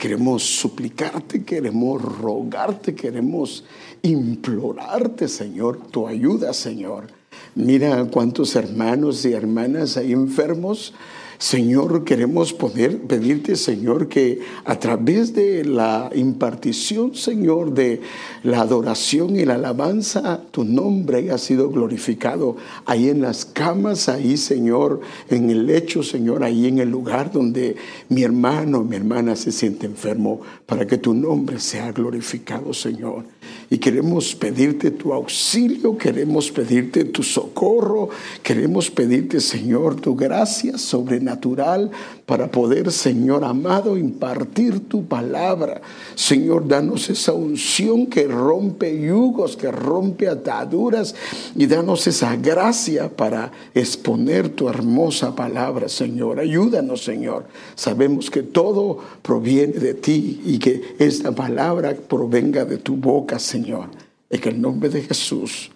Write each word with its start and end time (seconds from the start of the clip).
queremos 0.00 0.42
suplicarte, 0.42 1.44
queremos 1.44 2.00
rogarte, 2.02 2.94
queremos 2.94 3.64
implorarte, 4.02 5.28
Señor, 5.28 5.78
tu 5.90 6.08
ayuda, 6.08 6.54
Señor. 6.54 7.08
Mira 7.54 8.06
cuántos 8.06 8.56
hermanos 8.56 9.24
y 9.26 9.34
hermanas 9.34 9.98
hay 9.98 10.12
enfermos 10.12 10.94
Señor, 11.40 12.04
queremos 12.04 12.52
poder 12.52 12.98
pedirte, 12.98 13.56
Señor, 13.56 14.08
que 14.08 14.40
a 14.66 14.78
través 14.78 15.32
de 15.32 15.64
la 15.64 16.10
impartición, 16.14 17.14
Señor, 17.14 17.72
de 17.72 18.02
la 18.42 18.60
adoración 18.60 19.36
y 19.36 19.46
la 19.46 19.54
alabanza, 19.54 20.42
tu 20.50 20.64
nombre 20.64 21.16
haya 21.16 21.38
sido 21.38 21.70
glorificado 21.70 22.58
ahí 22.84 23.08
en 23.08 23.22
las 23.22 23.46
camas, 23.46 24.10
ahí, 24.10 24.36
Señor, 24.36 25.00
en 25.30 25.48
el 25.48 25.64
lecho, 25.64 26.02
Señor, 26.02 26.44
ahí 26.44 26.66
en 26.66 26.78
el 26.78 26.90
lugar 26.90 27.32
donde 27.32 27.74
mi 28.10 28.22
hermano, 28.22 28.84
mi 28.84 28.96
hermana 28.96 29.34
se 29.34 29.50
siente 29.50 29.86
enfermo, 29.86 30.42
para 30.66 30.86
que 30.86 30.98
tu 30.98 31.14
nombre 31.14 31.58
sea 31.58 31.90
glorificado, 31.90 32.74
Señor. 32.74 33.24
Y 33.70 33.78
queremos 33.78 34.34
pedirte 34.34 34.90
tu 34.90 35.14
auxilio, 35.14 35.96
queremos 35.96 36.50
pedirte 36.50 37.06
tu 37.06 37.22
socorro, 37.22 38.10
queremos 38.42 38.90
pedirte, 38.90 39.40
Señor, 39.40 39.98
tu 39.98 40.14
gracia 40.14 40.76
sobrenatural 40.76 41.29
natural 41.30 41.90
para 42.26 42.50
poder, 42.50 42.90
Señor 42.90 43.44
amado, 43.44 43.96
impartir 43.96 44.88
tu 44.88 45.04
palabra. 45.06 45.80
Señor, 46.14 46.66
danos 46.66 47.08
esa 47.08 47.32
unción 47.32 48.06
que 48.06 48.26
rompe 48.26 49.00
yugos, 49.00 49.56
que 49.56 49.70
rompe 49.70 50.28
ataduras 50.28 51.14
y 51.54 51.66
danos 51.66 52.06
esa 52.06 52.36
gracia 52.36 53.08
para 53.08 53.52
exponer 53.74 54.48
tu 54.50 54.68
hermosa 54.68 55.34
palabra, 55.34 55.88
Señor. 55.88 56.40
Ayúdanos, 56.40 57.04
Señor. 57.04 57.44
Sabemos 57.74 58.30
que 58.30 58.42
todo 58.42 58.98
proviene 59.22 59.74
de 59.74 59.94
ti 59.94 60.40
y 60.44 60.58
que 60.58 60.96
esta 60.98 61.32
palabra 61.32 61.94
provenga 61.94 62.64
de 62.64 62.78
tu 62.78 62.96
boca, 62.96 63.38
Señor. 63.38 63.86
En 64.28 64.48
el 64.48 64.60
nombre 64.60 64.90
de 64.90 65.02
Jesús. 65.02 65.70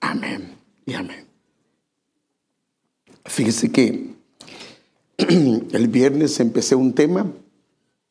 Amén 0.00 0.52
y 0.86 0.94
amén. 0.94 1.24
Fíjese 3.24 3.70
que 3.72 4.13
el 5.18 5.88
viernes 5.88 6.40
empecé 6.40 6.74
un 6.74 6.92
tema. 6.92 7.26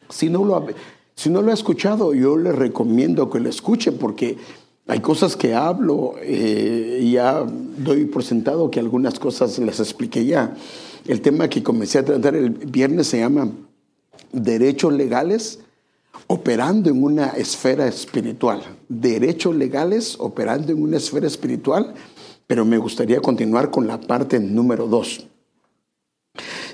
Si 0.09 0.29
no 0.29 0.43
lo 0.45 0.55
ha, 0.55 0.65
si 1.15 1.29
no 1.29 1.41
lo 1.41 1.51
ha 1.51 1.53
escuchado, 1.53 2.13
yo 2.13 2.37
le 2.37 2.51
recomiendo 2.51 3.29
que 3.29 3.39
lo 3.39 3.49
escuche 3.49 3.91
porque 3.91 4.37
hay 4.87 4.99
cosas 4.99 5.35
que 5.37 5.53
hablo 5.53 6.15
eh, 6.21 6.99
y 7.01 7.13
ya 7.13 7.45
doy 7.77 8.05
por 8.05 8.23
sentado 8.23 8.69
que 8.69 8.79
algunas 8.79 9.19
cosas 9.19 9.57
les 9.59 9.79
expliqué 9.79 10.25
ya. 10.25 10.55
El 11.07 11.21
tema 11.21 11.49
que 11.49 11.63
comencé 11.63 11.99
a 11.99 12.05
tratar 12.05 12.35
el 12.35 12.49
viernes 12.49 13.07
se 13.07 13.19
llama 13.19 13.49
derechos 14.31 14.93
legales 14.93 15.59
operando 16.27 16.89
en 16.89 17.03
una 17.03 17.27
esfera 17.29 17.87
espiritual. 17.87 18.61
Derechos 18.89 19.55
legales 19.55 20.15
operando 20.19 20.71
en 20.71 20.81
una 20.81 20.97
esfera 20.97 21.27
espiritual, 21.27 21.93
pero 22.47 22.65
me 22.65 22.77
gustaría 22.77 23.19
continuar 23.21 23.71
con 23.71 23.87
la 23.87 23.99
parte 23.99 24.39
número 24.39 24.87
dos. 24.87 25.25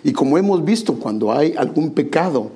Y 0.04 0.14
como 0.14 0.38
hemos 0.38 0.64
visto, 0.64 0.96
cuando 0.96 1.32
hay 1.32 1.54
algún 1.58 1.92
pecado 1.92 2.52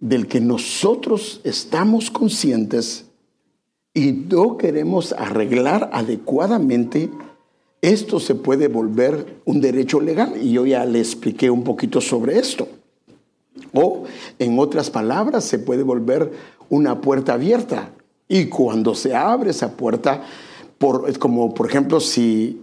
del 0.00 0.26
que 0.26 0.40
nosotros 0.40 1.40
estamos 1.44 2.10
conscientes 2.10 3.06
y 3.94 4.12
no 4.12 4.56
queremos 4.56 5.12
arreglar 5.12 5.90
adecuadamente, 5.92 7.10
esto 7.80 8.18
se 8.20 8.34
puede 8.34 8.68
volver 8.68 9.40
un 9.44 9.60
derecho 9.60 10.00
legal. 10.00 10.34
Y 10.42 10.52
yo 10.52 10.66
ya 10.66 10.84
le 10.84 10.98
expliqué 10.98 11.50
un 11.50 11.62
poquito 11.62 12.00
sobre 12.00 12.38
esto. 12.38 12.68
O, 13.72 14.04
en 14.38 14.58
otras 14.58 14.90
palabras, 14.90 15.44
se 15.44 15.58
puede 15.58 15.82
volver 15.82 16.32
una 16.68 17.00
puerta 17.00 17.34
abierta. 17.34 17.90
Y 18.28 18.46
cuando 18.46 18.94
se 18.94 19.14
abre 19.14 19.50
esa 19.50 19.76
puerta, 19.76 20.22
por, 20.78 21.16
como 21.18 21.52
por 21.54 21.68
ejemplo, 21.68 22.00
si, 22.00 22.62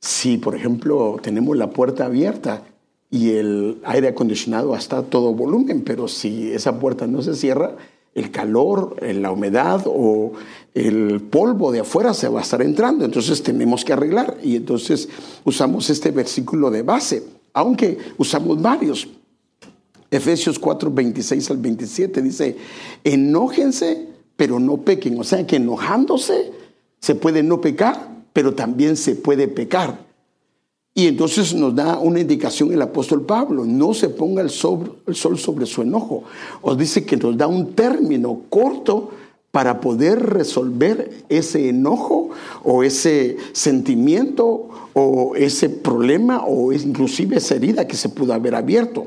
si 0.00 0.38
por 0.38 0.54
ejemplo 0.54 1.18
tenemos 1.20 1.56
la 1.56 1.70
puerta 1.70 2.06
abierta 2.06 2.62
y 3.10 3.30
el 3.30 3.80
aire 3.84 4.08
acondicionado 4.08 4.74
está 4.76 4.98
a 4.98 5.02
todo 5.02 5.34
volumen, 5.34 5.82
pero 5.82 6.06
si 6.06 6.52
esa 6.52 6.78
puerta 6.78 7.06
no 7.06 7.22
se 7.22 7.34
cierra, 7.34 7.76
el 8.14 8.30
calor, 8.30 8.96
la 9.02 9.30
humedad 9.32 9.82
o 9.86 10.32
el 10.74 11.20
polvo 11.20 11.72
de 11.72 11.80
afuera 11.80 12.12
se 12.14 12.28
va 12.28 12.40
a 12.40 12.42
estar 12.42 12.62
entrando. 12.62 13.04
Entonces 13.04 13.42
tenemos 13.42 13.84
que 13.84 13.92
arreglar 13.92 14.38
y 14.42 14.56
entonces 14.56 15.08
usamos 15.44 15.90
este 15.90 16.10
versículo 16.10 16.70
de 16.70 16.82
base, 16.82 17.24
aunque 17.52 17.98
usamos 18.18 18.60
varios. 18.60 19.08
Efesios 20.10 20.58
4, 20.58 20.90
26 20.90 21.50
al 21.50 21.56
27 21.58 22.22
dice, 22.22 22.56
enójense, 23.04 24.08
pero 24.36 24.58
no 24.58 24.78
pequen. 24.78 25.18
O 25.20 25.24
sea 25.24 25.46
que 25.46 25.56
enojándose 25.56 26.52
se 26.98 27.14
puede 27.14 27.42
no 27.44 27.60
pecar, 27.60 28.08
pero 28.32 28.54
también 28.54 28.96
se 28.96 29.14
puede 29.14 29.46
pecar. 29.46 30.09
Y 30.94 31.06
entonces 31.06 31.54
nos 31.54 31.74
da 31.74 31.98
una 31.98 32.20
indicación 32.20 32.72
el 32.72 32.82
apóstol 32.82 33.22
Pablo, 33.22 33.64
no 33.64 33.94
se 33.94 34.08
ponga 34.08 34.42
el, 34.42 34.50
sol 34.50 34.98
sobre 35.06 35.66
su 35.66 35.82
enojo. 35.82 36.24
Os 36.62 36.76
dice 36.76 37.04
que 37.04 37.16
nos 37.16 37.36
da 37.36 37.46
un 37.46 37.74
término 37.74 38.42
corto 38.48 39.10
para 39.52 39.80
poder 39.80 40.20
resolver 40.20 41.24
ese 41.28 41.68
enojo 41.68 42.30
o 42.64 42.82
ese 42.82 43.36
sentimiento 43.52 44.68
o 44.92 45.34
ese 45.36 45.68
problema 45.68 46.44
o 46.46 46.72
inclusive 46.72 47.36
esa 47.36 47.54
herida 47.54 47.86
que 47.86 47.96
se 47.96 48.08
pudo 48.08 48.32
haber 48.32 48.54
abierto. 48.54 49.06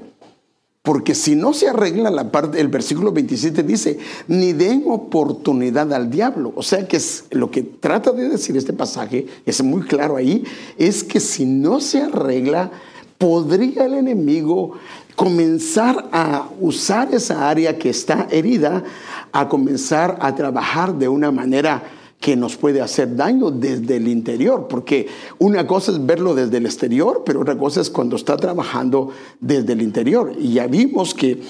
Porque 0.84 1.16
si 1.16 1.38
no 1.38 1.54
se 1.54 1.70
arregla 1.70 2.12
la 2.12 2.30
parte, 2.30 2.60
el 2.60 2.68
versículo 2.68 3.14
27 3.14 3.64
dice, 3.64 4.00
ni 4.28 4.52
den 4.52 4.84
oportunidad 4.88 5.94
al 5.94 6.12
diablo. 6.12 6.52
O 6.58 6.62
sea 6.62 6.86
que 6.86 6.98
es, 6.98 7.24
lo 7.32 7.50
que 7.50 7.64
trata 7.64 8.12
de 8.12 8.28
decir 8.28 8.58
este 8.58 8.74
pasaje, 8.74 9.26
es 9.46 9.64
muy 9.64 9.84
claro 9.84 10.18
ahí, 10.18 10.44
es 10.78 11.06
que 11.06 11.22
si 11.22 11.46
no 11.46 11.80
se 11.80 12.02
arregla, 12.02 12.70
podría 13.18 13.86
el 13.86 13.94
enemigo 13.94 14.74
comenzar 15.16 16.10
a 16.12 16.50
usar 16.60 17.14
esa 17.14 17.50
área 17.50 17.80
que 17.80 17.90
está 17.90 18.28
herida, 18.30 18.84
a 19.32 19.48
comenzar 19.48 20.18
a 20.20 20.36
trabajar 20.36 20.96
de 20.96 21.08
una 21.08 21.32
manera 21.32 21.82
que 22.24 22.38
nos 22.38 22.56
puede 22.56 22.80
hacer 22.80 23.18
daño 23.18 23.52
desde 23.52 23.98
el 23.98 24.08
interior, 24.08 24.70
porque 24.70 25.08
una 25.40 25.68
cosa 25.68 25.92
es 25.92 26.06
verlo 26.06 26.34
desde 26.34 26.56
el 26.56 26.66
exterior, 26.66 27.24
pero 27.26 27.42
otra 27.42 27.58
cosa 27.58 27.82
es 27.82 27.90
cuando 27.90 28.16
está 28.16 28.38
trabajando 28.38 29.10
desde 29.42 29.74
el 29.74 29.82
interior. 29.82 30.32
Y 30.40 30.54
ya 30.54 30.68
vimos 30.68 31.14
que 31.14 31.42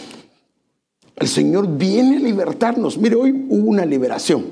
el 1.15 1.27
Señor 1.27 1.77
viene 1.77 2.17
a 2.17 2.19
libertarnos. 2.21 2.97
Mire, 2.97 3.15
hoy 3.15 3.45
hubo 3.49 3.69
una 3.69 3.85
liberación, 3.85 4.45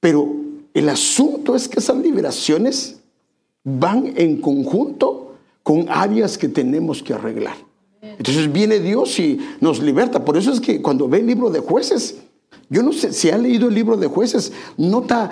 pero 0.00 0.36
el 0.74 0.86
asunto 0.90 1.56
es 1.56 1.66
que 1.66 1.80
esas 1.80 1.96
liberaciones 1.96 3.00
van 3.64 4.12
en 4.16 4.42
conjunto 4.42 5.32
con 5.62 5.86
áreas 5.88 6.36
que 6.36 6.50
tenemos 6.50 7.02
que 7.02 7.14
arreglar. 7.14 7.56
Entonces 8.02 8.52
viene 8.52 8.80
Dios 8.80 9.18
y 9.18 9.38
nos 9.62 9.80
liberta. 9.80 10.26
Por 10.26 10.36
eso 10.36 10.52
es 10.52 10.60
que 10.60 10.82
cuando 10.82 11.08
ve 11.08 11.20
el 11.20 11.26
libro 11.26 11.48
de 11.48 11.60
jueces, 11.60 12.18
yo 12.68 12.82
no 12.82 12.92
sé 12.92 13.12
si 13.12 13.30
ha 13.30 13.38
leído 13.38 13.68
el 13.68 13.74
libro 13.74 13.96
de 13.96 14.06
jueces, 14.06 14.52
nota 14.76 15.30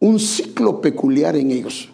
un 0.00 0.18
ciclo 0.18 0.80
peculiar 0.80 1.36
en 1.36 1.50
ellos. 1.50 1.90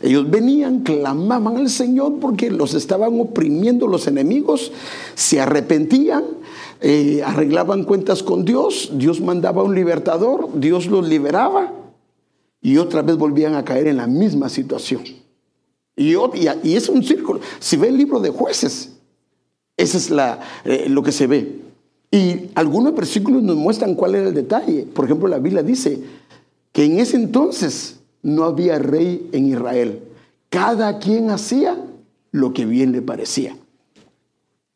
Ellos 0.00 0.30
venían, 0.30 0.80
clamaban 0.80 1.56
al 1.56 1.68
Señor 1.68 2.18
porque 2.20 2.50
los 2.50 2.74
estaban 2.74 3.18
oprimiendo 3.20 3.88
los 3.88 4.06
enemigos, 4.06 4.70
se 5.14 5.40
arrepentían, 5.40 6.24
eh, 6.80 7.22
arreglaban 7.24 7.84
cuentas 7.84 8.22
con 8.22 8.44
Dios, 8.44 8.92
Dios 8.94 9.20
mandaba 9.20 9.64
un 9.64 9.74
libertador, 9.74 10.50
Dios 10.54 10.86
los 10.86 11.08
liberaba 11.08 11.72
y 12.60 12.76
otra 12.76 13.02
vez 13.02 13.16
volvían 13.16 13.54
a 13.54 13.64
caer 13.64 13.88
en 13.88 13.96
la 13.96 14.06
misma 14.06 14.48
situación. 14.48 15.02
Y, 15.96 16.14
es 16.76 16.88
un 16.88 17.02
círculo. 17.02 17.40
Si 17.58 17.76
ve 17.76 17.88
el 17.88 17.96
libro 17.96 18.20
de 18.20 18.30
jueces, 18.30 18.92
eso 19.76 19.98
es 19.98 20.12
eh, 20.64 20.86
lo 20.88 21.02
que 21.02 21.10
se 21.10 21.26
ve. 21.26 21.67
Y 22.10 22.50
algunos 22.54 22.94
versículos 22.94 23.42
nos 23.42 23.56
muestran 23.56 23.94
cuál 23.94 24.14
era 24.14 24.28
el 24.28 24.34
detalle. 24.34 24.84
Por 24.84 25.04
ejemplo, 25.04 25.28
la 25.28 25.38
Biblia 25.38 25.62
dice 25.62 26.00
que 26.72 26.84
en 26.84 26.98
ese 26.98 27.16
entonces 27.16 28.00
no 28.22 28.44
había 28.44 28.78
rey 28.78 29.28
en 29.32 29.46
Israel. 29.48 30.00
Cada 30.48 30.98
quien 30.98 31.30
hacía 31.30 31.76
lo 32.32 32.52
que 32.52 32.64
bien 32.64 32.92
le 32.92 33.02
parecía. 33.02 33.56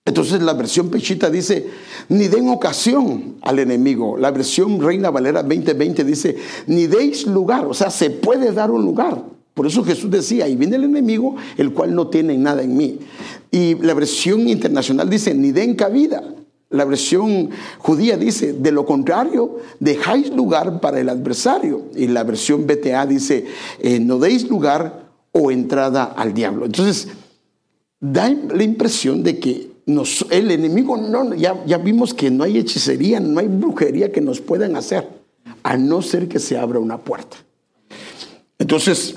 Entonces 0.05 0.43
la 0.43 0.53
versión 0.53 0.91
Pechita 0.91 1.31
dice, 1.31 1.69
ni 2.09 2.27
den 2.27 2.49
ocasión 2.49 3.37
al 3.41 3.61
enemigo. 3.61 4.17
La 4.19 4.33
versión 4.33 4.81
Reina 4.81 5.11
Valera 5.11 5.43
2020 5.43 6.05
dice, 6.05 6.37
ni 6.67 6.87
deis 6.87 7.27
lugar. 7.27 7.67
O 7.67 7.75
sea, 7.75 7.89
se 7.89 8.11
puede 8.11 8.53
dar 8.53 8.71
un 8.71 8.85
lugar. 8.85 9.23
Por 9.55 9.67
eso 9.67 9.85
Jesús 9.85 10.11
decía, 10.11 10.49
y 10.49 10.57
viene 10.57 10.77
el 10.77 10.85
enemigo, 10.85 11.37
el 11.57 11.73
cual 11.73 11.95
no 11.95 12.09
tiene 12.09 12.37
nada 12.37 12.63
en 12.63 12.77
mí. 12.77 12.99
Y 13.51 13.77
la 13.77 13.95
versión 13.95 14.49
internacional 14.49 15.09
dice, 15.09 15.35
ni 15.35 15.53
den 15.53 15.77
cabida. 15.77 16.23
La 16.73 16.85
versión 16.85 17.51
judía 17.79 18.17
dice, 18.17 18.53
de 18.55 18.73
lo 18.73 18.85
contrario, 18.85 19.59
dejáis 19.79 20.31
lugar 20.31 20.81
para 20.81 21.01
el 21.01 21.09
adversario. 21.09 21.85
Y 21.95 22.09
la 22.09 22.25
versión 22.25 22.67
BTA 22.67 23.07
dice, 23.07 23.47
eh, 23.81 24.01
no 24.01 24.19
deis 24.19 24.49
lugar 24.49 25.05
o 25.33 25.51
entrada 25.51 26.05
al 26.05 26.35
diablo. 26.35 26.67
Entonces, 26.67 27.09
da 28.01 28.29
la 28.31 28.63
impresión 28.63 29.23
de 29.23 29.39
que 29.39 29.71
el 30.31 30.51
enemigo 30.51 30.97
no, 30.97 31.35
ya, 31.35 31.63
ya 31.67 31.79
vimos 31.79 32.15
que 32.15 32.31
no 32.31 32.45
hay 32.45 32.59
hechicería, 32.59 33.21
no 33.21 33.41
hay 33.41 33.49
brujería 33.49 34.13
que 34.13 34.21
nos 34.21 34.41
puedan 34.41 34.77
hacer, 34.77 35.09
a 35.63 35.77
no 35.77 36.03
ser 36.03 36.29
que 36.29 36.39
se 36.39 36.57
abra 36.57 36.79
una 36.79 36.99
puerta. 36.99 37.37
Entonces, 38.59 39.17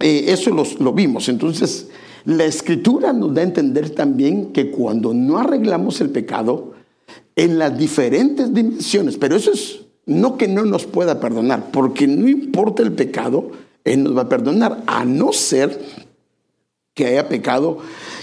eh, 0.00 0.24
eso 0.28 0.50
lo 0.80 0.92
vimos. 0.92 1.28
Entonces, 1.28 1.88
la 2.26 2.44
escritura 2.44 3.12
nos 3.12 3.32
da 3.32 3.40
a 3.40 3.44
entender 3.44 3.90
también 3.90 4.52
que 4.52 4.70
cuando 4.70 5.14
no 5.14 5.38
arreglamos 5.38 6.00
el 6.00 6.10
pecado, 6.10 6.74
en 7.36 7.58
las 7.58 7.76
diferentes 7.76 8.52
dimensiones, 8.52 9.16
pero 9.16 9.36
eso 9.36 9.52
es 9.52 9.80
no 10.06 10.36
que 10.36 10.48
no 10.48 10.64
nos 10.64 10.86
pueda 10.86 11.20
perdonar, 11.20 11.70
porque 11.70 12.06
no 12.06 12.28
importa 12.28 12.82
el 12.82 12.92
pecado, 12.92 13.50
Él 13.84 14.04
nos 14.04 14.16
va 14.16 14.22
a 14.22 14.28
perdonar, 14.28 14.82
a 14.86 15.04
no 15.04 15.32
ser 15.32 15.78
que 16.94 17.06
haya 17.06 17.28
pecado 17.28 17.78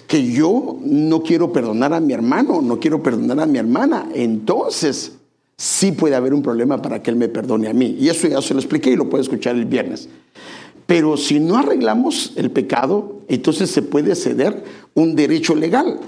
que 0.07 0.31
yo 0.31 0.79
no 0.83 1.23
quiero 1.23 1.53
perdonar 1.53 1.93
a 1.93 1.99
mi 1.99 2.13
hermano, 2.13 2.61
no 2.61 2.79
quiero 2.79 3.03
perdonar 3.03 3.39
a 3.39 3.45
mi 3.45 3.59
hermana, 3.59 4.09
entonces 4.13 5.13
sí 5.55 5.91
puede 5.91 6.15
haber 6.15 6.33
un 6.33 6.41
problema 6.41 6.81
para 6.81 7.01
que 7.01 7.11
Él 7.11 7.17
me 7.17 7.29
perdone 7.29 7.69
a 7.69 7.73
mí. 7.73 7.95
Y 7.99 8.09
eso 8.09 8.27
ya 8.27 8.41
se 8.41 8.53
lo 8.53 8.59
expliqué 8.59 8.91
y 8.91 8.95
lo 8.95 9.09
puede 9.09 9.23
escuchar 9.23 9.55
el 9.55 9.65
viernes. 9.65 10.09
Pero 10.93 11.17
si 11.17 11.39
no 11.39 11.57
arreglamos 11.57 12.33
el 12.35 12.51
pecado, 12.51 13.21
entonces 13.27 13.71
se 13.71 13.81
puede 13.81 14.13
ceder 14.13 14.63
un 14.93 15.15
derecho 15.15 15.55
legal. 15.55 15.99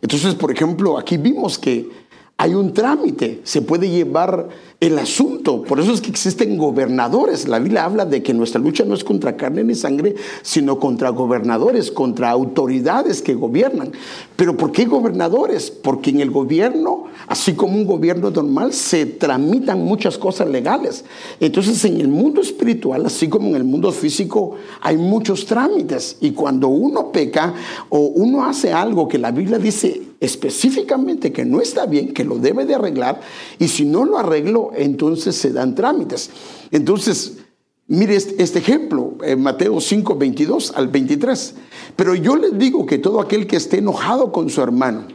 Entonces, 0.00 0.34
por 0.34 0.50
ejemplo, 0.50 0.96
aquí 0.96 1.18
vimos 1.18 1.58
que 1.58 1.90
hay 2.38 2.54
un 2.54 2.72
trámite, 2.72 3.42
se 3.44 3.60
puede 3.60 3.90
llevar 3.90 4.48
el 4.82 4.98
asunto. 4.98 5.62
Por 5.62 5.78
eso 5.78 5.92
es 5.92 6.00
que 6.00 6.10
existen 6.10 6.58
gobernadores. 6.58 7.46
La 7.46 7.60
Biblia 7.60 7.84
habla 7.84 8.04
de 8.04 8.20
que 8.20 8.34
nuestra 8.34 8.60
lucha 8.60 8.84
no 8.84 8.94
es 8.94 9.04
contra 9.04 9.36
carne 9.36 9.62
ni 9.62 9.76
sangre, 9.76 10.16
sino 10.42 10.80
contra 10.80 11.10
gobernadores, 11.10 11.92
contra 11.92 12.30
autoridades 12.30 13.22
que 13.22 13.34
gobiernan. 13.34 13.92
Pero 14.34 14.56
¿por 14.56 14.72
qué 14.72 14.86
gobernadores? 14.86 15.70
Porque 15.70 16.10
en 16.10 16.20
el 16.20 16.32
gobierno, 16.32 17.04
así 17.28 17.52
como 17.52 17.76
un 17.76 17.86
gobierno 17.86 18.32
normal, 18.32 18.72
se 18.72 19.06
tramitan 19.06 19.84
muchas 19.84 20.18
cosas 20.18 20.48
legales. 20.48 21.04
Entonces 21.38 21.84
en 21.84 22.00
el 22.00 22.08
mundo 22.08 22.40
espiritual, 22.40 23.06
así 23.06 23.28
como 23.28 23.50
en 23.50 23.54
el 23.54 23.64
mundo 23.64 23.92
físico, 23.92 24.56
hay 24.80 24.96
muchos 24.96 25.46
trámites. 25.46 26.16
Y 26.20 26.32
cuando 26.32 26.66
uno 26.66 27.12
peca 27.12 27.54
o 27.88 28.00
uno 28.00 28.44
hace 28.44 28.72
algo 28.72 29.06
que 29.06 29.18
la 29.18 29.30
Biblia 29.30 29.60
dice 29.60 30.02
específicamente 30.22 31.32
que 31.32 31.44
no 31.44 31.60
está 31.60 31.84
bien, 31.84 32.14
que 32.14 32.24
lo 32.24 32.36
debe 32.36 32.64
de 32.64 32.76
arreglar, 32.76 33.20
y 33.58 33.66
si 33.66 33.84
no 33.84 34.04
lo 34.04 34.18
arreglo, 34.18 34.71
entonces 34.76 35.36
se 35.36 35.52
dan 35.52 35.74
trámites. 35.74 36.30
Entonces, 36.70 37.38
mire 37.86 38.16
este, 38.16 38.58
ejemplo, 38.58 39.14
en 39.22 39.42
Mateo 39.42 39.80
5, 39.80 40.16
22 40.16 40.72
al 40.76 40.88
23. 40.88 41.54
Pero 41.96 42.14
yo 42.14 42.36
les 42.36 42.58
digo 42.58 42.86
que 42.86 42.98
todo 42.98 43.20
aquel 43.20 43.46
que 43.46 43.56
esté 43.56 43.78
enojado 43.78 44.32
con 44.32 44.48
su 44.50 44.62
hermano, 44.62 45.08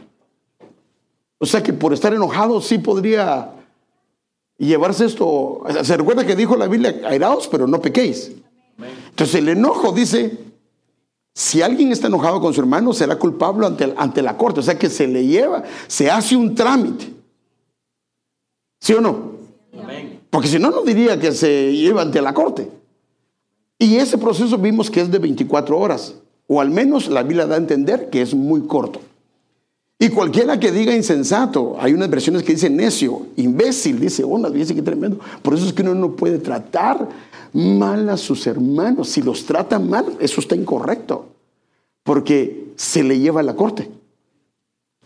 o 1.38 1.46
sea 1.46 1.62
que 1.62 1.72
por 1.72 1.92
estar 1.92 2.12
enojado 2.14 2.60
sí 2.60 2.78
podría 2.78 3.52
llevarse 4.58 5.06
esto. 5.06 5.62
Se 5.82 5.96
recuerda 5.96 6.26
que 6.26 6.36
dijo 6.36 6.56
la 6.56 6.66
Biblia, 6.66 7.00
airaos, 7.06 7.48
pero 7.48 7.66
no 7.66 7.80
pequéis. 7.80 8.32
Entonces 9.10 9.36
el 9.36 9.48
enojo 9.48 9.92
dice, 9.92 10.38
si 11.34 11.62
alguien 11.62 11.92
está 11.92 12.08
enojado 12.08 12.40
con 12.40 12.52
su 12.52 12.60
hermano, 12.60 12.92
será 12.92 13.16
culpable 13.16 13.66
ante, 13.66 13.94
ante 13.96 14.22
la 14.22 14.36
corte. 14.36 14.60
O 14.60 14.62
sea 14.62 14.78
que 14.78 14.90
se 14.90 15.06
le 15.06 15.24
lleva, 15.26 15.62
se 15.86 16.10
hace 16.10 16.36
un 16.36 16.54
trámite. 16.54 17.14
¿Sí 18.80 18.92
o 18.94 19.00
no? 19.00 19.37
Porque 20.30 20.48
si 20.48 20.58
no, 20.58 20.70
no 20.70 20.82
diría 20.82 21.18
que 21.18 21.32
se 21.32 21.72
lleva 21.72 22.02
ante 22.02 22.20
la 22.20 22.34
corte. 22.34 22.68
Y 23.78 23.96
ese 23.96 24.18
proceso 24.18 24.58
vimos 24.58 24.90
que 24.90 25.00
es 25.00 25.10
de 25.10 25.18
24 25.18 25.78
horas. 25.78 26.14
O 26.46 26.60
al 26.60 26.70
menos 26.70 27.08
la 27.08 27.22
Biblia 27.22 27.46
da 27.46 27.54
a 27.54 27.58
entender 27.58 28.10
que 28.10 28.22
es 28.22 28.34
muy 28.34 28.62
corto. 28.62 29.00
Y 30.00 30.10
cualquiera 30.10 30.60
que 30.60 30.70
diga 30.70 30.94
insensato, 30.94 31.76
hay 31.78 31.92
unas 31.92 32.08
versiones 32.08 32.44
que 32.44 32.52
dicen 32.52 32.76
necio, 32.76 33.26
imbécil, 33.36 33.98
dice, 33.98 34.22
oh, 34.24 34.38
dice 34.50 34.74
que 34.74 34.82
tremendo. 34.82 35.18
Por 35.42 35.54
eso 35.54 35.66
es 35.66 35.72
que 35.72 35.82
uno 35.82 35.94
no 35.94 36.12
puede 36.12 36.38
tratar 36.38 37.08
mal 37.52 38.08
a 38.08 38.16
sus 38.16 38.46
hermanos. 38.46 39.08
Si 39.08 39.22
los 39.22 39.44
trata 39.44 39.78
mal, 39.80 40.06
eso 40.20 40.40
está 40.40 40.54
incorrecto, 40.54 41.26
porque 42.04 42.72
se 42.76 43.02
le 43.02 43.18
lleva 43.18 43.40
a 43.40 43.44
la 43.44 43.56
corte. 43.56 43.90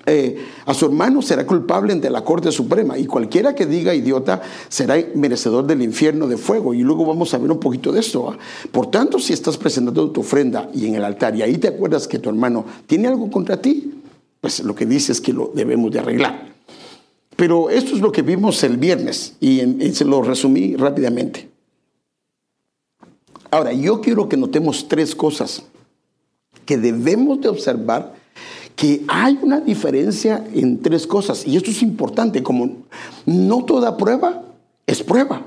Eh, 0.04 0.36
a 0.66 0.74
su 0.74 0.86
hermano 0.86 1.22
será 1.22 1.46
culpable 1.46 1.92
ante 1.92 2.10
la 2.10 2.24
Corte 2.24 2.50
Suprema 2.50 2.98
y 2.98 3.06
cualquiera 3.06 3.54
que 3.54 3.66
diga 3.66 3.94
idiota 3.94 4.42
será 4.68 4.96
merecedor 5.14 5.66
del 5.66 5.82
infierno 5.82 6.26
de 6.26 6.36
fuego. 6.36 6.74
Y 6.74 6.82
luego 6.82 7.06
vamos 7.06 7.32
a 7.34 7.38
ver 7.38 7.50
un 7.50 7.60
poquito 7.60 7.92
de 7.92 8.00
esto. 8.00 8.30
¿ah? 8.30 8.38
Por 8.70 8.90
tanto, 8.90 9.18
si 9.18 9.32
estás 9.32 9.56
presentando 9.56 10.10
tu 10.10 10.20
ofrenda 10.20 10.68
y 10.74 10.86
en 10.86 10.96
el 10.96 11.04
altar 11.04 11.36
y 11.36 11.42
ahí 11.42 11.58
te 11.58 11.68
acuerdas 11.68 12.08
que 12.08 12.18
tu 12.18 12.28
hermano 12.28 12.64
tiene 12.86 13.08
algo 13.08 13.30
contra 13.30 13.60
ti, 13.60 13.94
pues 14.40 14.60
lo 14.60 14.74
que 14.74 14.86
dice 14.86 15.12
es 15.12 15.20
que 15.20 15.32
lo 15.32 15.52
debemos 15.54 15.92
de 15.92 16.00
arreglar. 16.00 16.52
Pero 17.36 17.70
esto 17.70 17.94
es 17.94 18.00
lo 18.00 18.12
que 18.12 18.22
vimos 18.22 18.62
el 18.64 18.76
viernes 18.76 19.34
y 19.40 19.60
se 19.92 20.04
lo 20.04 20.22
resumí 20.22 20.76
rápidamente. 20.76 21.52
Ahora, 23.52 23.72
yo 23.74 24.00
quiero 24.00 24.30
que 24.30 24.38
notemos 24.38 24.88
tres 24.88 25.14
cosas 25.14 25.62
que 26.64 26.78
debemos 26.78 27.42
de 27.42 27.50
observar, 27.50 28.14
que 28.82 29.04
hay 29.06 29.38
una 29.42 29.60
diferencia 29.60 30.44
en 30.52 30.82
tres 30.82 31.06
cosas. 31.06 31.46
Y 31.46 31.56
esto 31.56 31.70
es 31.70 31.84
importante, 31.84 32.42
como 32.42 32.78
no 33.26 33.64
toda 33.64 33.96
prueba 33.96 34.42
es 34.88 35.04
prueba. 35.04 35.44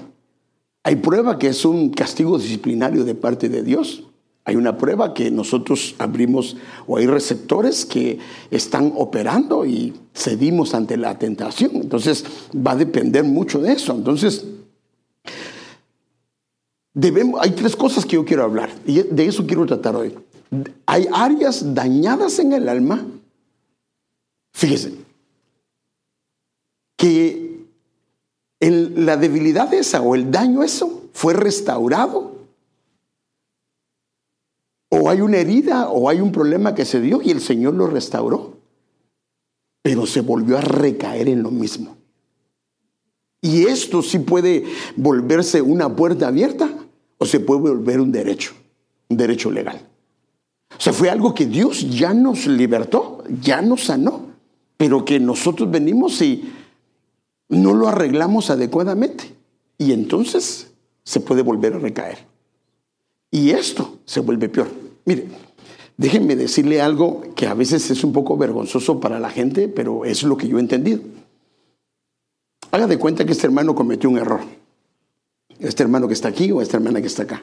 Hay 0.84 0.96
prueba 0.96 1.38
que 1.38 1.48
es 1.48 1.66
un 1.66 1.90
castigo 1.90 2.38
disciplinario 2.40 3.04
de 3.04 3.14
parte 3.14 3.50
de 3.50 3.62
Dios. 3.62 4.04
Hay 4.46 4.56
una 4.56 4.78
prueba 4.78 5.14
que 5.14 5.32
nosotros 5.32 5.96
abrimos 5.98 6.56
o 6.88 6.96
hay 6.96 7.08
receptores 7.08 7.86
que 7.86 8.20
están 8.52 8.94
operando 8.96 9.66
y 9.66 9.94
cedimos 10.14 10.74
ante 10.74 10.96
la 10.96 11.20
tentación. 11.20 11.72
Entonces 11.74 12.24
va 12.56 12.72
a 12.72 12.78
depender 12.78 13.26
mucho 13.26 13.60
de 13.60 13.74
eso. 13.74 13.92
Entonces 13.92 14.46
Debemos, 16.94 17.42
hay 17.44 17.52
tres 17.52 17.76
cosas 17.76 18.06
que 18.06 18.14
yo 18.14 18.24
quiero 18.24 18.44
hablar 18.44 18.70
y 18.88 19.02
de 19.02 19.26
eso 19.26 19.46
quiero 19.46 19.66
tratar 19.66 19.98
hoy. 19.98 20.16
Hay 20.86 21.10
áreas 21.12 21.76
dañadas 21.76 22.40
en 22.40 22.54
el 22.54 22.70
alma. 22.70 23.06
Fíjese, 24.56 24.94
que 26.96 27.66
la 28.62 29.18
debilidad 29.18 29.74
esa 29.74 30.02
o 30.02 30.16
el 30.16 30.32
daño 30.32 30.64
eso 30.64 31.10
fue 31.12 31.34
restaurado. 31.34 32.36
O 34.90 35.10
hay 35.10 35.20
una 35.20 35.40
herida 35.40 35.90
o 35.90 36.08
hay 36.08 36.22
un 36.22 36.32
problema 36.32 36.74
que 36.74 36.86
se 36.86 37.02
dio 37.02 37.22
y 37.22 37.32
el 37.32 37.42
Señor 37.42 37.74
lo 37.74 37.88
restauró. 37.88 38.54
Pero 39.82 40.06
se 40.06 40.22
volvió 40.22 40.58
a 40.58 40.62
recaer 40.62 41.28
en 41.28 41.44
lo 41.44 41.52
mismo. 41.52 41.98
Y 43.42 43.64
esto 43.64 44.02
sí 44.02 44.20
puede 44.20 44.64
volverse 44.96 45.62
una 45.62 45.94
puerta 45.94 46.30
abierta 46.30 46.70
o 47.18 47.26
se 47.26 47.42
puede 47.42 47.60
volver 47.60 48.00
un 48.00 48.14
derecho, 48.14 48.54
un 49.10 49.18
derecho 49.18 49.52
legal. 49.52 49.86
O 50.78 50.80
sea, 50.80 50.94
fue 50.94 51.10
algo 51.10 51.36
que 51.36 51.46
Dios 51.46 51.90
ya 51.90 52.14
nos 52.14 52.48
libertó, 52.48 53.22
ya 53.42 53.62
nos 53.62 53.84
sanó, 53.84 54.35
pero 54.78 55.06
que 55.06 55.20
nosotros 55.20 55.70
venimos 55.70 56.22
y 56.22 56.52
no 57.50 57.74
lo 57.74 57.88
arreglamos 57.88 58.50
adecuadamente. 58.50 59.34
Y 59.78 59.92
entonces 59.92 60.72
se 61.04 61.20
puede 61.20 61.42
volver 61.42 61.74
a 61.74 61.80
recaer. 61.80 62.20
Y 63.32 63.52
esto 63.52 64.00
se 64.06 64.22
vuelve 64.22 64.50
peor. 64.50 64.70
Mire, 65.06 65.28
déjenme 65.98 66.36
decirle 66.36 66.82
algo 66.82 67.24
que 67.36 67.48
a 67.48 67.54
veces 67.54 67.90
es 67.92 68.04
un 68.04 68.14
poco 68.14 68.38
vergonzoso 68.38 69.00
para 69.00 69.20
la 69.20 69.30
gente, 69.30 69.68
pero 69.68 70.06
es 70.06 70.24
lo 70.24 70.38
que 70.38 70.48
yo 70.48 70.58
he 70.58 70.62
entendido. 70.62 71.02
Haga 72.72 72.88
de 72.88 72.98
cuenta 72.98 73.26
que 73.26 73.32
este 73.32 73.48
hermano 73.48 73.76
cometió 73.76 74.10
un 74.10 74.18
error 74.18 74.42
este 75.60 75.84
hermano 75.84 76.08
que 76.08 76.14
está 76.14 76.30
aquí 76.30 76.52
o 76.52 76.62
esta 76.62 76.78
hermana 76.78 77.02
que 77.02 77.08
está 77.08 77.24
acá. 77.24 77.42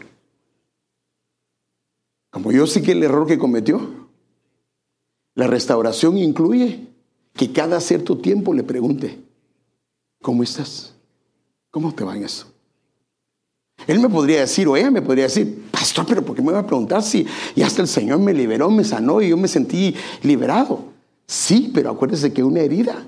Como 2.31 2.53
yo 2.53 2.67
sé 2.67 2.83
que 2.83 2.93
el 2.93 3.03
error 3.03 3.27
que 3.27 3.39
cometió, 3.39 4.09
la 5.35 5.47
restauración 5.47 6.19
incluye 6.19 6.89
que 7.35 7.53
cada 7.53 7.81
cierto 7.81 8.19
tiempo 8.19 8.53
le 8.55 8.63
pregunte, 8.63 9.19
¿cómo 10.21 10.43
estás? 10.43 10.95
¿Cómo 11.71 11.95
te 11.95 12.05
va 12.05 12.17
en 12.17 12.25
eso? 12.25 12.53
Él 13.87 13.99
me 13.99 14.09
podría 14.09 14.41
decir, 14.41 14.69
o 14.69 14.77
ella 14.77 14.91
me 14.91 15.03
podría 15.03 15.25
decir, 15.25 15.65
pastor, 15.71 16.07
pero 16.07 16.25
¿por 16.25 16.37
qué 16.37 16.43
me 16.43 16.53
va 16.53 16.61
a 16.61 16.67
preguntar 16.67 17.03
si 17.03 17.27
ya 17.57 17.67
hasta 17.67 17.83
el 17.83 17.89
Señor 17.89 18.19
me 18.19 18.33
liberó, 18.33 18.71
me 18.71 18.85
sanó 18.85 19.21
y 19.21 19.31
yo 19.31 19.37
me 19.37 19.49
sentí 19.49 19.95
liberado? 20.23 20.85
Sí, 21.27 21.71
pero 21.75 21.91
acuérdese 21.91 22.33
que 22.33 22.45
una 22.45 22.61
herida, 22.61 23.07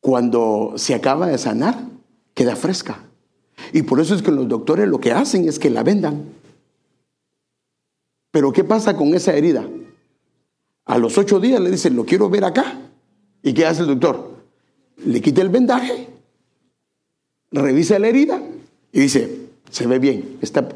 cuando 0.00 0.74
se 0.76 0.94
acaba 0.94 1.26
de 1.26 1.38
sanar, 1.38 1.82
queda 2.34 2.54
fresca. 2.54 3.02
Y 3.72 3.82
por 3.82 4.00
eso 4.00 4.14
es 4.14 4.22
que 4.22 4.30
los 4.30 4.48
doctores 4.48 4.88
lo 4.88 5.00
que 5.00 5.12
hacen 5.12 5.48
es 5.48 5.58
que 5.58 5.70
la 5.70 5.82
vendan. 5.82 6.24
Pero 8.30 8.52
¿qué 8.52 8.62
pasa 8.62 8.96
con 8.96 9.14
esa 9.14 9.34
herida? 9.34 9.66
A 10.88 10.98
los 10.98 11.16
ocho 11.16 11.38
días 11.38 11.60
le 11.60 11.70
dicen, 11.70 11.94
lo 11.94 12.04
quiero 12.04 12.28
ver 12.28 12.44
acá. 12.44 12.80
¿Y 13.42 13.52
qué 13.52 13.66
hace 13.66 13.82
el 13.82 13.88
doctor? 13.88 14.36
Le 15.04 15.20
quita 15.20 15.42
el 15.42 15.48
vendaje, 15.48 16.08
revisa 17.52 17.98
la 17.98 18.08
herida 18.08 18.42
y 18.92 19.00
dice, 19.00 19.42
se 19.70 19.86
ve 19.86 20.00
bien, 20.00 20.38
está, 20.40 20.68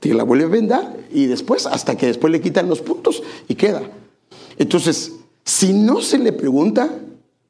te 0.00 0.14
la 0.14 0.22
vuelve 0.22 0.44
a 0.44 0.48
vendar 0.48 0.96
y 1.12 1.26
después, 1.26 1.66
hasta 1.66 1.96
que 1.96 2.06
después 2.06 2.32
le 2.32 2.40
quitan 2.40 2.68
los 2.68 2.80
puntos 2.80 3.22
y 3.46 3.54
queda. 3.54 3.82
Entonces, 4.56 5.12
Si 5.44 5.72
no 5.72 6.02
se 6.02 6.18
le 6.18 6.34
pregunta, 6.34 6.90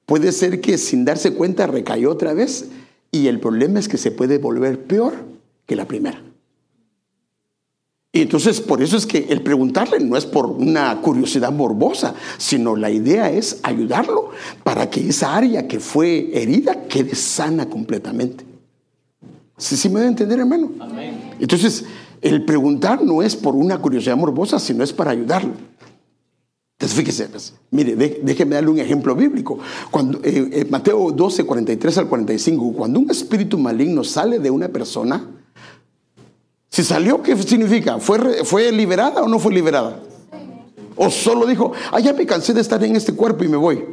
puede 0.07 0.31
ser 0.31 0.61
que 0.61 0.79
sin 0.79 1.05
darse 1.05 1.35
cuenta 1.35 1.67
recayó 1.67 2.13
otra 2.13 2.33
vez 2.33 2.69
y 3.11 3.27
el 3.27 3.41
problema 3.41 3.81
es 3.81 3.89
que 3.89 3.97
se 3.97 4.13
puede 4.13 4.39
volver 4.39 4.85
peor 4.85 5.15
que 5.67 5.75
la 5.75 5.89
primera. 5.89 6.23
Y 8.19 8.23
entonces 8.23 8.61
por 8.61 8.83
eso 8.83 8.97
es 8.97 9.07
que 9.07 9.27
el 9.29 9.43
preguntarle 9.43 10.01
no 10.01 10.17
es 10.17 10.27
por 10.27 10.47
una 10.47 11.01
curiosidad 11.01 11.53
morbosa, 11.53 12.17
sino 12.37 12.75
la 12.75 12.91
idea 12.91 13.31
es 13.31 13.61
ayudarlo 13.63 14.31
para 14.65 14.91
que 14.91 15.09
esa 15.09 15.37
área 15.37 15.69
que 15.69 15.79
fue 15.79 16.29
herida 16.33 16.89
quede 16.89 17.15
sana 17.15 17.69
completamente. 17.71 18.45
¿Sí, 19.57 19.77
sí 19.77 19.89
me 19.89 20.01
debe 20.01 20.09
entender, 20.09 20.41
hermano? 20.41 20.73
Amén. 20.81 21.31
Entonces, 21.39 21.85
el 22.21 22.45
preguntar 22.45 23.05
no 23.05 23.23
es 23.23 23.37
por 23.37 23.55
una 23.55 23.79
curiosidad 23.79 24.17
morbosa, 24.17 24.59
sino 24.59 24.83
es 24.83 24.93
para 24.93 25.13
ayudarlo. 25.13 25.53
Entonces, 26.77 26.99
fíjese, 26.99 27.29
pues, 27.29 27.55
mire, 27.71 27.95
déjeme 27.95 28.57
darle 28.57 28.71
un 28.71 28.81
ejemplo 28.81 29.15
bíblico. 29.15 29.61
Cuando, 29.93 30.19
eh, 30.25 30.51
eh, 30.53 30.67
Mateo 30.69 31.13
12, 31.13 31.45
43 31.45 31.99
al 31.99 32.09
45, 32.09 32.73
cuando 32.73 32.99
un 32.99 33.13
espíritu 33.13 33.59
maligno 33.59 34.03
sale 34.03 34.41
de 34.41 34.51
una 34.51 34.67
persona, 34.71 35.38
si 36.71 36.85
salió, 36.85 37.23
¿qué 37.23 37.37
significa? 37.37 37.99
¿Fue, 37.99 38.45
¿Fue 38.45 38.71
liberada 38.71 39.23
o 39.23 39.29
no 39.29 39.39
fue 39.39 39.53
liberada? 39.53 40.01
¿O 40.97 41.11
solo 41.11 41.47
dijo, 41.47 41.73
ah, 41.93 42.01
ya 42.01 42.13
me 42.13 42.27
cansé 42.27 42.53
de 42.53 42.61
estar 42.61 42.83
en 42.83 42.97
este 42.97 43.15
cuerpo 43.15 43.45
y 43.45 43.49
me 43.49 43.57
voy? 43.57 43.85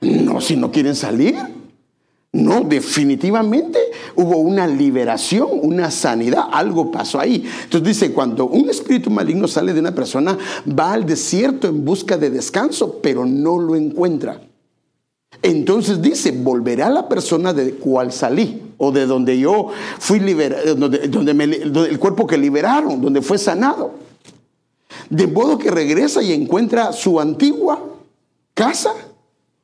No, 0.00 0.40
si 0.40 0.56
no 0.56 0.70
quieren 0.70 0.94
salir. 0.94 1.36
No, 2.34 2.62
definitivamente 2.62 3.78
hubo 4.16 4.38
una 4.38 4.66
liberación, 4.66 5.48
una 5.62 5.90
sanidad, 5.90 6.44
algo 6.50 6.90
pasó 6.90 7.20
ahí. 7.20 7.44
Entonces 7.64 7.82
dice, 7.86 8.12
cuando 8.12 8.46
un 8.46 8.70
espíritu 8.70 9.10
maligno 9.10 9.46
sale 9.46 9.74
de 9.74 9.80
una 9.80 9.94
persona, 9.94 10.38
va 10.66 10.94
al 10.94 11.04
desierto 11.04 11.68
en 11.68 11.84
busca 11.84 12.16
de 12.16 12.30
descanso, 12.30 13.00
pero 13.02 13.26
no 13.26 13.58
lo 13.58 13.76
encuentra. 13.76 14.40
Entonces 15.42 16.00
dice, 16.00 16.32
volverá 16.32 16.88
la 16.88 17.06
persona 17.08 17.52
de 17.52 17.74
cual 17.74 18.12
salí 18.12 18.61
o 18.78 18.92
de 18.92 19.06
donde 19.06 19.38
yo 19.38 19.68
fui 19.98 20.20
liberado, 20.20 20.74
donde, 20.74 20.98
el 20.98 21.98
cuerpo 21.98 22.26
que 22.26 22.38
liberaron, 22.38 23.00
donde 23.00 23.22
fue 23.22 23.38
sanado. 23.38 23.92
De 25.08 25.26
modo 25.26 25.58
que 25.58 25.70
regresa 25.70 26.22
y 26.22 26.32
encuentra 26.32 26.92
su 26.92 27.20
antigua 27.20 27.82
casa, 28.54 28.92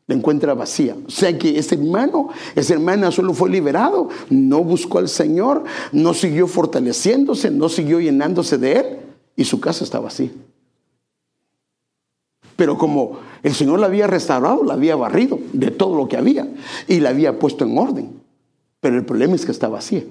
la 0.06 0.14
encuentra 0.14 0.54
vacía. 0.54 0.96
O 1.06 1.10
sea 1.10 1.38
que 1.38 1.58
ese 1.58 1.74
hermano, 1.74 2.30
esa 2.54 2.74
hermana 2.74 3.10
solo 3.10 3.34
fue 3.34 3.50
liberado, 3.50 4.08
no 4.30 4.64
buscó 4.64 4.98
al 4.98 5.08
Señor, 5.08 5.64
no 5.92 6.14
siguió 6.14 6.46
fortaleciéndose, 6.46 7.50
no 7.50 7.68
siguió 7.68 8.00
llenándose 8.00 8.58
de 8.58 8.72
Él 8.72 8.86
y 9.36 9.44
su 9.44 9.60
casa 9.60 9.84
está 9.84 10.00
vacía. 10.00 10.30
Pero 12.56 12.76
como 12.76 13.20
el 13.42 13.54
Señor 13.54 13.78
la 13.78 13.86
había 13.86 14.06
restaurado, 14.06 14.64
la 14.64 14.74
había 14.74 14.96
barrido 14.96 15.38
de 15.52 15.70
todo 15.70 15.94
lo 15.94 16.08
que 16.08 16.16
había 16.16 16.48
y 16.88 17.00
la 17.00 17.10
había 17.10 17.38
puesto 17.38 17.64
en 17.64 17.78
orden. 17.78 18.20
Pero 18.80 18.96
el 18.96 19.04
problema 19.04 19.34
es 19.34 19.44
que 19.44 19.52
está 19.52 19.68
vacía. 19.68 20.04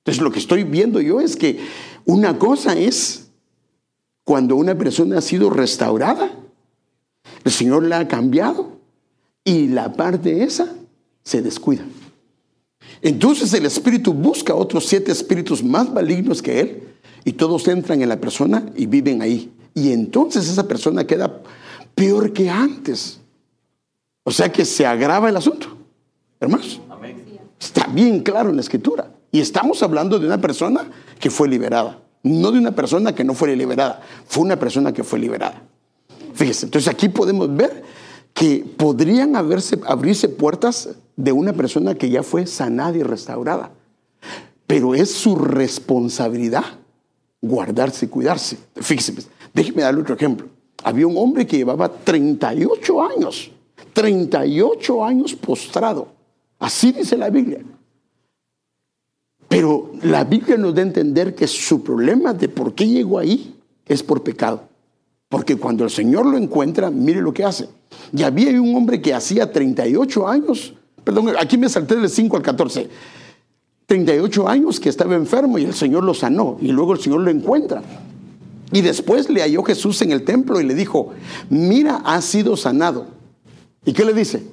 Entonces 0.00 0.22
lo 0.22 0.30
que 0.30 0.38
estoy 0.38 0.64
viendo 0.64 1.00
yo 1.00 1.20
es 1.20 1.36
que 1.36 1.60
una 2.04 2.38
cosa 2.38 2.76
es 2.76 3.28
cuando 4.24 4.56
una 4.56 4.76
persona 4.76 5.18
ha 5.18 5.20
sido 5.20 5.50
restaurada, 5.50 6.30
el 7.44 7.52
Señor 7.52 7.84
la 7.84 8.00
ha 8.00 8.08
cambiado 8.08 8.78
y 9.44 9.68
la 9.68 9.92
parte 9.92 10.42
esa 10.42 10.74
se 11.22 11.42
descuida. 11.42 11.84
Entonces 13.02 13.52
el 13.54 13.66
espíritu 13.66 14.12
busca 14.12 14.54
otros 14.54 14.86
siete 14.86 15.12
espíritus 15.12 15.62
más 15.62 15.92
malignos 15.92 16.42
que 16.42 16.60
él 16.60 16.82
y 17.24 17.32
todos 17.32 17.68
entran 17.68 18.02
en 18.02 18.08
la 18.08 18.20
persona 18.20 18.66
y 18.76 18.86
viven 18.86 19.22
ahí. 19.22 19.52
Y 19.74 19.92
entonces 19.92 20.48
esa 20.48 20.66
persona 20.66 21.06
queda 21.06 21.42
peor 21.94 22.32
que 22.32 22.50
antes. 22.50 23.20
O 24.24 24.30
sea 24.30 24.50
que 24.50 24.64
se 24.64 24.86
agrava 24.86 25.28
el 25.28 25.36
asunto. 25.36 25.68
Hermanos. 26.40 26.80
Está 27.60 27.86
bien 27.86 28.20
claro 28.20 28.50
en 28.50 28.56
la 28.56 28.62
escritura. 28.62 29.12
Y 29.30 29.40
estamos 29.40 29.82
hablando 29.82 30.18
de 30.18 30.26
una 30.26 30.40
persona 30.40 30.90
que 31.20 31.30
fue 31.30 31.46
liberada. 31.48 32.00
No 32.22 32.50
de 32.50 32.58
una 32.58 32.72
persona 32.72 33.14
que 33.14 33.22
no 33.22 33.34
fue 33.34 33.54
liberada. 33.54 34.02
Fue 34.26 34.42
una 34.42 34.58
persona 34.58 34.92
que 34.92 35.04
fue 35.04 35.18
liberada. 35.18 35.62
Fíjese, 36.34 36.66
entonces 36.66 36.92
aquí 36.92 37.08
podemos 37.08 37.54
ver 37.54 37.84
que 38.34 38.64
podrían 38.76 39.36
haberse, 39.36 39.78
abrirse 39.86 40.28
puertas 40.28 40.88
de 41.16 41.32
una 41.32 41.52
persona 41.52 41.94
que 41.94 42.08
ya 42.08 42.22
fue 42.22 42.46
sanada 42.46 42.96
y 42.96 43.02
restaurada. 43.02 43.70
Pero 44.66 44.94
es 44.94 45.10
su 45.12 45.36
responsabilidad 45.36 46.64
guardarse 47.42 48.06
y 48.06 48.08
cuidarse. 48.08 48.58
Fíjese, 48.76 49.12
pues, 49.12 49.28
Déjeme 49.52 49.82
darle 49.82 50.02
otro 50.02 50.14
ejemplo. 50.14 50.48
Había 50.82 51.06
un 51.06 51.16
hombre 51.16 51.46
que 51.46 51.58
llevaba 51.58 51.88
38 51.88 53.02
años, 53.02 53.50
38 53.92 55.04
años 55.04 55.34
postrado. 55.34 56.08
Así 56.60 56.92
dice 56.92 57.16
la 57.16 57.30
Biblia. 57.30 57.60
Pero 59.48 59.90
la 60.02 60.22
Biblia 60.22 60.56
nos 60.56 60.74
da 60.74 60.82
a 60.82 60.84
entender 60.84 61.34
que 61.34 61.48
su 61.48 61.82
problema 61.82 62.32
de 62.32 62.48
por 62.48 62.74
qué 62.74 62.86
llegó 62.86 63.18
ahí 63.18 63.56
es 63.86 64.02
por 64.02 64.22
pecado. 64.22 64.68
Porque 65.28 65.56
cuando 65.56 65.82
el 65.82 65.90
Señor 65.90 66.26
lo 66.26 66.36
encuentra, 66.36 66.90
mire 66.90 67.20
lo 67.20 67.32
que 67.32 67.44
hace. 67.44 67.68
Y 68.12 68.22
había 68.22 68.50
un 68.60 68.76
hombre 68.76 69.00
que 69.00 69.12
hacía 69.12 69.50
38 69.50 70.28
años, 70.28 70.74
perdón, 71.02 71.32
aquí 71.40 71.58
me 71.58 71.68
salté 71.68 71.96
del 71.96 72.08
5 72.08 72.36
al 72.36 72.42
14, 72.42 72.88
38 73.86 74.48
años 74.48 74.78
que 74.78 74.88
estaba 74.88 75.16
enfermo 75.16 75.58
y 75.58 75.64
el 75.64 75.74
Señor 75.74 76.04
lo 76.04 76.14
sanó 76.14 76.58
y 76.60 76.68
luego 76.68 76.92
el 76.92 77.00
Señor 77.00 77.22
lo 77.22 77.30
encuentra. 77.30 77.82
Y 78.72 78.82
después 78.82 79.28
le 79.30 79.40
halló 79.40 79.64
Jesús 79.64 80.00
en 80.02 80.12
el 80.12 80.24
templo 80.24 80.60
y 80.60 80.64
le 80.64 80.74
dijo, 80.74 81.10
mira, 81.48 81.96
has 82.04 82.24
sido 82.24 82.56
sanado. 82.56 83.06
¿Y 83.84 83.92
qué 83.92 84.04
le 84.04 84.12
dice? 84.12 84.44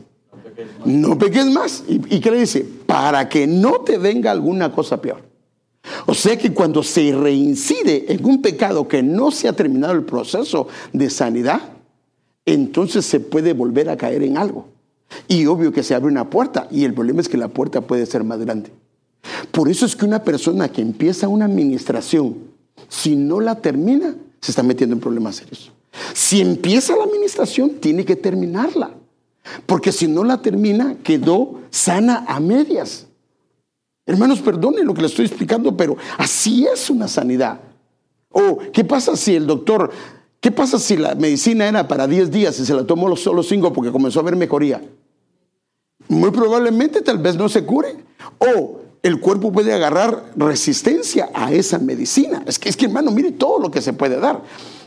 No 0.86 1.18
peques 1.18 1.46
más. 1.48 1.84
¿Y, 1.88 2.20
qué 2.20 2.32
le 2.32 2.40
dice? 2.40 2.66
Para 2.86 3.28
que 3.30 3.48
no 3.48 3.82
te 3.82 3.98
venga 3.98 4.32
alguna 4.32 4.72
cosa 4.72 5.02
peor. 5.02 5.22
O 6.06 6.14
sea 6.14 6.38
que 6.38 6.54
cuando 6.54 6.84
se 6.84 7.14
reincide 7.14 8.12
en 8.12 8.26
un 8.26 8.42
pecado 8.42 8.88
que 8.88 9.02
no 9.02 9.32
se 9.32 9.48
ha 9.48 9.54
terminado 9.54 9.94
el 9.94 10.04
proceso 10.04 10.68
de 10.92 11.10
sanidad, 11.10 11.62
entonces 12.46 13.06
se 13.06 13.20
puede 13.20 13.54
volver 13.54 13.90
a 13.90 13.98
caer 13.98 14.24
en 14.24 14.38
algo. 14.38 14.68
Y 15.28 15.46
obvio 15.46 15.72
que 15.72 15.84
se 15.84 15.96
abre 15.96 16.12
una 16.12 16.30
puerta 16.30 16.68
y 16.70 16.84
el 16.84 16.94
problema 16.94 17.22
es 17.22 17.30
que 17.30 17.38
la 17.38 17.48
puerta 17.48 17.82
puede 17.82 18.06
ser 18.06 18.24
más 18.24 18.40
grande. 18.40 18.72
Por 19.52 19.70
eso 19.70 19.86
es 19.86 19.96
que 19.96 20.06
una 20.06 20.24
persona 20.24 20.70
que 20.70 20.82
empieza 20.82 21.28
una 21.28 21.46
administración 21.46 22.48
si 22.90 23.16
no 23.16 23.40
la 23.40 23.56
termina, 23.56 24.16
se 24.42 24.52
está 24.52 24.64
metiendo 24.64 24.96
en 24.96 25.00
problemas 25.00 25.38
serios. 25.38 25.72
Si 26.14 26.42
empieza 26.42 26.96
la 26.96 27.04
administración, 27.04 27.72
tiene 27.80 28.06
que 28.06 28.16
terminarla. 28.16 28.92
Porque 29.66 29.92
si 29.92 30.08
no 30.08 30.24
la 30.24 30.42
termina, 30.42 30.96
quedó 31.04 31.62
sana 31.70 32.26
a 32.28 32.40
medias. 32.40 33.08
Hermanos, 34.06 34.40
perdonen 34.40 34.86
lo 34.86 34.94
que 34.94 35.02
les 35.02 35.12
estoy 35.12 35.26
explicando, 35.26 35.76
pero 35.76 35.98
así 36.18 36.66
es 36.66 36.90
una 36.90 37.08
sanidad. 37.08 37.60
O, 38.32 38.60
¿qué 38.72 38.84
pasa 38.84 39.16
si 39.16 39.36
el 39.36 39.46
doctor, 39.46 39.92
qué 40.40 40.52
pasa 40.52 40.80
si 40.80 40.96
la 40.96 41.16
medicina 41.16 41.68
era 41.68 41.88
para 41.88 42.08
10 42.08 42.32
días 42.32 42.60
y 42.60 42.66
se 42.66 42.74
la 42.74 42.86
tomó 42.86 43.14
solo 43.16 43.44
5 43.44 43.74
porque 43.74 43.92
comenzó 43.92 44.20
a 44.20 44.22
haber 44.22 44.36
mejoría? 44.36 44.82
Muy 46.08 46.32
probablemente 46.32 47.02
tal 47.02 47.18
vez 47.18 47.36
no 47.36 47.50
se 47.50 47.66
cure. 47.66 47.98
O 48.40 48.80
el 49.04 49.20
cuerpo 49.20 49.52
puede 49.52 49.74
agarrar 49.74 50.32
resistencia 50.36 51.30
a 51.34 51.52
esa 51.52 51.80
medicina. 51.80 52.44
Es 52.46 52.60
que, 52.60 52.70
es 52.70 52.78
que, 52.78 52.86
hermano, 52.86 53.12
mire 53.12 53.32
todo 53.32 53.60
lo 53.60 53.72
que 53.72 53.82
se 53.82 53.94
puede 53.94 54.20
dar. 54.20 54.42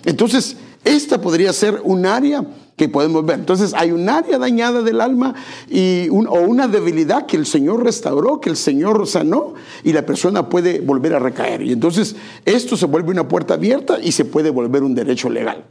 Entonces, 0.05 0.57
esta 0.85 1.21
podría 1.21 1.52
ser 1.52 1.81
un 1.85 2.07
área 2.07 2.45
que 2.81 2.89
podemos 2.89 3.27
ver. 3.27 3.41
Entonces, 3.41 3.75
hay 3.75 3.93
un 3.93 4.09
área 4.09 4.39
dañada 4.39 4.81
del 4.81 5.03
alma 5.03 5.35
y 5.69 6.09
o 6.09 6.41
una 6.41 6.67
debilidad 6.67 7.27
que 7.27 7.37
el 7.37 7.45
Señor 7.45 7.85
restauró, 7.85 8.41
que 8.41 8.49
el 8.49 8.57
Señor 8.57 9.07
sanó 9.07 9.53
y 9.85 9.93
la 9.93 10.07
persona 10.07 10.49
puede 10.49 10.81
volver 10.81 11.13
a 11.13 11.19
recaer. 11.19 11.61
Y 11.61 11.73
entonces, 11.73 12.17
esto 12.47 12.79
se 12.79 12.87
vuelve 12.87 13.11
una 13.11 13.29
puerta 13.29 13.53
abierta 13.53 13.99
y 14.03 14.13
se 14.13 14.25
puede 14.25 14.49
volver 14.49 14.83
un 14.83 14.95
derecho 14.95 15.29
legal. 15.29 15.63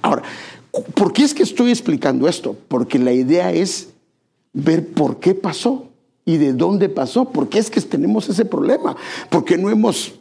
Ahora, 0.00 0.22
¿por 0.94 1.12
qué 1.12 1.24
es 1.24 1.34
que 1.34 1.42
estoy 1.42 1.68
explicando 1.68 2.26
esto? 2.26 2.56
Porque 2.68 2.98
la 2.98 3.12
idea 3.12 3.52
es 3.52 3.90
ver 4.54 4.94
por 4.94 5.20
qué 5.20 5.34
pasó 5.34 5.88
y 6.24 6.38
de 6.38 6.54
dónde 6.54 6.88
pasó. 6.88 7.26
¿Por 7.26 7.50
qué 7.50 7.58
es 7.58 7.68
que 7.68 7.82
tenemos 7.82 8.30
ese 8.30 8.46
problema? 8.46 8.96
¿Por 9.28 9.44
qué 9.44 9.58
no 9.58 9.68
hemos, 9.68 10.14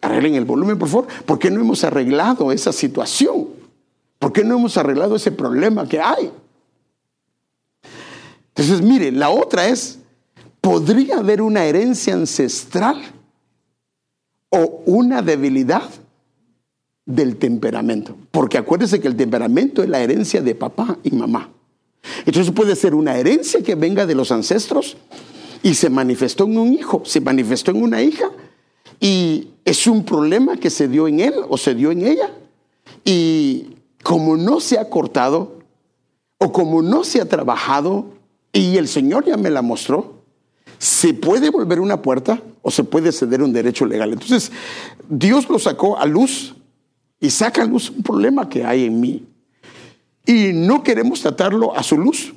arreglen 0.00 0.36
el 0.36 0.46
volumen 0.46 0.78
por 0.78 0.88
favor, 0.88 1.06
por 1.26 1.38
qué 1.38 1.50
no 1.50 1.60
hemos 1.60 1.84
arreglado 1.84 2.50
esa 2.50 2.72
situación? 2.72 3.65
¿Por 4.18 4.32
qué 4.32 4.44
no 4.44 4.56
hemos 4.56 4.76
arreglado 4.76 5.16
ese 5.16 5.32
problema 5.32 5.86
que 5.88 6.00
hay? 6.00 6.32
Entonces, 8.48 8.80
mire, 8.80 9.12
la 9.12 9.28
otra 9.28 9.68
es, 9.68 9.98
¿podría 10.60 11.18
haber 11.18 11.42
una 11.42 11.64
herencia 11.64 12.14
ancestral 12.14 13.02
o 14.48 14.82
una 14.86 15.20
debilidad 15.20 15.90
del 17.04 17.36
temperamento? 17.36 18.16
Porque 18.30 18.56
acuérdese 18.56 19.00
que 19.00 19.08
el 19.08 19.16
temperamento 19.16 19.82
es 19.82 19.90
la 19.90 20.00
herencia 20.00 20.40
de 20.40 20.54
papá 20.54 20.96
y 21.02 21.10
mamá. 21.10 21.50
Entonces 22.24 22.52
puede 22.52 22.74
ser 22.76 22.94
una 22.94 23.16
herencia 23.18 23.62
que 23.62 23.74
venga 23.74 24.06
de 24.06 24.14
los 24.14 24.32
ancestros 24.32 24.96
y 25.62 25.74
se 25.74 25.90
manifestó 25.90 26.44
en 26.44 26.56
un 26.56 26.72
hijo, 26.72 27.02
se 27.04 27.20
manifestó 27.20 27.72
en 27.72 27.82
una 27.82 28.02
hija 28.02 28.30
y 29.00 29.50
es 29.64 29.86
un 29.86 30.04
problema 30.04 30.56
que 30.56 30.70
se 30.70 30.88
dio 30.88 31.08
en 31.08 31.20
él 31.20 31.34
o 31.48 31.58
se 31.58 31.74
dio 31.74 31.90
en 31.90 32.06
ella. 32.06 32.30
Y 33.04 33.75
como 34.06 34.36
no 34.36 34.60
se 34.60 34.78
ha 34.78 34.88
cortado, 34.88 35.58
o 36.38 36.52
como 36.52 36.80
no 36.80 37.02
se 37.02 37.20
ha 37.20 37.28
trabajado 37.28 38.06
y 38.52 38.76
el 38.76 38.86
Señor 38.86 39.24
ya 39.24 39.36
me 39.36 39.50
la 39.50 39.62
mostró, 39.62 40.22
se 40.78 41.12
puede 41.12 41.50
volver 41.50 41.80
una 41.80 42.02
puerta 42.02 42.40
o 42.62 42.70
se 42.70 42.84
puede 42.84 43.10
ceder 43.10 43.42
un 43.42 43.52
derecho 43.52 43.84
legal. 43.84 44.12
Entonces, 44.12 44.52
Dios 45.08 45.48
lo 45.48 45.58
sacó 45.58 45.98
a 45.98 46.06
luz 46.06 46.54
y 47.18 47.30
saca 47.30 47.62
a 47.62 47.64
luz 47.64 47.90
un 47.90 48.04
problema 48.04 48.48
que 48.48 48.64
hay 48.64 48.84
en 48.84 49.00
mí. 49.00 49.26
Y 50.24 50.52
no 50.52 50.84
queremos 50.84 51.20
tratarlo 51.20 51.76
a 51.76 51.82
su 51.82 51.98
luz. 51.98 52.32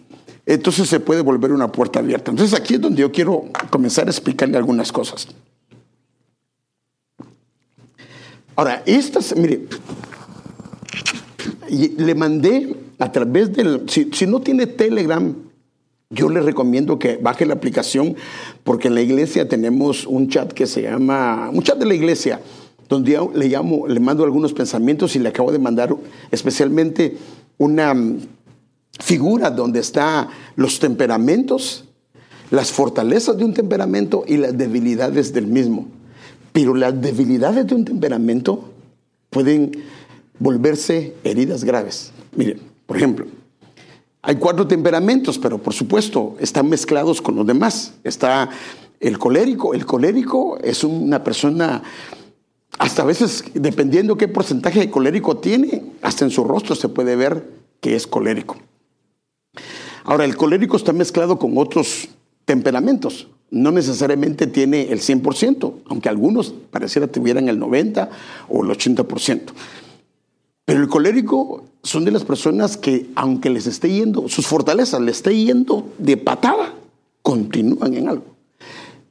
Entonces 0.47 0.89
se 0.89 0.99
puede 0.99 1.21
volver 1.21 1.51
una 1.51 1.71
puerta 1.71 1.99
abierta. 1.99 2.31
Entonces 2.31 2.59
aquí 2.59 2.73
es 2.73 2.81
donde 2.81 3.01
yo 3.01 3.11
quiero 3.11 3.43
comenzar 3.69 4.07
a 4.07 4.09
explicarle 4.09 4.57
algunas 4.57 4.91
cosas. 4.91 5.27
Ahora, 8.55 8.81
estas, 8.88 9.35
mire, 9.35 9.67
le 11.69 12.15
mandé 12.15 12.75
a 12.98 13.12
través 13.12 13.53
del, 13.53 13.84
si, 13.88 14.10
si 14.12 14.27
no 14.27 14.41
tiene 14.41 14.67
Telegram, 14.67 15.34
yo 16.12 16.27
le 16.27 16.41
recomiendo 16.41 16.98
que 16.98 17.17
baje 17.17 17.46
la 17.46 17.53
aplicación 17.53 18.15
porque 18.63 18.88
en 18.88 18.96
la 18.96 19.01
iglesia 19.01 19.48
tenemos 19.48 20.08
un 20.08 20.27
chat 20.27 20.51
que 20.51 20.65
se 20.65 20.81
llama, 20.81 21.51
un 21.53 21.62
chat 21.62 21.77
de 21.77 21.86
la 21.86 21.93
iglesia, 21.93 22.41
donde 22.88 23.12
yo 23.12 23.31
le 23.34 23.48
llamo, 23.48 23.88
le 23.88 24.00
mando 24.00 24.24
algunos 24.24 24.53
pensamientos 24.53 25.15
y 25.15 25.19
le 25.19 25.29
acabo 25.29 25.51
de 25.51 25.60
mandar 25.60 25.96
especialmente 26.31 27.15
una 27.60 27.93
mm, 27.93 28.22
figura 29.00 29.51
donde 29.51 29.79
está 29.79 30.27
los 30.55 30.79
temperamentos, 30.79 31.86
las 32.50 32.72
fortalezas 32.72 33.38
de 33.38 33.46
un 33.46 33.53
temperamento 33.53 34.24
y 34.27 34.38
las 34.38 34.58
debilidades 34.58 35.31
del 35.31 35.46
mismo. 35.46 35.88
Pero 36.51 36.74
las 36.74 37.00
debilidades 37.00 37.67
de 37.67 37.75
un 37.75 37.86
temperamento 37.86 38.72
pueden 39.29 39.72
volverse 40.39 41.15
heridas 41.24 41.63
graves. 41.63 42.12
Miren, 42.36 42.60
por 42.86 42.98
ejemplo, 42.98 43.25
hay 44.22 44.36
cuatro 44.36 44.67
temperamentos, 44.67 45.38
pero 45.38 45.58
por 45.58 45.74
supuesto 45.74 46.36
están 46.39 46.67
mezclados 46.67 47.22
con 47.22 47.36
los 47.36 47.46
demás. 47.46 47.93
Está 48.03 48.50
el 49.00 49.17
colérico. 49.17 49.74
El 49.74 49.86
colérico 49.86 50.58
es 50.62 50.84
una 50.84 51.24
persona, 51.24 51.84
hasta 52.77 53.03
a 53.03 53.05
veces, 53.05 53.43
dependiendo 53.53 54.17
qué 54.17 54.27
porcentaje 54.27 54.79
de 54.79 54.89
colérico 54.89 55.38
tiene, 55.38 55.84
hasta 56.01 56.25
en 56.25 56.31
su 56.31 56.43
rostro 56.43 56.75
se 56.75 56.89
puede 56.89 57.15
ver 57.15 57.50
que 57.79 57.96
es 57.96 58.08
colérico. 58.08 58.58
Ahora, 60.03 60.25
el 60.25 60.36
colérico 60.36 60.75
está 60.75 60.91
mezclado 60.91 61.39
con 61.39 61.58
otros 61.58 62.10
temperamentos. 62.46 63.27
No 63.51 63.72
necesariamente 63.72 64.48
tiene 64.48 64.91
el 64.91 65.00
100%, 65.00 65.74
aunque 65.88 66.10
algunos 66.10 66.53
pareciera 66.72 67.08
tuvieran 67.08 67.48
el 67.48 67.58
90 67.58 68.10
o 68.50 68.63
el 68.63 68.69
80%. 68.69 69.41
Pero 70.69 70.83
el 70.83 70.88
colérico 70.88 71.63
son 71.81 72.05
de 72.05 72.11
las 72.11 72.23
personas 72.23 72.77
que, 72.77 73.09
aunque 73.15 73.49
les 73.49 73.65
esté 73.65 73.91
yendo, 73.91 74.29
sus 74.29 74.45
fortalezas 74.45 75.01
les 75.01 75.15
esté 75.15 75.35
yendo 75.35 75.91
de 75.97 76.15
patada, 76.15 76.75
continúan 77.23 77.95
en 77.95 78.07
algo. 78.07 78.25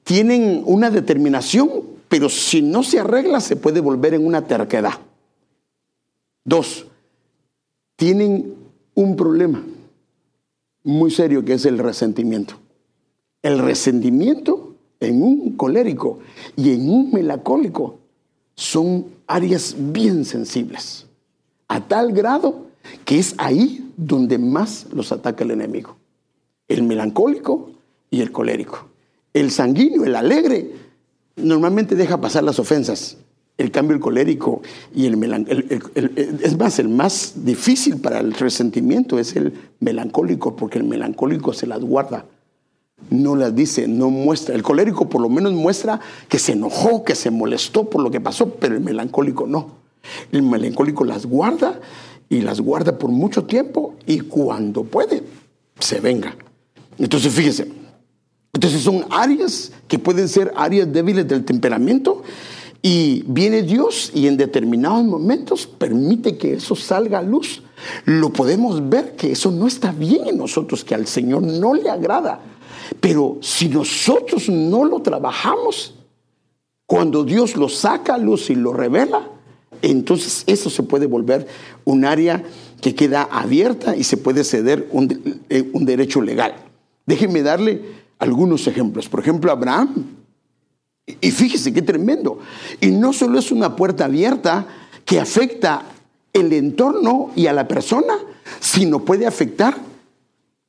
Tienen 0.04 0.62
una 0.64 0.88
determinación, 0.88 1.68
pero 2.08 2.28
si 2.28 2.62
no 2.62 2.84
se 2.84 3.00
arregla, 3.00 3.40
se 3.40 3.56
puede 3.56 3.80
volver 3.80 4.14
en 4.14 4.24
una 4.24 4.46
terquedad. 4.46 5.00
Dos, 6.44 6.86
tienen 7.96 8.54
un 8.94 9.16
problema 9.16 9.60
muy 10.84 11.10
serio 11.10 11.44
que 11.44 11.54
es 11.54 11.64
el 11.66 11.78
resentimiento. 11.78 12.54
El 13.42 13.58
resentimiento 13.58 14.76
en 15.00 15.24
un 15.24 15.56
colérico 15.56 16.20
y 16.54 16.70
en 16.70 16.88
un 16.88 17.10
melancólico 17.10 17.98
son 18.54 19.06
áreas 19.26 19.74
bien 19.76 20.24
sensibles 20.24 21.07
a 21.68 21.87
tal 21.87 22.12
grado 22.12 22.66
que 23.04 23.18
es 23.18 23.34
ahí 23.38 23.92
donde 23.96 24.38
más 24.38 24.87
los 24.92 25.12
ataca 25.12 25.44
el 25.44 25.50
enemigo. 25.50 25.96
El 26.66 26.82
melancólico 26.82 27.70
y 28.10 28.20
el 28.20 28.32
colérico. 28.32 28.88
El 29.34 29.50
sanguíneo, 29.50 30.04
el 30.04 30.16
alegre, 30.16 30.72
normalmente 31.37 31.94
deja 31.94 32.20
pasar 32.20 32.44
las 32.44 32.59
ofensas. 32.59 33.18
El 33.57 33.70
cambio 33.72 33.96
el 33.96 34.00
colérico 34.00 34.62
y 34.94 35.07
el 35.07 35.16
melancólico. 35.16 35.90
Es 35.94 36.57
más, 36.57 36.78
el 36.78 36.88
más 36.88 37.33
difícil 37.44 38.00
para 38.00 38.20
el 38.20 38.33
resentimiento 38.33 39.18
es 39.18 39.35
el 39.37 39.52
melancólico, 39.81 40.54
porque 40.54 40.78
el 40.78 40.85
melancólico 40.85 41.52
se 41.52 41.66
las 41.66 41.81
guarda. 41.81 42.24
No 43.11 43.37
las 43.37 43.54
dice, 43.54 43.88
no 43.88 44.11
muestra. 44.11 44.54
El 44.54 44.62
colérico 44.62 45.09
por 45.09 45.20
lo 45.20 45.28
menos 45.28 45.52
muestra 45.52 46.00
que 46.28 46.38
se 46.38 46.52
enojó, 46.52 47.04
que 47.04 47.14
se 47.14 47.31
molestó 47.31 47.90
por 47.90 48.02
lo 48.02 48.11
que 48.11 48.20
pasó, 48.20 48.54
pero 48.54 48.76
el 48.76 48.81
melancólico 48.81 49.46
no. 49.46 49.88
El 50.32 50.42
melancólico 50.42 51.04
las 51.04 51.26
guarda 51.26 51.80
y 52.28 52.40
las 52.40 52.61
guarda 52.61 52.98
por 52.98 53.11
mucho 53.11 53.44
tiempo 53.44 53.94
y 54.06 54.20
cuando 54.20 54.84
puede, 54.84 55.22
se 55.78 56.00
venga. 56.00 56.37
Entonces, 56.98 57.32
fíjese, 57.32 57.68
entonces 58.52 58.82
son 58.82 59.04
áreas 59.11 59.72
que 59.87 59.98
pueden 59.98 60.28
ser 60.28 60.52
áreas 60.56 60.92
débiles 60.92 61.26
del 61.28 61.44
temperamento 61.44 62.22
y 62.82 63.22
viene 63.26 63.62
Dios 63.62 64.11
y 64.14 64.26
en 64.26 64.37
determinados 64.37 65.04
momentos 65.04 65.66
permite 65.66 66.37
que 66.37 66.54
eso 66.54 66.76
salga 66.76 67.18
a 67.18 67.22
luz. 67.22 67.62
Lo 68.04 68.30
podemos 68.30 68.88
ver 68.88 69.16
que 69.16 69.32
eso 69.32 69.50
no 69.50 69.66
está 69.66 69.92
bien 69.92 70.26
en 70.26 70.38
nosotros, 70.38 70.84
que 70.84 70.94
al 70.94 71.06
Señor 71.06 71.42
no 71.42 71.74
le 71.74 71.90
agrada. 71.90 72.40
Pero 73.00 73.38
si 73.40 73.68
nosotros 73.68 74.48
no 74.48 74.84
lo 74.84 75.00
trabajamos, 75.00 75.94
cuando 76.87 77.24
Dios 77.24 77.56
lo 77.56 77.68
saca 77.68 78.14
a 78.14 78.18
luz 78.18 78.50
y 78.50 78.54
lo 78.54 78.72
revela, 78.72 79.28
entonces 79.82 80.44
eso 80.46 80.70
se 80.70 80.82
puede 80.82 81.06
volver 81.06 81.46
un 81.84 82.04
área 82.04 82.42
que 82.80 82.94
queda 82.94 83.22
abierta 83.22 83.96
y 83.96 84.04
se 84.04 84.16
puede 84.16 84.44
ceder 84.44 84.88
un, 84.92 85.42
eh, 85.48 85.70
derecho 85.74 86.20
legal. 86.20 86.54
Déjenme 87.06 87.42
darle 87.42 87.82
algunos 88.18 88.66
ejemplos. 88.66 89.08
Por 89.08 89.20
ejemplo, 89.20 89.50
Abraham, 89.50 90.06
y 91.20 91.30
fíjese 91.30 91.72
qué 91.72 91.82
tremendo, 91.82 92.38
y 92.80 92.90
no 92.90 93.12
solo 93.12 93.38
es 93.38 93.50
una 93.50 93.76
puerta 93.76 94.04
abierta 94.04 94.66
que 95.04 95.18
afecta 95.18 95.82
el 96.32 96.52
entorno 96.52 97.30
y 97.34 97.46
a 97.46 97.52
la 97.52 97.66
persona, 97.66 98.14
sino 98.60 99.04
puede 99.04 99.26
afectar 99.26 99.76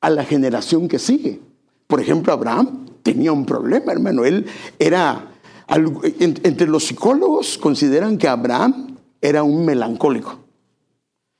a 0.02 0.10
la 0.10 0.24
generación 0.24 0.88
que 0.88 1.00
sigue. 1.00 1.40
Por 1.88 2.00
ejemplo, 2.00 2.32
Abraham 2.32 2.86
tenía 3.04 3.32
un 3.32 3.46
problema, 3.46 3.92
hermano. 3.92 4.24
Él 4.24 4.46
era, 4.78 5.32
entre 5.68 6.68
los 6.68 6.86
psicólogos 6.86 7.58
consideran 7.58 8.18
que 8.18 8.28
Abraham 8.28 8.89
era 9.22 9.44
un 9.44 9.66
melancólico. 9.66 10.40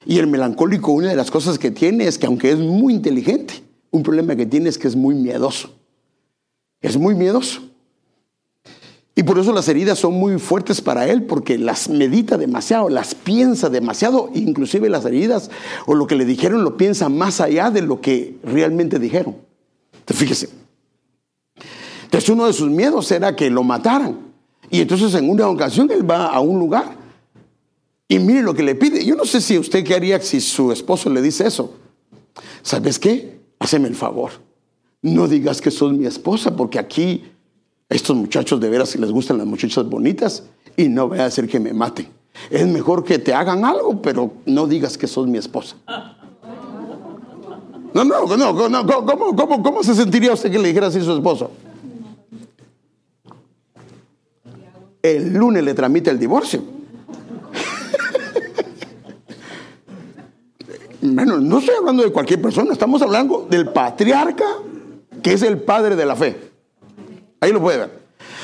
Y 0.06 0.20
el 0.20 0.28
melancólico, 0.28 0.92
una 0.92 1.10
de 1.10 1.16
las 1.16 1.32
cosas 1.32 1.60
que 1.60 1.72
tiene 1.72 2.08
es 2.08 2.18
que 2.18 2.26
aunque 2.26 2.52
es 2.52 2.60
muy 2.60 2.94
inteligente, 2.94 3.64
un 3.92 4.04
problema 4.04 4.36
que 4.36 4.46
tiene 4.46 4.70
es 4.70 4.78
que 4.78 4.88
es 4.88 4.96
muy 4.96 5.16
miedoso. 5.16 5.72
Es 6.82 6.98
muy 6.98 7.16
miedoso. 7.16 7.62
Y 9.16 9.24
por 9.24 9.38
eso 9.38 9.52
las 9.52 9.68
heridas 9.68 10.00
son 10.00 10.14
muy 10.14 10.40
fuertes 10.40 10.80
para 10.80 11.06
él, 11.10 11.24
porque 11.24 11.58
las 11.58 11.90
medita 11.90 12.38
demasiado, 12.38 12.88
las 12.88 13.16
piensa 13.16 13.70
demasiado, 13.70 14.30
inclusive 14.34 14.88
las 14.90 15.04
heridas 15.04 15.52
o 15.86 15.96
lo 15.96 16.08
que 16.08 16.16
le 16.16 16.24
dijeron 16.24 16.64
lo 16.64 16.78
piensa 16.78 17.10
más 17.10 17.42
allá 17.42 17.70
de 17.70 17.82
lo 17.82 18.00
que 18.00 18.38
realmente 18.44 18.98
dijeron. 18.98 19.36
Entonces, 19.92 20.18
fíjese. 20.18 20.50
Entonces 22.06 22.30
uno 22.30 22.48
de 22.48 22.54
sus 22.54 22.70
miedos 22.70 23.12
era 23.12 23.36
que 23.36 23.50
lo 23.50 23.62
mataran. 23.64 24.20
Y 24.70 24.80
entonces 24.80 25.14
en 25.16 25.30
una 25.30 25.50
ocasión 25.50 25.92
él 25.92 26.10
va 26.10 26.28
a 26.28 26.40
un 26.40 26.58
lugar 26.58 26.99
y 28.12 28.18
mire 28.18 28.42
lo 28.42 28.56
que 28.56 28.64
le 28.64 28.74
pide. 28.74 29.06
Yo 29.06 29.16
no 29.16 29.24
sé 29.24 29.40
si 29.40 29.58
usted 29.58 29.86
qué 29.86 29.94
haría 29.94 30.20
si 30.20 30.42
su 30.42 30.72
esposo 30.72 31.12
le 31.12 31.22
dice 31.22 31.48
eso. 31.48 31.76
¿Sabes 32.64 32.98
qué? 32.98 33.40
Haceme 33.60 33.88
el 33.88 33.96
favor. 33.96 34.32
No 35.04 35.28
digas 35.28 35.62
que 35.62 35.70
sos 35.70 35.94
mi 35.94 36.08
esposa, 36.08 36.56
porque 36.56 36.80
aquí 36.80 37.24
estos 37.88 38.18
muchachos 38.18 38.60
de 38.60 38.68
veras 38.68 38.96
les 38.96 39.12
gustan 39.12 39.38
las 39.38 39.46
muchachas 39.46 39.88
bonitas 39.88 40.44
y 40.76 40.90
no 40.90 41.10
voy 41.10 41.20
a 41.20 41.26
hacer 41.26 41.48
que 41.48 41.60
me 41.60 41.72
maten. 41.72 42.08
Es 42.50 42.68
mejor 42.68 43.04
que 43.04 43.20
te 43.20 43.32
hagan 43.32 43.64
algo, 43.64 44.02
pero 44.02 44.34
no 44.48 44.66
digas 44.66 44.98
que 44.98 45.06
sos 45.06 45.28
mi 45.28 45.38
esposa. 45.38 45.76
No, 47.94 48.04
no, 48.04 48.26
no, 48.26 48.70
no 48.70 48.86
¿cómo, 48.88 49.36
cómo, 49.36 49.62
cómo 49.62 49.84
se 49.84 49.94
sentiría 49.94 50.34
usted 50.34 50.52
que 50.52 50.58
le 50.58 50.70
dijera 50.70 50.88
así 50.88 50.98
a 50.98 51.04
su 51.04 51.14
esposo? 51.14 51.52
El 55.04 55.32
lunes 55.32 55.64
le 55.64 55.76
tramita 55.76 56.10
el 56.10 56.18
divorcio. 56.18 56.79
Bueno, 61.02 61.40
no 61.40 61.60
estoy 61.60 61.76
hablando 61.76 62.04
de 62.04 62.12
cualquier 62.12 62.42
persona, 62.42 62.74
estamos 62.74 63.02
hablando 63.02 63.48
del 63.50 63.70
patriarca 63.70 64.46
que 65.22 65.34
es 65.34 65.42
el 65.42 65.60
padre 65.60 65.96
de 65.96 66.06
la 66.06 66.16
fe. 66.16 66.52
Ahí 67.40 67.52
lo 67.52 67.62
puede 67.62 67.78
ver. 67.78 68.00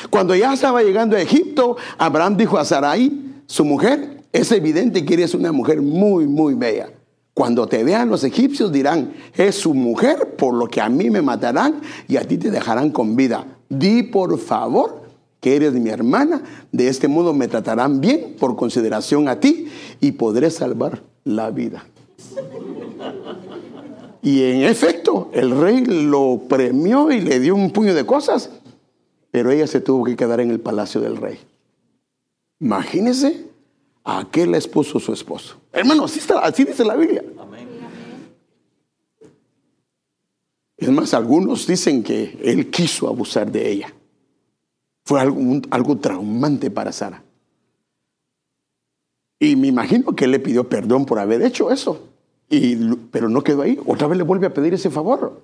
Cuando 0.10 0.36
ya 0.36 0.54
estaba 0.54 0.84
llegando 0.84 1.15
a 1.15 1.22
Egipto, 1.22 1.78
Abraham 1.98 2.38
dijo 2.38 2.58
a 2.58 2.65
Sarai, 2.65 3.41
su 3.46 3.65
mujer, 3.65 4.24
es 4.32 4.52
evidente 4.52 5.06
que 5.06 5.15
eres 5.15 5.34
una 5.34 5.52
mujer 5.52 5.82
muy, 5.82 6.28
muy 6.28 6.54
bella. 6.54 6.89
Cuando 7.34 7.68
te 7.68 7.84
vean 7.84 8.10
los 8.10 8.24
egipcios 8.24 8.72
dirán, 8.72 9.13
es 9.36 9.56
su 9.56 9.74
mujer, 9.74 10.36
por 10.38 10.54
lo 10.54 10.68
que 10.68 10.80
a 10.80 10.88
mí 10.88 11.10
me 11.10 11.22
matarán 11.22 11.82
y 12.08 12.15
a 12.15 12.26
ti 12.26 12.38
te 12.38 12.52
dejarán 12.52 12.91
con 12.91 13.15
vida. 13.15 13.46
Di 13.68 14.04
por 14.04 14.38
favor 14.39 15.04
que 15.41 15.56
eres 15.56 15.74
mi 15.74 15.89
hermana, 15.89 16.41
de 16.72 16.88
este 16.88 17.08
modo 17.08 17.34
me 17.34 17.48
tratarán 17.48 18.00
bien 18.00 18.36
por 18.39 18.56
consideración 18.56 19.28
a 19.28 19.39
ti 19.39 19.68
y 20.00 20.13
podré 20.13 20.50
salvar 20.50 21.04
la 21.26 21.52
vida. 21.52 21.86
Y 24.21 24.41
en 24.41 24.63
efecto, 24.63 25.29
el 25.33 25.51
rey 25.51 25.85
lo 25.85 26.41
premió 26.49 27.11
y 27.11 27.21
le 27.21 27.39
dio 27.39 27.53
un 27.53 27.71
puño 27.71 27.93
de 27.93 28.05
cosas, 28.05 28.49
pero 29.29 29.51
ella 29.51 29.67
se 29.67 29.81
tuvo 29.81 30.03
que 30.03 30.15
quedar 30.15 30.39
en 30.39 30.49
el 30.49 30.59
palacio 30.59 30.99
del 30.99 31.17
rey. 31.17 31.39
Imagínese 32.59 33.45
a 34.03 34.19
aquel 34.19 34.55
esposo 34.55 34.99
su 34.99 35.13
esposo. 35.13 35.57
Hermano, 35.71 36.05
así, 36.05 36.19
está, 36.19 36.39
así 36.39 36.63
dice 36.63 36.83
la 36.83 36.95
Biblia. 36.95 37.23
Es 40.77 40.89
más, 40.89 41.13
algunos 41.13 41.67
dicen 41.67 42.03
que 42.03 42.39
él 42.43 42.71
quiso 42.71 43.07
abusar 43.07 43.51
de 43.51 43.71
ella. 43.71 43.93
Fue 45.03 45.21
algo, 45.21 45.39
algo 45.69 45.97
traumante 45.97 46.71
para 46.71 46.91
Sara. 46.91 47.23
Y 49.39 49.55
me 49.55 49.67
imagino 49.67 50.15
que 50.15 50.25
él 50.25 50.31
le 50.31 50.39
pidió 50.39 50.67
perdón 50.67 51.05
por 51.05 51.19
haber 51.19 51.43
hecho 51.43 51.71
eso. 51.71 52.14
Pero 52.47 53.29
no 53.29 53.43
quedó 53.43 53.63
ahí. 53.63 53.79
Otra 53.86 54.08
vez 54.08 54.17
le 54.17 54.23
vuelve 54.23 54.47
a 54.47 54.53
pedir 54.53 54.73
ese 54.73 54.89
favor. 54.89 55.41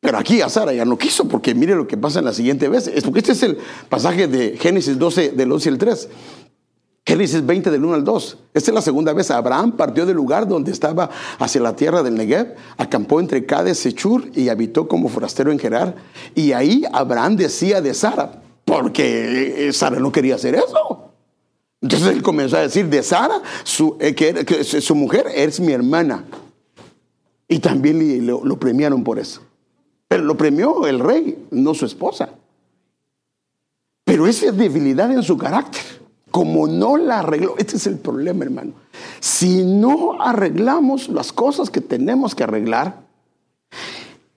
Pero 0.00 0.18
aquí 0.18 0.42
a 0.42 0.50
Sara 0.50 0.72
ya 0.74 0.84
no 0.84 0.98
quiso, 0.98 1.26
porque 1.26 1.54
mire 1.54 1.74
lo 1.74 1.86
que 1.86 1.96
pasa 1.96 2.18
en 2.18 2.26
la 2.26 2.32
siguiente 2.34 2.68
vez. 2.68 2.88
Es 2.88 3.04
porque 3.04 3.20
este 3.20 3.32
es 3.32 3.42
el 3.42 3.58
pasaje 3.88 4.28
de 4.28 4.56
Génesis 4.58 4.98
12, 4.98 5.30
del 5.30 5.50
11 5.50 5.68
al 5.70 5.78
3. 5.78 6.08
Génesis 7.06 7.44
20 7.44 7.70
del 7.70 7.84
1 7.84 7.94
al 7.94 8.04
2. 8.04 8.38
Esta 8.54 8.70
es 8.70 8.74
la 8.74 8.82
segunda 8.82 9.12
vez. 9.12 9.30
Abraham 9.30 9.72
partió 9.72 10.06
del 10.06 10.16
lugar 10.16 10.48
donde 10.48 10.72
estaba 10.72 11.10
hacia 11.38 11.60
la 11.60 11.76
tierra 11.76 12.02
del 12.02 12.16
Negev, 12.16 12.54
acampó 12.76 13.20
entre 13.20 13.44
Cades 13.44 13.84
y 13.86 13.92
Chur 13.92 14.30
y 14.34 14.48
habitó 14.48 14.88
como 14.88 15.08
forastero 15.08 15.52
en 15.52 15.58
Gerar. 15.58 15.94
Y 16.34 16.52
ahí 16.52 16.82
Abraham 16.92 17.36
decía 17.36 17.80
de 17.82 17.92
Sara, 17.94 18.42
porque 18.64 19.70
Sara 19.72 19.98
no 19.98 20.12
quería 20.12 20.34
hacer 20.34 20.54
eso. 20.54 21.13
Entonces 21.84 22.08
él 22.08 22.22
comenzó 22.22 22.56
a 22.56 22.62
decir 22.62 22.88
de 22.88 23.02
Sara, 23.02 23.40
su, 23.62 23.96
eh, 24.00 24.14
que, 24.14 24.64
su 24.64 24.94
mujer 24.94 25.26
es 25.34 25.60
mi 25.60 25.72
hermana. 25.72 26.24
Y 27.46 27.58
también 27.58 28.26
lo 28.26 28.58
premiaron 28.58 29.04
por 29.04 29.18
eso. 29.18 29.42
Pero 30.08 30.24
lo 30.24 30.36
premió 30.36 30.86
el 30.86 30.98
rey, 30.98 31.46
no 31.50 31.74
su 31.74 31.84
esposa. 31.86 32.30
Pero 34.04 34.26
esa 34.26 34.50
debilidad 34.50 35.12
en 35.12 35.22
su 35.22 35.36
carácter 35.36 35.82
como 36.34 36.66
no 36.66 36.96
la 36.96 37.20
arregló, 37.20 37.54
este 37.58 37.76
es 37.76 37.86
el 37.86 37.96
problema, 37.96 38.42
hermano. 38.44 38.72
Si 39.20 39.62
no 39.62 40.20
arreglamos 40.20 41.08
las 41.08 41.32
cosas 41.32 41.70
que 41.70 41.80
tenemos 41.80 42.34
que 42.34 42.42
arreglar, 42.42 43.02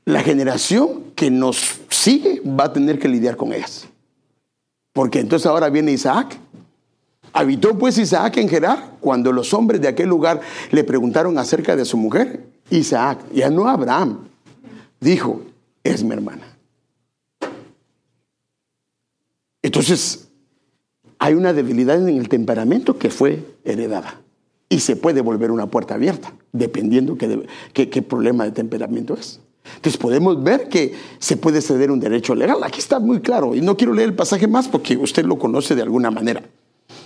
la 0.05 0.21
generación 0.21 1.05
que 1.15 1.31
nos 1.31 1.79
sigue 1.89 2.43
va 2.45 2.65
a 2.65 2.73
tener 2.73 2.99
que 2.99 3.07
lidiar 3.07 3.36
con 3.36 3.51
ellas. 3.51 3.88
Porque 4.93 5.19
entonces 5.19 5.47
ahora 5.47 5.71
viene 5.71 5.91
Isaac. 5.91 6.38
Habitó 7.38 7.78
pues 7.78 8.00
Isaac 8.00 8.38
en 8.38 8.50
Gerar 8.50 8.93
cuando 9.00 9.32
los 9.32 9.54
hombres 9.54 9.80
de 9.80 9.88
aquel 9.88 10.10
lugar 10.10 10.41
le 10.71 10.84
preguntaron 10.84 11.38
acerca 11.38 11.76
de 11.76 11.86
su 11.86 11.95
mujer. 11.95 12.47
Isaac, 12.71 13.19
ya 13.32 13.52
no 13.52 13.67
Abraham, 13.67 14.28
dijo, 15.00 15.43
es 15.84 16.04
mi 16.04 16.13
hermana. 16.13 16.58
Entonces, 19.62 20.30
hay 21.19 21.36
una 21.36 21.54
debilidad 21.54 22.02
en 22.02 22.17
el 22.17 22.28
temperamento 22.28 22.97
que 22.97 23.12
fue 23.12 23.45
heredada. 23.63 24.19
Y 24.67 24.80
se 24.80 24.95
puede 24.95 25.21
volver 25.21 25.52
una 25.52 25.67
puerta 25.67 25.93
abierta, 25.93 26.34
dependiendo 26.54 27.19
qué, 27.19 27.45
qué, 27.71 28.02
problema 28.02 28.45
de 28.45 28.52
temperamento 28.52 29.13
es. 29.13 29.41
Entonces 29.76 29.97
podemos 29.97 30.41
ver 30.41 30.69
que 30.69 30.95
se 31.19 31.38
puede 31.38 31.62
ceder 31.62 31.91
un 31.91 32.00
derecho 32.00 32.34
legal. 32.34 32.63
Aquí 32.63 32.80
está 32.80 33.00
muy 33.00 33.19
claro. 33.19 33.54
Y 33.54 33.62
no 33.62 33.78
quiero 33.78 33.93
leer 33.93 34.10
el 34.10 34.15
pasaje 34.15 34.47
más 34.47 34.67
porque 34.67 34.97
usted 34.97 35.23
lo 35.23 35.38
conoce 35.38 35.76
de 35.76 35.84
alguna 35.84 36.10
manera. 36.10 36.41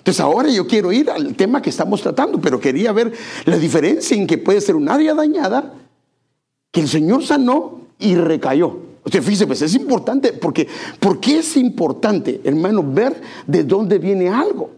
Entonces 0.02 0.20
ahora 0.20 0.50
yo 0.50 0.66
quiero 0.66 0.92
ir 0.92 1.12
al 1.12 1.36
tema 1.36 1.62
que 1.62 1.70
estamos 1.70 2.02
tratando, 2.02 2.42
pero 2.42 2.60
quería 2.60 2.92
ver 2.92 3.14
la 3.46 3.56
diferencia 3.60 4.18
en 4.18 4.26
que 4.26 4.40
puede 4.40 4.60
ser 4.60 4.76
un 4.76 4.90
área 4.90 5.14
dañada 5.14 5.76
que 6.72 6.82
el 6.82 6.88
Señor 6.88 7.24
sanó 7.24 7.82
y 8.00 8.16
recayó. 8.16 8.80
Usted 9.06 9.22
fíjese, 9.22 9.46
pues 9.46 9.62
es 9.62 9.76
importante, 9.76 10.34
porque 10.34 10.68
¿por 11.00 11.20
qué 11.20 11.38
es 11.38 11.56
importante, 11.56 12.42
hermano, 12.44 12.84
ver 12.84 13.22
de 13.46 13.64
dónde 13.64 14.00
viene 14.00 14.28
algo? 14.28 14.72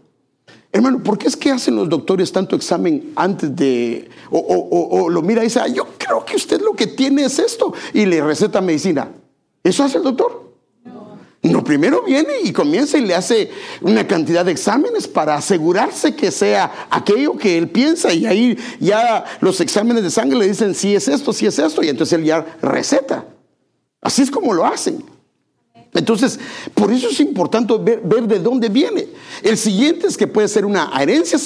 Hermano, 0.70 1.02
¿por 1.02 1.16
qué 1.16 1.28
es 1.28 1.36
que 1.38 1.50
hacen 1.50 1.76
los 1.76 1.88
doctores 1.88 2.30
tanto 2.30 2.54
examen 2.54 3.12
antes 3.16 3.56
de, 3.56 4.10
o, 4.30 5.08
lo 5.08 5.22
mira 5.22 5.40
y 5.40 5.44
dice, 5.44 5.60
yo 5.72 5.86
creo 5.96 6.22
que 6.22 6.36
usted 6.36 6.60
lo 6.60 6.74
que 6.74 6.86
tiene 6.86 7.24
es 7.24 7.38
esto, 7.38 7.72
y 7.94 8.04
le 8.04 8.22
receta 8.22 8.60
medicina? 8.60 9.10
¿Eso 9.62 9.84
hace 9.84 9.96
el 9.96 10.04
doctor? 10.04 10.53
Primero 11.64 12.02
viene 12.02 12.34
y 12.42 12.52
comienza 12.52 12.98
y 12.98 13.02
le 13.02 13.14
hace 13.14 13.50
una 13.80 14.06
cantidad 14.06 14.44
de 14.44 14.52
exámenes 14.52 15.08
para 15.08 15.36
asegurarse 15.36 16.14
que 16.14 16.30
sea 16.30 16.88
aquello 16.90 17.36
que 17.36 17.58
él 17.58 17.68
piensa 17.68 18.12
y 18.12 18.26
ahí 18.26 18.58
ya 18.78 19.24
los 19.40 19.60
exámenes 19.60 20.02
de 20.02 20.10
sangre 20.10 20.38
le 20.38 20.48
dicen 20.48 20.74
si 20.74 20.94
es 20.94 21.08
esto, 21.08 21.32
si 21.32 21.46
es 21.46 21.58
esto 21.58 21.82
y 21.82 21.88
entonces 21.88 22.18
él 22.18 22.24
ya 22.24 22.44
receta. 22.62 23.24
Así 24.00 24.22
es 24.22 24.30
como 24.30 24.52
lo 24.52 24.66
hacen. 24.66 25.02
Entonces, 25.94 26.40
por 26.74 26.92
eso 26.92 27.08
es 27.08 27.20
importante 27.20 27.72
ver, 27.78 28.02
de 28.02 28.40
dónde 28.40 28.68
viene. 28.68 29.06
El 29.42 29.56
siguiente 29.56 30.08
es 30.08 30.16
que 30.16 30.26
puede 30.26 30.48
ser 30.48 30.66
una 30.66 30.90
herencia 31.00 31.38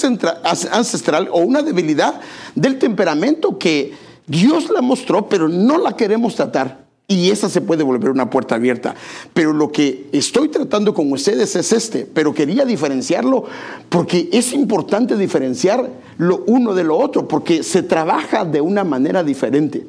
ancestral 0.71 1.29
o 1.31 1.39
una 1.39 1.61
debilidad 1.61 2.19
del 2.55 2.79
temperamento 2.79 3.59
que 3.59 3.93
Dios 4.25 4.69
la 4.71 4.81
mostró, 4.81 5.29
pero 5.29 5.47
no 5.47 5.77
la 5.77 5.95
queremos 5.95 6.35
tratar. 6.35 6.88
Y 7.11 7.31
esa 7.31 7.49
se 7.49 7.61
puede 7.61 7.83
volver 7.83 8.11
una 8.11 8.29
puerta 8.29 8.53
abierta. 8.53 8.93
Pero 9.33 9.51
lo 9.51 9.71
que 9.71 10.09
estoy 10.11 10.47
tratando 10.47 10.93
con 10.93 11.11
ustedes 11.11 11.55
es 11.55 11.73
este. 11.73 12.05
Pero 12.05 12.35
quería 12.35 12.65
diferenciarlo 12.65 13.45
porque 13.89 14.29
es 14.31 14.53
importante 14.53 15.17
diferenciar 15.17 15.89
lo 16.19 16.43
uno 16.45 16.75
de 16.75 16.83
lo 16.83 16.95
otro, 16.95 17.27
porque 17.27 17.63
se 17.63 17.81
trabaja 17.81 18.45
de 18.45 18.61
una 18.61 18.83
manera 18.83 19.23
diferente. 19.23 19.87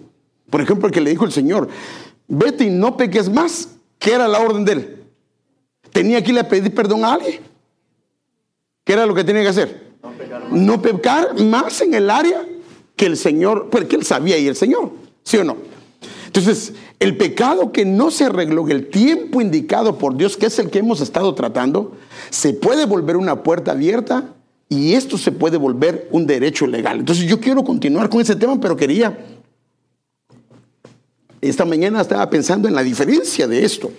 Por 0.48 0.62
ejemplo, 0.62 0.88
el 0.88 0.94
que 0.94 1.02
le 1.02 1.10
dijo 1.10 1.26
el 1.26 1.32
Señor, 1.32 1.68
vete 2.26 2.64
y 2.64 2.70
no 2.70 2.96
peques 2.96 3.30
más. 3.30 3.68
¿Qué 3.98 4.14
era 4.14 4.26
la 4.26 4.40
orden 4.40 4.64
de 4.64 4.72
él? 4.72 4.96
¿Tenía 5.92 6.24
que 6.24 6.32
ir 6.32 6.38
a 6.38 6.48
pedir 6.48 6.74
perdón 6.74 7.04
a 7.04 7.12
alguien? 7.12 7.40
¿Qué 8.82 8.94
era 8.94 9.04
lo 9.04 9.14
que 9.14 9.24
tenía 9.24 9.42
que 9.42 9.48
hacer? 9.48 9.90
No 10.52 10.80
pecar, 10.80 11.38
más 11.38 11.82
en 11.82 11.92
el 11.92 12.08
área 12.08 12.46
que 12.96 13.04
el 13.04 13.18
Señor, 13.18 13.68
porque 13.70 13.88
pues, 13.88 14.00
él 14.00 14.06
sabía 14.06 14.38
y 14.38 14.48
el 14.48 14.56
Señor, 14.56 14.90
¿sí 15.22 15.36
o 15.36 15.44
no? 15.44 15.69
Entonces, 16.30 16.74
el 17.00 17.16
pecado 17.16 17.72
que 17.72 17.84
no 17.84 18.12
se 18.12 18.26
arregló 18.26 18.64
en 18.66 18.76
el 18.76 18.88
tiempo 18.88 19.40
indicado 19.40 19.98
por 19.98 20.16
Dios, 20.16 20.36
que 20.36 20.46
es 20.46 20.58
el 20.60 20.70
que 20.70 20.78
hemos 20.78 21.00
estado 21.00 21.34
tratando, 21.34 21.96
se 22.30 22.52
puede 22.52 22.86
volver 22.86 23.16
una 23.16 23.42
puerta 23.42 23.72
abierta 23.72 24.32
y 24.68 24.92
esto 24.92 25.18
se 25.18 25.32
puede 25.32 25.56
volver 25.56 26.08
un 26.12 26.26
derecho 26.26 26.68
legal. 26.68 27.00
Entonces, 27.00 27.26
yo 27.26 27.40
quiero 27.40 27.64
continuar 27.64 28.08
con 28.08 28.20
ese 28.20 28.36
tema, 28.36 28.60
pero 28.60 28.76
quería 28.76 29.18
esta 31.40 31.64
mañana 31.64 32.02
estaba 32.02 32.28
pensando 32.28 32.68
en 32.68 32.74
la 32.74 32.82
diferencia 32.82 33.48
de 33.48 33.64
esto 33.64 33.90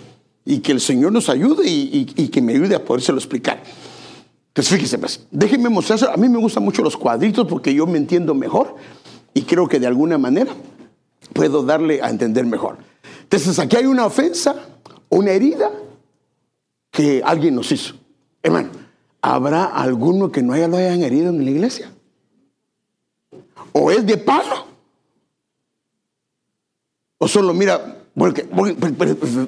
y 0.44 0.60
que 0.60 0.72
el 0.72 0.80
Señor 0.80 1.12
nos 1.12 1.28
ayude 1.28 1.68
y, 1.68 2.04
que 2.04 2.40
me 2.40 2.52
ayude 2.52 2.74
a 2.74 2.84
podérselo 2.84 3.18
explicar. 3.18 3.62
Entonces 4.48 4.74
fíjese, 4.74 4.98
pues, 4.98 5.20
déjenme 5.30 5.68
mostrar, 5.68 5.98
a 6.12 6.16
mí 6.16 6.28
me 6.28 6.38
gustan 6.38 6.62
mucho 6.62 6.82
los 6.82 6.96
cuadritos 6.96 7.46
porque 7.46 7.74
yo 7.74 7.86
me 7.86 7.98
entiendo 7.98 8.34
mejor 8.34 8.76
y 9.34 9.42
creo 9.42 9.68
que 9.68 9.80
de 9.80 9.86
alguna 9.86 10.18
manera 10.18 10.54
puedo 11.34 11.62
darle 11.62 12.02
a 12.02 12.10
entender 12.10 12.44
mejor. 12.46 12.78
Entonces 13.22 13.58
aquí 13.58 13.76
hay 13.76 13.86
una 13.86 14.06
ofensa, 14.06 14.54
una 15.08 15.32
herida 15.32 15.70
que 16.90 17.22
alguien 17.24 17.54
nos 17.54 17.72
hizo. 17.72 17.94
Hermano, 18.42 18.70
¿habrá 19.20 19.64
alguno 19.64 20.30
que 20.30 20.42
no 20.42 20.52
haya 20.52 20.68
lo 20.68 20.76
hayan 20.76 21.02
herido 21.02 21.30
en 21.30 21.44
la 21.44 21.50
iglesia? 21.50 21.92
¿O 23.72 23.90
es 23.90 24.04
de 24.06 24.18
palo? 24.18 24.66
O 27.18 27.28
solo 27.28 27.54
mira, 27.54 28.02
porque, 28.14 28.46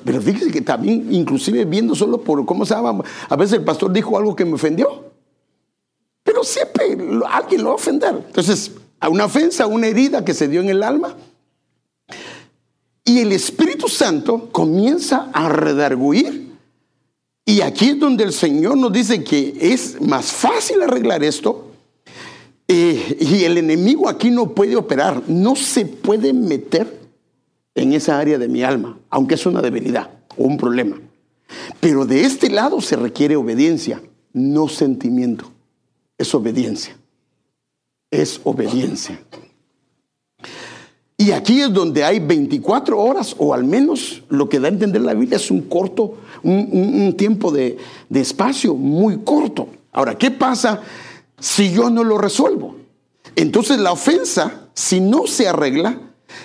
pero, 0.04 0.22
fíjese 0.22 0.50
que 0.50 0.62
también, 0.62 1.12
inclusive 1.12 1.64
viendo 1.64 1.94
solo 1.94 2.22
por 2.22 2.44
cómo 2.46 2.64
se 2.64 2.74
llama, 2.74 3.04
a 3.28 3.36
veces 3.36 3.58
el 3.58 3.64
pastor 3.64 3.92
dijo 3.92 4.16
algo 4.16 4.34
que 4.34 4.44
me 4.44 4.54
ofendió. 4.54 5.12
Pero 6.22 6.42
siempre 6.42 6.96
alguien 7.28 7.62
lo 7.62 7.68
va 7.68 7.72
a 7.72 7.74
ofender. 7.74 8.24
Entonces, 8.26 8.72
a 9.00 9.10
una 9.10 9.26
ofensa, 9.26 9.66
una 9.66 9.86
herida 9.86 10.24
que 10.24 10.32
se 10.32 10.48
dio 10.48 10.62
en 10.62 10.70
el 10.70 10.82
alma. 10.82 11.14
Y 13.04 13.18
el 13.18 13.32
Espíritu 13.32 13.88
Santo 13.88 14.48
comienza 14.50 15.30
a 15.32 15.48
redarguir. 15.48 16.52
Y 17.44 17.60
aquí 17.60 17.90
es 17.90 18.00
donde 18.00 18.24
el 18.24 18.32
Señor 18.32 18.78
nos 18.78 18.92
dice 18.92 19.22
que 19.22 19.54
es 19.60 20.00
más 20.00 20.32
fácil 20.32 20.80
arreglar 20.82 21.22
esto. 21.22 21.70
Eh, 22.66 23.18
y 23.20 23.44
el 23.44 23.58
enemigo 23.58 24.08
aquí 24.08 24.30
no 24.30 24.54
puede 24.54 24.74
operar, 24.74 25.22
no 25.28 25.54
se 25.54 25.84
puede 25.84 26.32
meter 26.32 26.98
en 27.74 27.92
esa 27.92 28.18
área 28.18 28.38
de 28.38 28.48
mi 28.48 28.62
alma, 28.62 28.98
aunque 29.10 29.34
es 29.34 29.44
una 29.44 29.60
debilidad 29.60 30.10
o 30.36 30.44
un 30.44 30.56
problema. 30.56 30.98
Pero 31.80 32.06
de 32.06 32.22
este 32.22 32.48
lado 32.48 32.80
se 32.80 32.96
requiere 32.96 33.36
obediencia, 33.36 34.00
no 34.32 34.68
sentimiento. 34.68 35.50
Es 36.16 36.34
obediencia. 36.34 36.96
Es 38.10 38.40
obediencia. 38.44 39.20
Y 41.16 41.30
aquí 41.30 41.60
es 41.60 41.72
donde 41.72 42.02
hay 42.02 42.18
24 42.18 42.98
horas, 42.98 43.36
o 43.38 43.54
al 43.54 43.64
menos 43.64 44.22
lo 44.28 44.48
que 44.48 44.58
da 44.58 44.66
a 44.66 44.70
entender 44.70 45.00
la 45.00 45.14
Biblia 45.14 45.36
es 45.36 45.50
un 45.50 45.62
corto, 45.62 46.14
un, 46.42 47.14
tiempo 47.16 47.52
de, 47.52 47.78
de 48.08 48.20
espacio 48.20 48.74
muy 48.74 49.18
corto. 49.18 49.68
Ahora, 49.92 50.18
¿qué 50.18 50.32
pasa 50.32 50.80
si 51.38 51.72
yo 51.72 51.88
no 51.88 52.02
lo 52.02 52.18
resuelvo? 52.18 52.76
Entonces 53.36 53.78
la 53.78 53.92
ofensa, 53.92 54.68
si 54.74 55.00
no 55.00 55.26
se 55.28 55.46
arregla, 55.46 55.98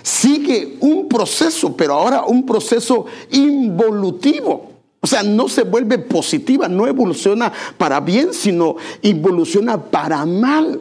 sigue 0.03 0.77
un 0.82 1.08
proceso, 1.08 1.75
pero 1.75 1.95
ahora 1.95 2.23
un 2.25 2.45
proceso 2.45 3.05
involutivo. 3.32 4.69
O 5.01 5.08
sea, 5.08 5.23
no 5.23 5.47
se 5.47 5.63
vuelve 5.63 5.97
positiva, 5.97 6.67
no 6.67 6.86
evoluciona 6.86 7.51
para 7.77 7.99
bien, 8.01 8.34
sino 8.34 8.75
evoluciona 9.01 9.82
para 9.82 10.25
mal. 10.25 10.79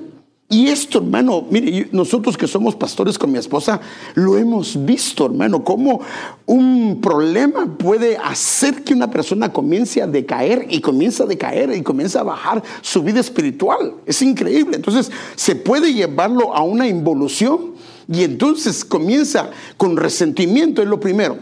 Y 0.51 0.69
esto, 0.69 0.99
hermano, 0.99 1.45
mire, 1.51 1.89
nosotros 1.93 2.39
que 2.39 2.47
somos 2.47 2.75
pastores 2.75 3.19
con 3.19 3.31
mi 3.31 3.39
esposa, 3.39 3.83
lo 4.15 4.39
hemos 4.39 4.83
visto, 4.83 5.27
hermano, 5.27 5.63
cómo 5.63 6.01
un 6.47 7.01
problema 7.03 7.77
puede 7.77 8.17
hacer 8.17 8.83
que 8.83 8.95
una 8.95 9.11
persona 9.11 9.53
comience 9.53 10.01
a 10.01 10.07
decaer 10.07 10.67
y 10.71 10.81
comienza 10.81 11.25
a 11.25 11.27
decaer 11.27 11.77
y 11.77 11.83
comienza 11.83 12.21
a 12.21 12.23
bajar 12.23 12.63
su 12.81 13.03
vida 13.03 13.21
espiritual. 13.21 13.93
Es 14.07 14.23
increíble. 14.23 14.77
Entonces, 14.77 15.11
se 15.37 15.55
puede 15.55 15.93
llevarlo 15.93 16.55
a 16.55 16.63
una 16.63 16.89
involución 16.89 17.75
y 18.11 18.23
entonces 18.23 18.87
comienza 18.87 19.51
con 19.77 19.99
resentimiento, 19.99 20.81
es 20.81 20.89
lo 20.89 20.99
primero. 20.99 21.37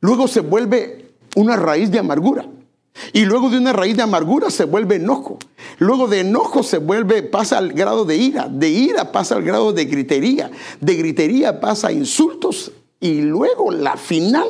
Luego 0.00 0.26
se 0.26 0.40
vuelve 0.40 1.12
una 1.36 1.54
raíz 1.54 1.92
de 1.92 2.00
amargura. 2.00 2.44
Y 3.12 3.24
luego 3.24 3.50
de 3.50 3.58
una 3.58 3.72
raíz 3.72 3.96
de 3.96 4.02
amargura 4.02 4.50
se 4.50 4.64
vuelve 4.64 4.96
enojo. 4.96 5.38
Luego 5.78 6.08
de 6.08 6.20
enojo 6.20 6.62
se 6.62 6.78
vuelve, 6.78 7.22
pasa 7.22 7.58
al 7.58 7.72
grado 7.72 8.04
de 8.04 8.16
ira. 8.16 8.48
De 8.48 8.68
ira 8.68 9.12
pasa 9.12 9.34
al 9.34 9.42
grado 9.42 9.72
de 9.72 9.84
gritería. 9.84 10.50
De 10.80 10.94
gritería 10.94 11.60
pasa 11.60 11.88
a 11.88 11.92
insultos. 11.92 12.72
Y 13.00 13.22
luego 13.22 13.70
la 13.70 13.96
final 13.96 14.48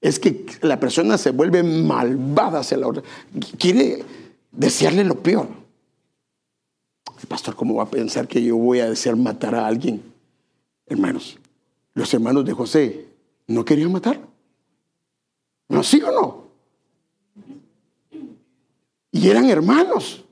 es 0.00 0.18
que 0.18 0.46
la 0.62 0.80
persona 0.80 1.18
se 1.18 1.30
vuelve 1.30 1.62
malvada 1.62 2.60
hacia 2.60 2.78
la 2.78 2.88
otra. 2.88 3.02
Quiere 3.58 4.04
desearle 4.50 5.04
lo 5.04 5.16
peor. 5.16 5.48
Pastor, 7.28 7.54
¿cómo 7.54 7.76
va 7.76 7.84
a 7.84 7.90
pensar 7.90 8.26
que 8.26 8.42
yo 8.42 8.56
voy 8.56 8.80
a 8.80 8.88
desear 8.88 9.14
matar 9.14 9.54
a 9.54 9.66
alguien? 9.66 10.02
Hermanos, 10.86 11.38
los 11.94 12.12
hermanos 12.14 12.44
de 12.44 12.52
José 12.52 13.06
no 13.46 13.64
querían 13.64 13.92
matarlo. 13.92 14.26
¿No 15.68 15.82
sí 15.84 16.02
o 16.02 16.10
no? 16.10 16.49
Y 19.12 19.28
eran 19.28 19.48
hermanos. 19.48 20.24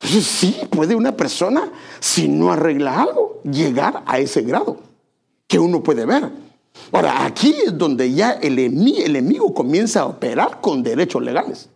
Entonces 0.00 0.26
sí, 0.26 0.56
puede 0.70 0.94
una 0.94 1.16
persona, 1.16 1.70
si 2.00 2.28
no 2.28 2.52
arregla 2.52 3.02
algo, 3.02 3.40
llegar 3.44 4.02
a 4.06 4.18
ese 4.18 4.42
grado 4.42 4.78
que 5.46 5.58
uno 5.58 5.82
puede 5.82 6.06
ver. 6.06 6.30
Ahora, 6.92 7.24
aquí 7.24 7.54
es 7.66 7.76
donde 7.76 8.12
ya 8.12 8.32
el 8.32 8.58
enemigo, 8.58 9.52
comienza 9.52 10.02
a 10.02 10.06
operar 10.06 10.60
con 10.60 10.82
derechos 10.82 11.22
legales. 11.22 11.68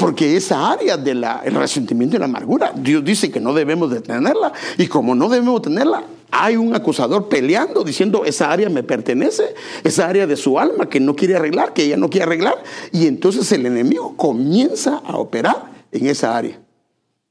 Porque 0.00 0.34
esa 0.34 0.72
área 0.72 0.96
del 0.96 1.22
resentimiento 1.44 2.16
y 2.16 2.18
la 2.18 2.24
amargura, 2.24 2.72
Dios 2.74 3.04
dice 3.04 3.30
que 3.30 3.38
no 3.38 3.52
debemos 3.52 3.90
de 3.90 4.00
tenerla. 4.00 4.50
Y 4.78 4.86
como 4.86 5.14
no 5.14 5.28
debemos 5.28 5.60
tenerla, 5.60 6.04
hay 6.30 6.56
un 6.56 6.74
acusador 6.74 7.28
peleando 7.28 7.84
diciendo 7.84 8.24
esa 8.24 8.50
área 8.50 8.70
me 8.70 8.82
pertenece, 8.82 9.54
esa 9.84 10.08
área 10.08 10.26
de 10.26 10.38
su 10.38 10.58
alma 10.58 10.88
que 10.88 11.00
no 11.00 11.14
quiere 11.14 11.36
arreglar, 11.36 11.74
que 11.74 11.84
ella 11.84 11.98
no 11.98 12.08
quiere 12.08 12.24
arreglar. 12.24 12.54
Y 12.92 13.06
entonces 13.08 13.52
el 13.52 13.66
enemigo 13.66 14.16
comienza 14.16 15.02
a 15.04 15.18
operar 15.18 15.70
en 15.92 16.06
esa 16.06 16.34
área. 16.34 16.58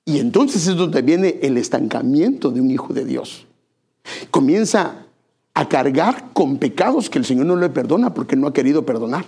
Y 0.05 0.19
entonces 0.19 0.67
es 0.67 0.75
donde 0.75 1.01
viene 1.01 1.39
el 1.41 1.57
estancamiento 1.57 2.51
de 2.51 2.61
un 2.61 2.69
hijo 2.69 2.93
de 2.93 3.03
Dios. 3.03 3.47
Comienza 4.29 5.07
a 5.55 5.67
cargar 5.67 6.33
con 6.33 6.59
pecados 6.59 7.09
que 7.09 7.17
el 7.17 7.25
Señor 7.25 7.47
no 7.47 7.55
le 7.55 7.69
perdona 7.69 8.13
porque 8.13 8.35
no 8.35 8.45
ha 8.45 8.53
querido 8.53 8.85
perdonar. 8.85 9.25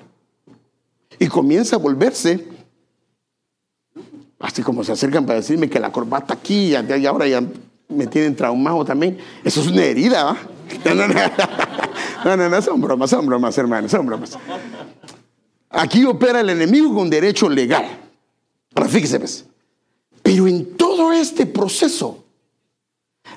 Y 1.18 1.26
comienza 1.26 1.78
a 1.78 1.80
volverse, 1.80 2.61
así 4.42 4.62
como 4.64 4.84
se 4.84 4.92
acercan 4.92 5.26
para 5.26 5.40
decirme 5.40 5.70
que 5.70 5.80
la 5.80 5.92
corbata 5.92 6.34
aquí 6.34 6.76
y 6.76 7.06
ahora 7.06 7.28
ya 7.28 7.44
me 7.90 8.08
tienen 8.08 8.36
traumado 8.36 8.84
también. 8.86 9.18
Eso 9.44 9.62
es 9.62 9.68
una 9.68 9.84
herida. 9.84 10.36
No, 12.24 12.38
no, 12.38 12.50
no, 12.50 12.62
son 12.62 12.80
bromas, 12.80 13.10
son 13.10 13.26
bromas, 13.26 13.58
hermanos, 13.58 13.90
son 13.90 14.06
bromas. 14.06 14.38
Aquí 15.72 16.06
opera 16.06 16.42
el 16.42 16.52
enemigo 16.52 16.94
con 16.94 17.10
derecho 17.10 17.50
legal. 17.50 17.84
Ahora 18.76 18.88
fíjese, 18.88 19.20
pues. 19.20 19.46
Pero 20.22 20.48
en 20.48 20.78
todo 20.78 21.12
este 21.12 21.48
proceso, 21.48 22.24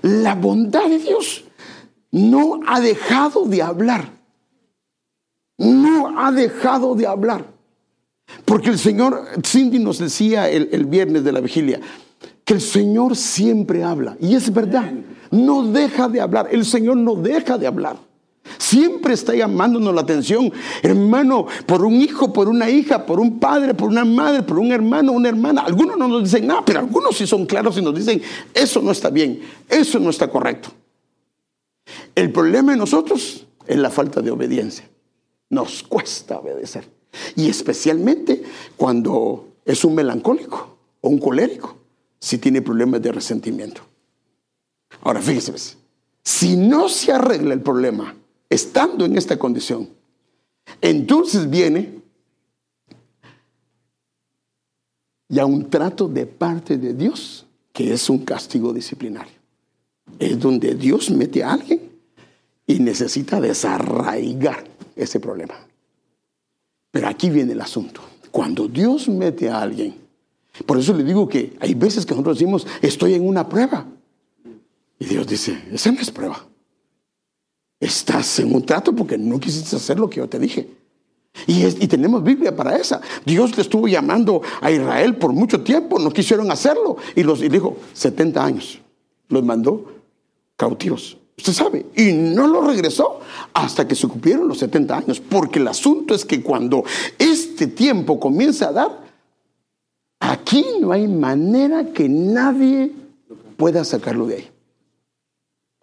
la 0.02 0.34
bondad 0.34 0.86
de 0.86 0.98
Dios 0.98 1.44
no 2.10 2.60
ha 2.66 2.78
dejado 2.80 3.46
de 3.46 3.62
hablar. 3.62 4.10
No 5.56 6.20
ha 6.20 6.30
dejado 6.30 6.94
de 6.94 7.06
hablar. 7.06 7.53
Porque 8.44 8.70
el 8.70 8.78
Señor, 8.78 9.26
Cindy 9.44 9.78
nos 9.78 9.98
decía 9.98 10.48
el, 10.48 10.68
el 10.72 10.86
viernes 10.86 11.24
de 11.24 11.32
la 11.32 11.40
vigilia, 11.40 11.80
que 12.44 12.54
el 12.54 12.60
Señor 12.60 13.16
siempre 13.16 13.82
habla. 13.82 14.16
Y 14.20 14.34
es 14.34 14.52
verdad, 14.52 14.92
no 15.30 15.62
deja 15.64 16.08
de 16.08 16.20
hablar. 16.20 16.48
El 16.50 16.64
Señor 16.64 16.96
no 16.96 17.14
deja 17.14 17.58
de 17.58 17.66
hablar. 17.66 17.96
Siempre 18.58 19.14
está 19.14 19.34
llamándonos 19.34 19.94
la 19.94 20.02
atención, 20.02 20.52
hermano, 20.82 21.46
por 21.66 21.84
un 21.84 21.94
hijo, 21.94 22.32
por 22.32 22.48
una 22.48 22.68
hija, 22.68 23.06
por 23.06 23.18
un 23.18 23.38
padre, 23.38 23.72
por 23.72 23.88
una 23.88 24.04
madre, 24.04 24.42
por 24.42 24.58
un 24.58 24.70
hermano, 24.70 25.12
una 25.12 25.30
hermana. 25.30 25.62
Algunos 25.62 25.96
no 25.96 26.06
nos 26.06 26.24
dicen 26.24 26.46
nada, 26.46 26.62
pero 26.64 26.80
algunos 26.80 27.16
sí 27.16 27.26
son 27.26 27.46
claros 27.46 27.78
y 27.78 27.82
nos 27.82 27.94
dicen, 27.94 28.20
eso 28.52 28.82
no 28.82 28.90
está 28.90 29.08
bien, 29.08 29.40
eso 29.68 29.98
no 29.98 30.10
está 30.10 30.28
correcto. 30.28 30.68
El 32.14 32.30
problema 32.32 32.72
de 32.72 32.78
nosotros 32.78 33.46
es 33.66 33.76
la 33.78 33.90
falta 33.90 34.20
de 34.20 34.30
obediencia. 34.30 34.88
Nos 35.48 35.82
cuesta 35.82 36.38
obedecer. 36.38 36.93
Y 37.36 37.48
especialmente 37.48 38.42
cuando 38.76 39.48
es 39.64 39.84
un 39.84 39.94
melancólico 39.94 40.76
o 41.00 41.08
un 41.08 41.18
colérico 41.18 41.76
si 42.18 42.38
tiene 42.38 42.62
problemas 42.62 43.02
de 43.02 43.12
resentimiento. 43.12 43.82
Ahora, 45.02 45.20
fíjense, 45.20 45.76
si 46.22 46.56
no 46.56 46.88
se 46.88 47.12
arregla 47.12 47.52
el 47.52 47.60
problema 47.60 48.14
estando 48.48 49.04
en 49.04 49.18
esta 49.18 49.38
condición, 49.38 49.88
entonces 50.80 51.48
viene 51.50 52.00
ya 55.28 55.44
un 55.44 55.68
trato 55.68 56.08
de 56.08 56.26
parte 56.26 56.78
de 56.78 56.94
Dios, 56.94 57.46
que 57.72 57.92
es 57.92 58.08
un 58.08 58.24
castigo 58.24 58.72
disciplinario. 58.72 59.34
Es 60.18 60.38
donde 60.38 60.74
Dios 60.74 61.10
mete 61.10 61.42
a 61.42 61.52
alguien 61.52 61.90
y 62.66 62.78
necesita 62.78 63.40
desarraigar 63.40 64.64
ese 64.96 65.20
problema. 65.20 65.54
Pero 66.94 67.08
aquí 67.08 67.28
viene 67.28 67.52
el 67.52 67.60
asunto. 67.60 68.00
Cuando 68.30 68.66
Dios 68.68 69.06
mete 69.08 69.50
a 69.50 69.60
alguien 69.60 70.04
por 70.66 70.78
eso 70.78 70.94
le 70.94 71.02
digo 71.02 71.28
que 71.28 71.56
hay 71.58 71.74
veces 71.74 72.06
que 72.06 72.12
nosotros 72.12 72.38
decimos, 72.38 72.66
estoy 72.80 73.14
en 73.14 73.26
una 73.26 73.48
prueba. 73.48 73.86
Y 74.98 75.04
Dios 75.04 75.26
dice, 75.26 75.64
esa 75.72 75.90
no 75.90 76.00
es 76.00 76.10
prueba. 76.10 76.46
Estás 77.80 78.38
en 78.38 78.54
un 78.54 78.64
trato 78.64 78.94
porque 78.94 79.18
no 79.18 79.40
quisiste 79.40 79.74
hacer 79.74 79.98
lo 79.98 80.08
que 80.08 80.18
yo 80.18 80.28
te 80.28 80.38
dije. 80.38 80.68
Y, 81.48 81.88
tenemos 81.88 82.22
Biblia 82.22 82.54
para 82.54 82.76
esa. 82.76 83.00
Dios 83.26 83.56
le 83.56 83.62
estuvo 83.62 83.88
llamando 83.88 84.40
a 84.60 84.70
Israel 84.70 85.16
por 85.16 85.32
mucho 85.32 85.62
tiempo, 85.64 85.98
no 85.98 86.12
quisieron 86.12 86.48
hacerlo. 86.52 86.96
Y, 87.16 87.24
los, 87.24 87.42
y 87.42 87.48
dijo, 87.48 87.76
70 87.92 88.44
años. 88.44 88.80
Los 89.28 89.42
mandó 89.42 89.92
cautivos. 90.56 91.18
Usted 91.36 91.52
sabe. 91.52 91.86
Y 91.96 92.12
no 92.12 92.46
lo 92.46 92.62
regresó 92.62 93.20
hasta 93.52 93.86
que 93.88 93.94
se 93.94 94.08
cumplieron 94.08 94.48
los 94.48 94.58
70 94.58 94.96
años. 94.96 95.20
Porque 95.20 95.58
el 95.58 95.68
asunto 95.68 96.14
es 96.14 96.24
que 96.24 96.42
cuando 96.42 96.84
este 97.18 97.66
tiempo 97.66 98.20
comienza 98.20 98.68
a 98.68 98.72
dar, 98.72 99.04
Aquí 100.26 100.64
no 100.80 100.90
hay 100.90 101.06
manera 101.06 101.92
que 101.92 102.08
nadie 102.08 102.90
pueda 103.58 103.84
sacarlo 103.84 104.26
de 104.26 104.36
ahí. 104.36 104.50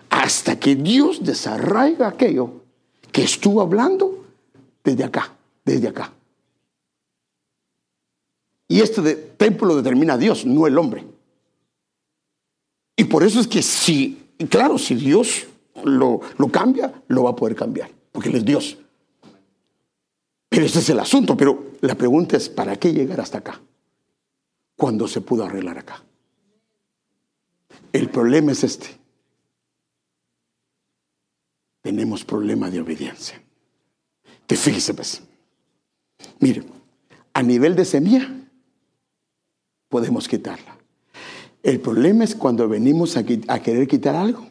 Hasta 0.09 0.59
que 0.59 0.75
Dios 0.75 1.23
desarraiga 1.23 2.07
aquello 2.07 2.51
que 3.11 3.21
estuvo 3.21 3.61
hablando 3.61 4.25
desde 4.83 5.03
acá, 5.03 5.35
desde 5.63 5.89
acá. 5.89 6.11
Y 8.67 8.81
este 8.81 9.13
templo 9.13 9.67
lo 9.67 9.75
determina 9.75 10.17
Dios, 10.17 10.43
no 10.43 10.65
el 10.65 10.75
hombre. 10.75 11.05
Y 12.95 13.03
por 13.03 13.21
eso 13.21 13.39
es 13.39 13.47
que 13.47 13.61
si, 13.61 14.20
claro, 14.49 14.77
si 14.77 14.95
Dios 14.95 15.47
lo, 15.84 16.21
lo 16.38 16.47
cambia, 16.49 17.04
lo 17.08 17.23
va 17.23 17.32
a 17.32 17.36
poder 17.36 17.56
cambiar, 17.56 17.89
porque 18.12 18.30
Él 18.30 18.36
es 18.36 18.45
Dios. 18.45 18.77
Pero 20.49 20.65
ese 20.65 20.80
es 20.80 20.89
el 20.89 20.99
asunto. 20.99 21.38
Pero 21.38 21.71
la 21.82 21.95
pregunta 21.95 22.38
es, 22.38 22.49
¿para 22.49 22.75
qué 22.75 22.93
llegar 22.93 23.21
hasta 23.21 23.38
acá? 23.38 23.62
cuando 24.82 25.08
se 25.08 25.21
pudo 25.21 25.45
arreglar 25.45 25.77
acá. 25.77 26.04
El 27.93 28.10
problema 28.10 28.51
es 28.51 28.63
este. 28.63 28.88
Tenemos 31.82 32.25
problema 32.25 32.67
de 32.71 32.82
obediencia. 32.82 33.39
Te 34.47 34.58
fíjese, 34.58 34.95
pues. 34.95 35.21
Mire, 36.39 36.63
a 37.32 37.43
nivel 37.43 37.75
de 37.75 37.86
semilla, 37.86 38.27
podemos 39.88 40.27
quitarla. 40.27 40.70
El 41.63 41.80
problema 41.80 42.24
es 42.24 42.36
cuando 42.36 42.67
venimos 42.67 43.17
a, 43.17 43.24
a 43.47 43.62
querer 43.62 43.88
quitar 43.88 44.15
algo, 44.15 44.47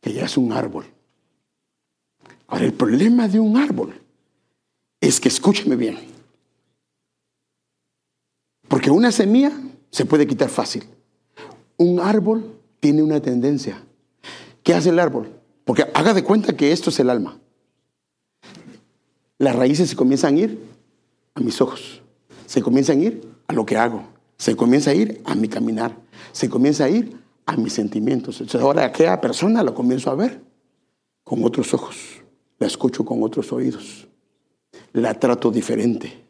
que 0.00 0.12
ya 0.12 0.24
es 0.24 0.36
un 0.36 0.52
árbol. 0.52 0.86
Ahora, 2.46 2.64
el 2.64 2.72
problema 2.72 3.28
de 3.28 3.40
un 3.40 3.56
árbol 3.56 4.00
es 5.00 5.20
que, 5.20 5.28
escúcheme 5.28 5.76
bien, 5.76 5.98
una 8.90 9.12
semilla 9.12 9.52
se 9.90 10.04
puede 10.04 10.26
quitar 10.26 10.48
fácil. 10.48 10.84
Un 11.76 12.00
árbol 12.00 12.58
tiene 12.80 13.02
una 13.02 13.20
tendencia 13.20 13.82
¿Qué 14.62 14.74
hace 14.74 14.90
el 14.90 14.98
árbol? 14.98 15.32
Porque 15.64 15.86
haga 15.94 16.12
de 16.12 16.22
cuenta 16.22 16.54
que 16.54 16.72
esto 16.72 16.90
es 16.90 17.00
el 17.00 17.08
alma. 17.08 17.38
Las 19.38 19.56
raíces 19.56 19.88
se 19.88 19.96
comienzan 19.96 20.34
a 20.34 20.40
ir 20.40 20.62
a 21.34 21.40
mis 21.40 21.58
ojos, 21.62 22.02
se 22.44 22.60
comienzan 22.60 22.98
a 22.98 23.04
ir 23.04 23.32
a 23.46 23.54
lo 23.54 23.64
que 23.64 23.78
hago, 23.78 24.02
se 24.38 24.54
comienza 24.56 24.90
a 24.90 24.94
ir 24.94 25.20
a 25.24 25.34
mi 25.34 25.48
caminar, 25.48 25.96
se 26.32 26.48
comienza 26.48 26.84
a 26.84 26.88
ir 26.88 27.16
a 27.44 27.56
mis 27.56 27.72
sentimientos. 27.72 28.40
Entonces 28.40 28.60
ahora 28.60 28.84
aquella 28.84 29.20
persona 29.20 29.62
la 29.62 29.74
comienzo 29.74 30.10
a 30.10 30.14
ver 30.14 30.40
con 31.24 31.44
otros 31.44 31.74
ojos, 31.74 31.96
la 32.58 32.66
escucho 32.66 33.04
con 33.04 33.22
otros 33.22 33.52
oídos, 33.52 34.06
la 34.92 35.18
trato 35.18 35.50
diferente, 35.50 36.24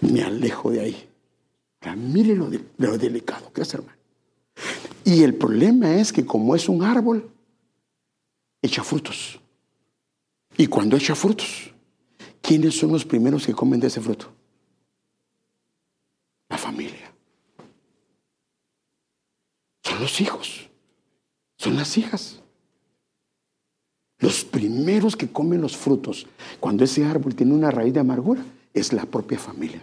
me 0.00 0.22
alejo 0.22 0.70
de 0.70 0.80
ahí. 0.80 1.08
mire 1.96 2.34
lo, 2.34 2.50
lo 2.78 2.98
delicado 2.98 3.52
que 3.52 3.62
es, 3.62 3.74
hermano. 3.74 3.96
Y 5.04 5.22
el 5.22 5.34
problema 5.34 5.94
es 5.94 6.12
que 6.12 6.24
como 6.24 6.56
es 6.56 6.68
un 6.68 6.82
árbol, 6.82 7.30
echa 8.62 8.82
frutos. 8.82 9.38
Y 10.56 10.66
cuando 10.66 10.96
echa 10.96 11.14
frutos, 11.14 11.72
¿quiénes 12.40 12.78
son 12.78 12.92
los 12.92 13.04
primeros 13.04 13.46
que 13.46 13.52
comen 13.52 13.78
de 13.78 13.88
ese 13.88 14.00
fruto? 14.00 14.35
La 16.48 16.58
familia. 16.58 17.12
Son 19.82 20.00
los 20.00 20.20
hijos. 20.20 20.68
Son 21.56 21.76
las 21.76 21.96
hijas. 21.96 22.42
Los 24.18 24.44
primeros 24.44 25.16
que 25.16 25.30
comen 25.30 25.60
los 25.60 25.76
frutos, 25.76 26.26
cuando 26.58 26.84
ese 26.84 27.04
árbol 27.04 27.34
tiene 27.34 27.54
una 27.54 27.70
raíz 27.70 27.92
de 27.92 28.00
amargura, 28.00 28.42
es 28.72 28.92
la 28.92 29.04
propia 29.04 29.38
familia. 29.38 29.82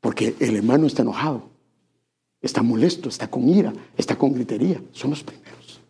Porque 0.00 0.34
el 0.38 0.56
hermano 0.56 0.86
está 0.86 1.02
enojado, 1.02 1.48
está 2.40 2.62
molesto, 2.62 3.08
está 3.08 3.28
con 3.28 3.48
ira, 3.48 3.72
está 3.96 4.16
con 4.16 4.32
gritería. 4.32 4.82
Son 4.92 5.10
los 5.10 5.22
primeros. 5.22 5.80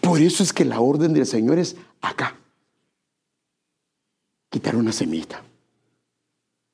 Por 0.00 0.20
eso 0.20 0.42
es 0.42 0.52
que 0.52 0.64
la 0.64 0.80
orden 0.80 1.12
del 1.12 1.26
Señor 1.26 1.58
es 1.58 1.76
acá. 2.00 2.36
Quitar 4.50 4.76
una 4.76 4.92
semita 4.92 5.42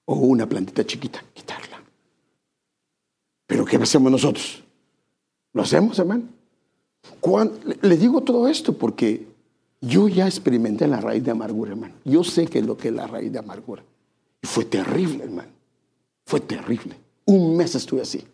o 0.05 0.15
una 0.15 0.49
plantita 0.49 0.85
chiquita, 0.85 1.23
quitarla. 1.33 1.83
Pero 3.47 3.65
¿qué 3.65 3.77
hacemos 3.77 4.11
nosotros? 4.11 4.63
¿Lo 5.53 5.63
hacemos, 5.63 5.99
hermano? 5.99 6.25
le 7.83 7.97
digo 7.97 8.21
todo 8.23 8.49
esto 8.49 8.73
porque 8.77 9.27
yo 9.81 10.09
ya 10.09 10.27
experimenté 10.27 10.87
la 10.87 11.01
raíz 11.01 11.25
de 11.25 11.33
amargura, 11.33 11.73
hermano. 11.73 11.95
Yo 12.05 12.23
sé 12.23 12.47
qué 12.47 12.61
es 12.61 12.67
lo 12.67 12.77
que 12.77 12.89
es 12.89 12.95
la 12.95 13.07
raíz 13.07 13.33
de 13.33 13.39
amargura. 13.39 13.83
Y 14.41 14.47
fue 14.47 14.65
terrible, 14.65 15.25
hermano. 15.25 15.51
Fue 16.25 16.41
terrible. 16.41 16.97
Un 17.25 17.57
mes 17.57 17.75
estuve 17.75 18.03
así. 18.03 18.25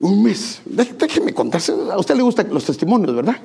Un 0.00 0.22
mes. 0.22 0.60
Déjeme 0.64 1.32
contarse. 1.32 1.72
A 1.72 1.98
usted 1.98 2.16
le 2.16 2.22
gustan 2.22 2.52
los 2.52 2.64
testimonios, 2.64 3.14
¿verdad? 3.14 3.36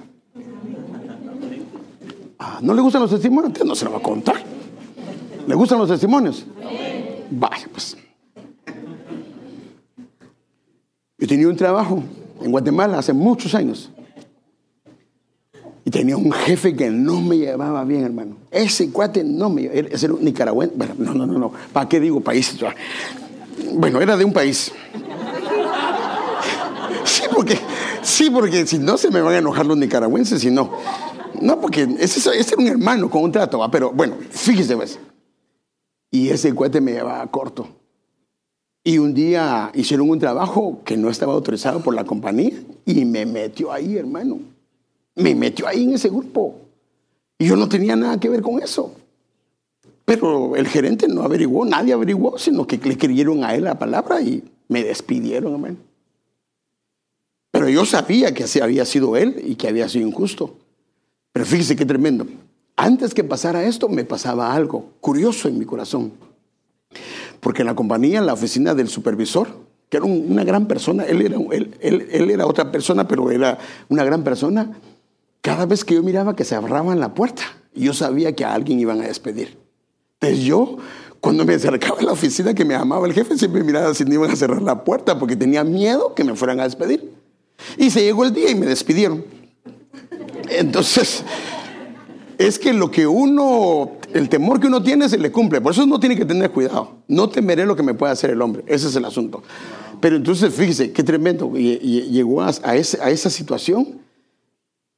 Ah, 2.40 2.60
¿No 2.62 2.74
le 2.74 2.82
gustan 2.82 3.04
los 3.04 3.12
testimonios? 3.12 3.50
Entonces 3.50 3.68
no 3.68 3.76
se 3.76 3.86
lo 3.86 3.92
va 3.92 3.98
a 4.00 4.02
contar. 4.02 4.44
¿Le 5.48 5.56
gustan 5.56 5.80
los 5.80 5.90
testimonios? 5.90 6.46
Vaya, 7.30 7.68
pues. 7.72 7.98
Yo 11.18 11.28
tenía 11.28 11.48
un 11.48 11.56
trabajo 11.56 12.04
en 12.42 12.52
Guatemala 12.52 12.98
hace 12.98 13.14
muchos 13.14 13.54
años. 13.56 13.92
Y 15.84 15.90
tenía 15.90 16.16
un 16.16 16.32
jefe 16.32 16.76
que 16.76 16.90
no 16.90 17.22
me 17.22 17.38
llevaba 17.38 17.84
bien, 17.84 18.04
hermano. 18.04 18.38
Ese 18.52 18.92
cuate 18.92 19.24
no 19.24 19.50
me 19.50 19.64
llevaba. 19.64 19.88
Ese 19.92 20.06
era 20.06 20.14
un 20.14 20.24
nicaragüense. 20.24 20.76
Bueno, 20.76 20.94
no, 20.98 21.14
no, 21.14 21.26
no, 21.26 21.40
no. 21.40 21.54
¿Para 21.74 21.90
qué 21.90 22.00
digo 22.00 22.22
país? 22.22 22.56
Bueno, 23.74 24.02
era 24.02 24.18
de 24.18 24.26
un 24.26 24.34
país. 24.34 24.72
Sí, 27.04 27.24
porque, 27.34 27.58
sí, 28.02 28.30
porque 28.30 28.66
si 28.68 28.78
no 28.78 28.98
se 28.98 29.10
me 29.10 29.22
van 29.22 29.34
a 29.34 29.38
enojar 29.40 29.66
los 29.66 29.78
nicaragüenses, 29.78 30.42
si 30.42 30.52
no. 30.52 30.72
No, 31.42 31.60
porque 31.60 31.88
ese, 32.00 32.20
ese 32.20 32.54
era 32.54 32.62
un 32.62 32.68
hermano 32.68 33.10
con 33.10 33.24
un 33.24 33.32
trato, 33.32 33.60
¿va? 33.60 33.72
pero 33.72 33.92
bueno, 33.92 34.16
fíjese, 34.30 34.76
pues. 34.76 35.00
Y 36.12 36.30
ese 36.30 36.54
cuate 36.54 36.82
me 36.82 36.92
llevaba 36.92 37.26
corto. 37.32 37.68
Y 38.84 38.98
un 38.98 39.14
día 39.14 39.72
hicieron 39.74 40.10
un 40.10 40.20
trabajo 40.20 40.82
que 40.84 40.98
no 40.98 41.10
estaba 41.10 41.34
autorizado 41.34 41.82
por 41.82 41.96
la 41.96 42.04
compañía 42.04 42.52
y 42.86 43.06
me 43.06 43.26
metió 43.26 43.72
ahí, 43.72 43.96
hermano. 43.96 44.40
Me 45.16 45.34
metió 45.36 45.68
ahí 45.68 45.84
en 45.84 45.94
ese 45.94 46.10
grupo. 46.10 46.56
Y 47.40 47.48
yo 47.48 47.56
no 47.56 47.70
tenía 47.70 47.96
nada 47.96 48.20
que 48.20 48.30
ver 48.30 48.42
con 48.42 48.62
eso. 48.62 48.94
Pero 50.04 50.56
el 50.56 50.68
gerente 50.68 51.08
no 51.08 51.22
averiguó, 51.22 51.64
nadie 51.64 51.94
averiguó, 51.94 52.38
sino 52.38 52.68
que 52.68 52.78
le 52.78 52.98
creyeron 52.98 53.44
a 53.44 53.56
él 53.56 53.64
la 53.64 53.80
palabra 53.80 54.20
y 54.22 54.44
me 54.68 54.84
despidieron, 54.84 55.54
hermano. 55.54 55.78
Pero 57.52 57.70
yo 57.70 57.86
sabía 57.86 58.34
que 58.34 58.46
así 58.46 58.60
había 58.60 58.86
sido 58.86 59.16
él 59.16 59.42
y 59.46 59.56
que 59.56 59.68
había 59.68 59.88
sido 59.88 60.08
injusto. 60.08 60.56
Pero 61.32 61.46
fíjese 61.46 61.76
qué 61.76 61.86
tremendo. 61.86 62.26
Antes 62.76 63.14
que 63.14 63.24
pasara 63.24 63.64
esto, 63.64 63.90
me 63.90 64.06
pasaba 64.06 64.54
algo 64.54 64.92
curioso 65.02 65.48
en 65.48 65.60
mi 65.60 65.66
corazón. 65.66 66.14
Porque 67.40 67.62
en 67.62 67.68
la 67.68 67.76
compañía, 67.76 68.20
en 68.20 68.26
la 68.26 68.34
oficina 68.34 68.74
del 68.74 68.88
supervisor, 68.88 69.48
que 69.90 69.98
era 69.98 70.06
una 70.06 70.44
gran 70.44 70.68
persona, 70.68 71.04
él 71.04 71.22
era, 71.22 72.46
otra 72.46 72.72
persona, 72.72 73.08
pero 73.08 73.30
era 73.30 73.58
una 73.90 74.04
gran 74.04 74.24
persona, 74.24 74.72
cada 75.42 75.66
vez 75.66 75.84
que 75.84 75.96
yo 75.96 76.04
miraba 76.04 76.36
que 76.36 76.46
se 76.46 76.56
agarraban 76.56 77.00
la 77.00 77.14
puerta, 77.14 77.44
yo 77.74 77.94
sabía 77.94 78.34
que 78.34 78.46
a 78.46 78.54
alguien 78.54 78.80
iban 78.80 79.02
a 79.02 79.08
despedir. 79.08 79.58
Entonces 80.20 80.46
yo, 80.46 80.78
cuando 81.20 81.46
me 81.46 81.56
acercaba 81.56 82.00
a 82.00 82.04
la 82.04 82.12
oficina 82.14 82.54
que 82.54 82.64
me 82.64 82.76
amaba 82.76 83.06
el 83.06 83.14
jefe, 83.14 83.38
siempre 83.38 83.64
miraba 83.64 83.94
si 83.94 84.06
no 84.06 84.14
iban 84.14 84.32
a 84.32 84.36
cerrar 84.36 84.62
la 84.62 84.84
puerta 84.84 85.20
porque 85.20 85.36
tenía 85.36 85.64
miedo 85.64 86.16
que 86.16 86.24
me 86.24 86.36
fueran 86.36 86.60
a 86.62 86.64
despedir. 86.64 87.12
Y 87.78 87.90
se 87.90 88.02
llegó 88.02 88.24
el 88.24 88.34
día 88.34 88.50
y 88.50 88.56
me 88.56 88.68
despidieron. 88.68 89.26
Entonces, 90.50 91.24
es 92.48 92.60
que 92.60 92.74
lo 92.74 92.92
que 92.92 93.08
uno, 93.08 93.92
el 94.14 94.30
temor 94.30 94.60
que 94.60 94.68
uno 94.68 94.82
tiene 94.82 95.08
se 95.10 95.18
le 95.18 95.32
cumple. 95.32 95.62
Por 95.62 95.74
eso 95.74 95.84
uno 95.84 96.00
tiene 96.00 96.16
que 96.16 96.26
tener 96.26 96.52
cuidado. 96.52 96.98
No 97.08 97.30
temeré 97.30 97.66
lo 97.66 97.76
que 97.76 97.84
me 97.84 97.94
pueda 97.94 98.12
hacer 98.12 98.30
el 98.32 98.42
hombre. 98.42 98.64
Ese 98.68 98.88
es 98.88 98.96
el 98.96 99.06
asunto. 99.06 99.44
Pero 100.00 100.16
entonces, 100.16 100.54
fíjese, 100.54 100.92
qué 100.92 101.04
tremendo. 101.04 101.54
Llegó 101.54 102.42
a, 102.42 102.52
a 102.64 102.76
esa 102.76 103.30
situación 103.30 104.00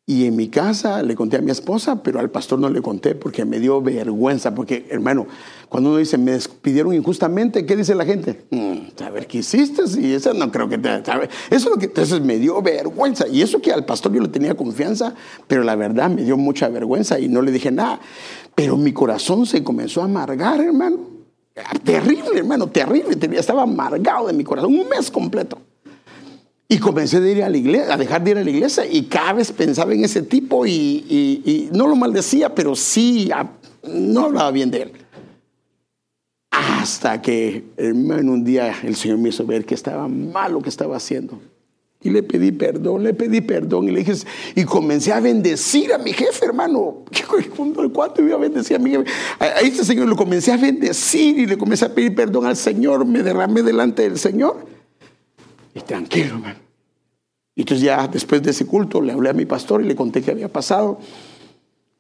y 0.06 0.26
en 0.26 0.36
mi 0.36 0.50
casa 0.50 1.02
le 1.02 1.16
conté 1.16 1.38
a 1.38 1.42
mi 1.42 1.52
esposa, 1.52 2.04
pero 2.04 2.20
al 2.20 2.30
pastor 2.30 2.60
no 2.60 2.70
le 2.70 2.82
conté 2.82 3.16
porque 3.16 3.46
me 3.46 3.62
dio 3.62 3.82
vergüenza. 3.82 4.54
Porque, 4.54 4.86
hermano, 4.90 5.28
cuando 5.70 5.92
uno 5.92 6.00
dice, 6.00 6.18
me 6.18 6.32
despidieron 6.32 6.94
injustamente, 6.94 7.66
¿qué 7.66 7.78
dice 7.78 7.96
la 7.96 8.04
gente? 8.04 8.44
Mm, 8.50 9.02
a 9.02 9.10
ver, 9.12 9.28
¿qué 9.28 9.38
hiciste? 9.38 9.84
Y 10.02 10.12
eso 10.12 10.34
no 10.34 10.52
creo 10.52 10.68
que 10.68 10.78
te... 10.78 10.90
Eso 10.90 11.30
es 11.50 11.66
lo 11.66 11.78
que 11.78 11.86
entonces 11.86 12.20
me 12.20 12.38
dio 12.38 12.62
vergüenza. 12.62 13.30
Y 13.30 13.42
eso 13.42 13.62
que 13.62 13.72
al 13.72 13.86
pastor 13.86 14.12
yo 14.12 14.20
le 14.20 14.28
tenía 14.28 14.56
confianza, 14.56 15.16
pero 15.48 15.64
la 15.64 15.78
verdad 15.78 16.10
me 16.10 16.24
dio 16.24 16.36
mucha 16.36 16.68
vergüenza 16.68 17.18
y 17.18 17.30
no 17.30 17.42
le 17.42 17.54
dije 17.54 17.72
nada. 17.72 18.02
Pero 18.56 18.76
mi 18.76 18.92
corazón 18.92 19.46
se 19.46 19.64
comenzó 19.64 20.02
a 20.02 20.06
amargar, 20.06 20.60
hermano. 20.60 20.98
Terrible, 21.86 22.40
hermano, 22.40 22.68
terrible. 22.68 23.18
Estaba 23.38 23.62
amargado 23.62 24.28
de 24.28 24.34
mi 24.34 24.44
corazón 24.44 24.78
un 24.78 24.90
mes 24.90 25.10
completo. 25.10 25.60
Y 26.68 26.80
comencé 26.80 27.18
a 27.18 27.28
ir 27.28 27.44
a 27.44 27.50
la 27.50 27.58
iglesia, 27.58 27.94
a 27.94 27.98
dejar 27.98 28.24
de 28.24 28.32
ir 28.32 28.38
a 28.38 28.44
la 28.44 28.50
iglesia 28.50 28.86
y 28.86 29.04
cada 29.04 29.34
vez 29.34 29.52
pensaba 29.52 29.94
en 29.94 30.04
ese 30.04 30.22
tipo 30.24 30.66
y, 30.66 31.70
no 31.74 31.88
lo 31.88 31.96
maldecía, 31.96 32.56
pero 32.56 32.76
sí 32.76 33.30
no 33.84 34.26
hablaba 34.26 34.52
bien 34.52 34.72
de 34.72 34.84
él. 34.84 34.92
Hasta 36.52 37.22
que, 37.22 37.64
hermano, 37.78 38.34
un 38.34 38.44
día 38.44 38.74
el 38.84 38.96
Señor 38.96 39.18
me 39.18 39.30
hizo 39.30 39.46
ver 39.46 39.66
que 39.66 39.76
estaba 39.76 40.08
mal 40.08 40.54
lo 40.54 40.62
que 40.62 40.70
estaba 40.70 40.98
haciendo. 40.98 41.40
Y 42.04 42.10
le 42.10 42.22
pedí 42.22 42.52
perdón, 42.52 43.04
le 43.04 43.14
pedí 43.14 43.40
perdón 43.40 43.88
y 43.88 43.92
le 43.92 44.00
dije, 44.00 44.14
y 44.56 44.66
comencé 44.66 45.14
a 45.14 45.22
bendecir 45.22 45.94
a 45.94 45.98
mi 45.98 46.12
jefe, 46.12 46.46
hermano. 46.46 47.06
¿Cuánto 47.94 48.22
iba 48.22 48.36
a 48.36 48.40
bendecir 48.40 48.76
a 48.76 48.80
mi 48.80 48.92
jefe? 48.92 49.06
A 49.40 49.62
este 49.62 49.86
señor 49.86 50.10
lo 50.10 50.18
comencé 50.18 50.52
a 50.52 50.58
bendecir 50.58 51.40
y 51.40 51.46
le 51.46 51.58
comencé 51.58 51.86
a 51.86 51.96
pedir 51.96 52.14
perdón 52.14 52.46
al 52.46 52.58
Señor, 52.58 53.06
me 53.06 53.24
derramé 53.24 53.64
delante 53.64 54.02
del 54.04 54.20
Señor. 54.20 54.73
Y 55.76 55.82
tranquilo, 55.82 56.36
hermano. 56.36 56.60
Y 57.56 57.62
entonces 57.62 57.86
ya 57.86 58.08
después 58.08 58.42
de 58.42 58.52
ese 58.52 58.66
culto 58.66 59.02
le 59.02 59.12
hablé 59.12 59.30
a 59.30 59.34
mi 59.34 59.46
pastor 59.46 59.82
y 59.82 59.86
le 59.86 59.96
conté 59.96 60.22
qué 60.22 60.32
había 60.32 60.52
pasado. 60.52 61.00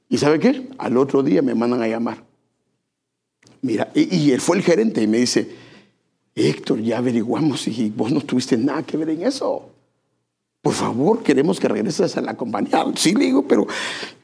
¿Y 0.09 0.17
sabe 0.17 0.39
qué? 0.39 0.67
Al 0.77 0.97
otro 0.97 1.23
día 1.23 1.41
me 1.41 1.55
mandan 1.55 1.81
a 1.81 1.87
llamar. 1.87 2.23
Mira, 3.61 3.89
y, 3.93 4.31
él 4.31 4.41
fue 4.41 4.57
el 4.57 4.63
gerente 4.63 5.01
y 5.01 5.07
me 5.07 5.19
dice, 5.19 5.49
Héctor, 6.35 6.81
ya 6.81 6.97
averiguamos 6.97 7.67
y 7.67 7.89
vos 7.95 8.11
no 8.11 8.19
tuviste 8.21 8.57
nada 8.57 8.83
que 8.83 8.97
ver 8.97 9.09
en 9.11 9.23
eso. 9.23 9.69
Por 10.61 10.73
favor, 10.73 11.23
queremos 11.23 11.59
que 11.59 11.67
regreses 11.67 12.15
a 12.17 12.21
la 12.21 12.35
compañía. 12.35 12.85
Sí, 12.95 13.13
le 13.13 13.25
digo, 13.25 13.47
pero 13.47 13.67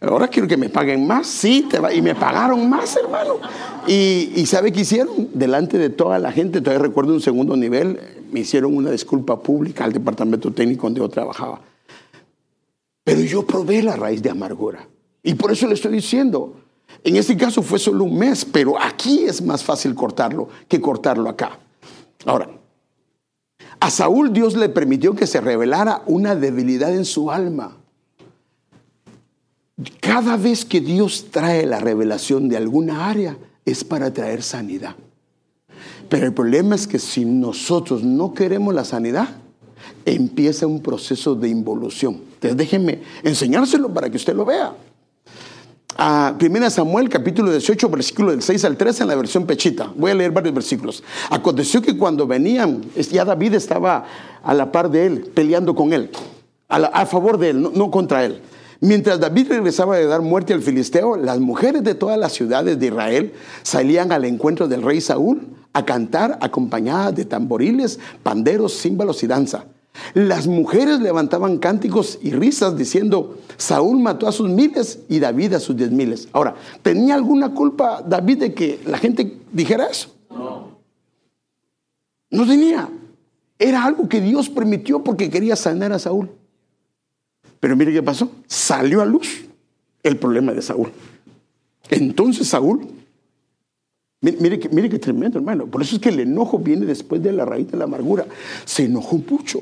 ahora 0.02 0.28
quiero 0.28 0.48
que 0.48 0.58
me 0.58 0.70
paguen 0.70 1.06
más. 1.06 1.28
Sí, 1.28 1.68
y 1.94 2.02
me 2.02 2.16
pagaron 2.16 2.70
más, 2.70 2.96
hermano. 2.96 3.40
Y, 3.88 4.32
y 4.36 4.46
¿sabe 4.46 4.72
qué 4.72 4.82
hicieron? 4.82 5.30
Delante 5.34 5.78
de 5.78 5.90
toda 5.90 6.20
la 6.20 6.32
gente, 6.32 6.62
todavía 6.62 6.88
recuerdo 6.88 7.14
un 7.14 7.22
segundo 7.22 7.56
nivel, 7.56 8.00
me 8.32 8.42
hicieron 8.42 8.76
una 8.76 8.92
disculpa 8.92 9.42
pública 9.42 9.84
al 9.86 9.94
departamento 9.94 10.52
técnico 10.52 10.88
donde 10.88 11.00
yo 11.00 11.10
trabajaba. 11.10 11.62
Pero 13.04 13.22
yo 13.22 13.46
probé 13.46 13.82
la 13.82 13.96
raíz 13.96 14.22
de 14.22 14.30
amargura. 14.30 14.88
Y 15.24 15.34
por 15.34 15.52
eso 15.52 15.68
le 15.68 15.74
estoy 15.74 15.94
diciendo, 15.94 16.56
en 17.04 17.16
este 17.16 17.36
caso 17.36 17.62
fue 17.62 17.80
solo 17.80 18.04
un 18.04 18.18
mes, 18.18 18.46
pero 18.46 18.80
aquí 18.80 19.26
es 19.26 19.42
más 19.42 19.64
fácil 19.64 19.96
cortarlo 19.96 20.50
que 20.68 20.80
cortarlo 20.80 21.30
acá. 21.30 21.60
Ahora, 22.26 22.50
A 23.80 23.90
Saúl 23.90 24.34
Dios 24.34 24.56
le 24.56 24.70
permitió 24.70 25.16
que 25.16 25.26
se 25.26 25.40
revelara 25.40 26.04
una 26.06 26.36
debilidad 26.36 26.94
en 26.94 27.06
su 27.06 27.32
alma. 27.32 27.78
Cada 30.02 30.36
vez 30.36 30.66
que 30.66 30.82
Dios 30.82 31.28
trae 31.32 31.66
la 31.66 31.80
revelación 31.80 32.50
de 32.50 32.58
alguna 32.58 33.10
área 33.10 33.38
es 33.64 33.86
para 33.86 34.14
traer 34.14 34.44
sanidad. 34.44 34.96
Pero 36.10 36.26
el 36.26 36.34
problema 36.34 36.76
es 36.76 36.88
que 36.88 37.00
si 37.00 37.24
nosotros 37.24 38.04
no 38.04 38.34
queremos 38.34 38.74
la 38.74 38.84
sanidad, 38.84 39.30
empieza 40.06 40.68
un 40.68 40.82
proceso 40.82 41.36
de 41.36 41.50
involución. 41.50 42.22
Entonces 42.34 42.58
déjenme 42.58 43.02
enseñárselo 43.24 43.94
para 43.94 44.10
que 44.10 44.18
usted 44.18 44.36
lo 44.36 44.46
vea. 44.46 44.74
A 45.98 46.34
1 46.40 46.70
Samuel 46.70 47.10
capítulo 47.10 47.52
18, 47.52 47.90
versículo 47.90 48.32
del 48.32 48.42
6 48.42 48.64
al 48.66 48.78
13 48.78 49.04
en 49.04 49.10
la 49.10 49.16
versión 49.16 49.46
pechita. 49.46 49.92
Voy 49.96 50.12
a 50.12 50.16
leer 50.16 50.32
varios 50.32 50.54
versículos. 50.54 51.04
Aconteció 51.30 51.82
que 51.82 51.98
cuando 51.98 52.26
venían, 52.26 52.82
ya 53.12 53.26
David 53.26 53.56
estaba 53.56 54.06
a 54.42 54.54
la 54.54 54.72
par 54.72 54.90
de 54.90 55.06
él, 55.06 55.32
peleando 55.34 55.76
con 55.76 55.92
él, 55.92 56.10
a, 56.70 57.06
favor 57.06 57.38
de 57.38 57.50
él, 57.50 57.62
no 57.62 57.92
contra 57.92 58.24
él. 58.24 58.42
Mientras 58.82 59.20
David 59.20 59.50
regresaba 59.50 59.98
de 59.98 60.06
dar 60.06 60.22
muerte 60.22 60.54
al 60.54 60.62
filisteo, 60.62 61.18
las 61.18 61.40
mujeres 61.40 61.84
de 61.84 61.96
todas 61.96 62.18
las 62.18 62.32
ciudades 62.32 62.80
de 62.80 62.88
Israel 62.88 63.34
salían 63.62 64.14
al 64.14 64.24
encuentro 64.24 64.70
del 64.70 64.84
rey 64.84 65.02
Saúl 65.02 65.50
a 65.74 65.84
cantar 65.84 66.38
acompañadas 66.42 67.16
de 67.16 67.26
tamboriles, 67.26 68.00
panderos, 68.24 68.80
címbalos 68.80 69.22
y 69.24 69.28
danza. 69.28 69.66
Las 70.14 70.48
mujeres 70.48 71.02
levantaban 71.02 71.58
cánticos 71.58 72.20
y 72.22 72.32
risas 72.32 72.78
diciendo, 72.78 73.38
Saúl 73.58 74.00
mató 74.00 74.28
a 74.28 74.32
sus 74.32 74.50
miles 74.50 75.00
y 75.10 75.20
David 75.20 75.56
a 75.56 75.60
sus 75.60 75.76
diez 75.76 75.92
miles. 75.92 76.30
Ahora, 76.32 76.56
¿tenía 76.82 77.16
alguna 77.16 77.54
culpa 77.54 78.02
David 78.02 78.40
de 78.40 78.54
que 78.54 78.80
la 78.86 78.98
gente 78.98 79.40
dijera 79.52 79.88
eso? 79.88 80.16
No. 80.30 80.70
No 82.32 82.48
tenía. 82.48 82.90
Era 83.58 83.84
algo 83.84 84.08
que 84.08 84.22
Dios 84.22 84.50
permitió 84.50 85.04
porque 85.04 85.30
quería 85.30 85.58
sanar 85.58 85.92
a 85.92 86.00
Saúl. 86.00 86.30
Pero 87.60 87.76
mire 87.76 87.92
qué 87.92 88.04
pasó. 88.04 88.32
Salió 88.48 89.02
a 89.02 89.06
luz 89.06 89.46
el 90.04 90.18
problema 90.18 90.54
de 90.54 90.62
Saúl. 90.62 90.92
Entonces 91.90 92.48
Saúl, 92.48 92.88
mire, 94.22 94.60
qué 94.60 95.00
tremendo 95.00 95.40
hermano. 95.40 95.66
Por 95.68 95.82
eso 95.82 95.96
es 95.96 96.02
que 96.02 96.10
el 96.10 96.20
enojo 96.20 96.60
viene 96.60 96.86
después 96.86 97.22
de 97.22 97.32
la 97.32 97.46
raíz 97.46 97.70
de 97.72 97.78
la 97.78 97.86
amargura. 97.86 98.26
Se 98.66 98.86
enojó 98.86 99.18
mucho 99.18 99.60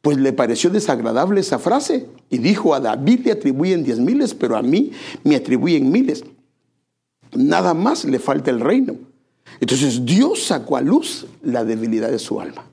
pues 0.00 0.16
le 0.16 0.32
pareció 0.32 0.70
desagradable 0.70 1.40
esa 1.40 1.58
frase 1.58 2.06
y 2.30 2.38
dijo, 2.38 2.74
a 2.74 2.80
David 2.80 3.26
le 3.26 3.32
atribuyen 3.32 3.84
diez 3.84 3.98
miles, 3.98 4.32
pero 4.32 4.56
a 4.56 4.62
mí 4.62 4.92
me 5.24 5.36
atribuyen 5.36 5.90
miles. 5.90 6.24
Nada 7.34 7.74
más 7.74 8.04
le 8.04 8.18
falta 8.18 8.50
el 8.50 8.60
reino. 8.60 8.94
Entonces 9.60 10.04
Dios 10.04 10.44
sacó 10.44 10.76
a 10.76 10.80
luz 10.80 11.26
la 11.42 11.64
debilidad 11.64 12.10
de 12.10 12.18
su 12.18 12.40
alma. 12.40 12.64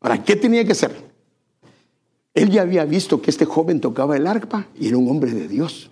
Ahora, 0.00 0.22
¿qué 0.22 0.36
tenía 0.36 0.64
que 0.64 0.72
hacer? 0.72 1.05
Él 2.36 2.50
ya 2.50 2.60
había 2.60 2.84
visto 2.84 3.22
que 3.22 3.30
este 3.30 3.46
joven 3.46 3.80
tocaba 3.80 4.14
el 4.14 4.26
arpa 4.26 4.66
y 4.78 4.88
era 4.88 4.98
un 4.98 5.08
hombre 5.08 5.32
de 5.32 5.48
Dios. 5.48 5.90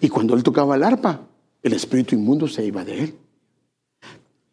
Y 0.00 0.08
cuando 0.08 0.34
él 0.34 0.42
tocaba 0.42 0.76
el 0.76 0.82
arpa, 0.82 1.20
el 1.62 1.74
espíritu 1.74 2.14
inmundo 2.14 2.48
se 2.48 2.64
iba 2.64 2.86
de 2.86 3.04
él. 3.04 3.14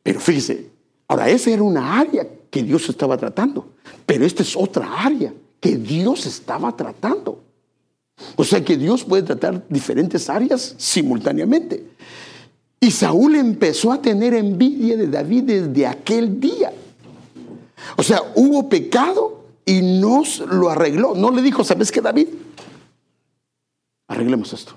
Pero 0.04 0.20
fíjese, 0.20 0.70
ahora 1.08 1.30
esa 1.30 1.52
era 1.52 1.64
una 1.64 1.98
área 1.98 2.28
que 2.52 2.62
Dios 2.64 2.90
estaba 2.90 3.16
tratando. 3.16 3.76
Pero 4.06 4.26
esta 4.26 4.44
es 4.44 4.58
otra 4.58 5.06
área 5.06 5.34
que 5.62 5.78
Dios 5.78 6.26
estaba 6.26 6.76
tratando. 6.76 7.42
O 8.36 8.44
sea 8.44 8.64
que 8.64 8.76
Dios 8.76 9.06
puede 9.06 9.24
tratar 9.24 9.66
diferentes 9.70 10.30
áreas 10.30 10.76
simultáneamente. 10.78 11.82
Y 12.82 12.92
Saúl 12.92 13.36
empezó 13.36 13.94
a 13.94 14.02
tener 14.02 14.34
envidia 14.34 14.98
de 14.98 15.08
David 15.08 15.44
desde 15.44 15.88
aquel 15.88 16.42
día. 16.42 16.74
O 17.96 18.04
sea, 18.04 18.22
hubo 18.36 18.68
pecado 18.68 19.35
y 19.66 19.82
no 19.82 20.24
lo 20.50 20.70
arregló. 20.70 21.16
No 21.16 21.32
le 21.32 21.42
dijo, 21.42 21.64
¿sabes 21.64 21.92
qué, 21.92 22.02
David? 22.02 22.28
Arreglemos 24.08 24.54
esto. 24.54 24.74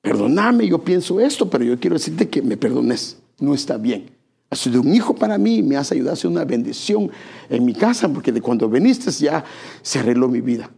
Perdóname, 0.00 0.66
yo 0.66 0.78
pienso 0.78 1.20
esto, 1.20 1.48
pero 1.48 1.64
yo 1.64 1.78
quiero 1.78 1.94
decirte 1.94 2.28
que 2.28 2.42
me 2.42 2.56
perdones. 2.56 3.18
No 3.38 3.54
está 3.54 3.76
bien. 3.76 4.10
Has 4.50 4.58
sido 4.60 4.80
un 4.80 4.94
hijo 4.94 5.14
para 5.14 5.38
mí, 5.38 5.62
me 5.62 5.76
has 5.76 5.90
ayudado 5.92 6.10
a 6.10 6.12
hacer 6.14 6.30
una 6.30 6.44
bendición 6.44 7.10
en 7.48 7.64
mi 7.64 7.72
casa, 7.72 8.08
porque 8.08 8.30
de 8.30 8.40
cuando 8.40 8.68
viniste 8.68 9.10
ya 9.10 9.44
se 9.82 10.00
arregló 10.00 10.28
mi 10.28 10.40
vida. 10.40 10.70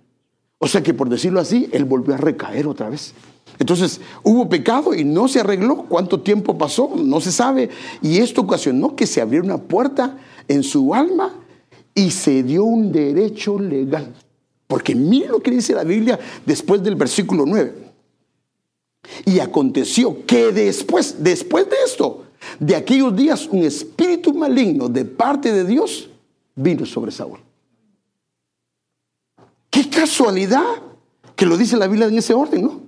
O 0.58 0.68
sea 0.68 0.82
que 0.82 0.94
por 0.94 1.08
decirlo 1.08 1.40
así, 1.40 1.68
él 1.72 1.84
volvió 1.84 2.14
a 2.14 2.18
recaer 2.18 2.66
otra 2.66 2.88
vez. 2.88 3.12
Entonces 3.58 4.00
hubo 4.22 4.48
pecado 4.48 4.94
y 4.94 5.04
no 5.04 5.28
se 5.28 5.40
arregló. 5.40 5.86
¿Cuánto 5.88 6.20
tiempo 6.20 6.56
pasó? 6.56 6.92
No 6.96 7.20
se 7.20 7.32
sabe. 7.32 7.70
Y 8.02 8.18
esto 8.18 8.42
ocasionó 8.42 8.96
que 8.96 9.06
se 9.06 9.20
abriera 9.20 9.44
una 9.44 9.58
puerta 9.58 10.18
en 10.48 10.62
su 10.62 10.94
alma 10.94 11.34
y 11.96 12.10
se 12.10 12.42
dio 12.42 12.64
un 12.64 12.92
derecho 12.92 13.58
legal. 13.58 14.14
Porque 14.68 14.94
mire 14.94 15.28
lo 15.28 15.40
que 15.40 15.50
dice 15.50 15.72
la 15.74 15.82
Biblia 15.82 16.20
después 16.44 16.82
del 16.82 16.94
versículo 16.94 17.44
9. 17.46 17.74
Y 19.24 19.40
aconteció 19.40 20.26
que 20.26 20.52
después, 20.52 21.16
después 21.24 21.68
de 21.70 21.76
esto, 21.84 22.24
de 22.60 22.76
aquellos 22.76 23.16
días 23.16 23.46
un 23.46 23.64
espíritu 23.64 24.34
maligno 24.34 24.88
de 24.88 25.06
parte 25.06 25.52
de 25.52 25.64
Dios 25.64 26.10
vino 26.54 26.84
sobre 26.84 27.10
Saúl. 27.10 27.40
Qué 29.70 29.88
casualidad 29.88 30.82
que 31.34 31.46
lo 31.46 31.56
dice 31.56 31.78
la 31.78 31.86
Biblia 31.86 32.08
en 32.08 32.18
ese 32.18 32.34
orden, 32.34 32.62
¿no? 32.62 32.80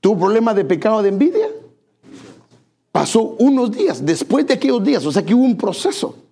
Tuvo 0.00 0.20
problema 0.20 0.52
de 0.52 0.66
pecado 0.66 1.02
de 1.02 1.08
envidia. 1.08 1.48
Pasó 2.92 3.36
unos 3.38 3.70
días, 3.70 4.04
después 4.04 4.46
de 4.46 4.54
aquellos 4.54 4.84
días, 4.84 5.06
o 5.06 5.12
sea 5.12 5.24
que 5.24 5.34
hubo 5.34 5.44
un 5.44 5.56
proceso. 5.56 6.25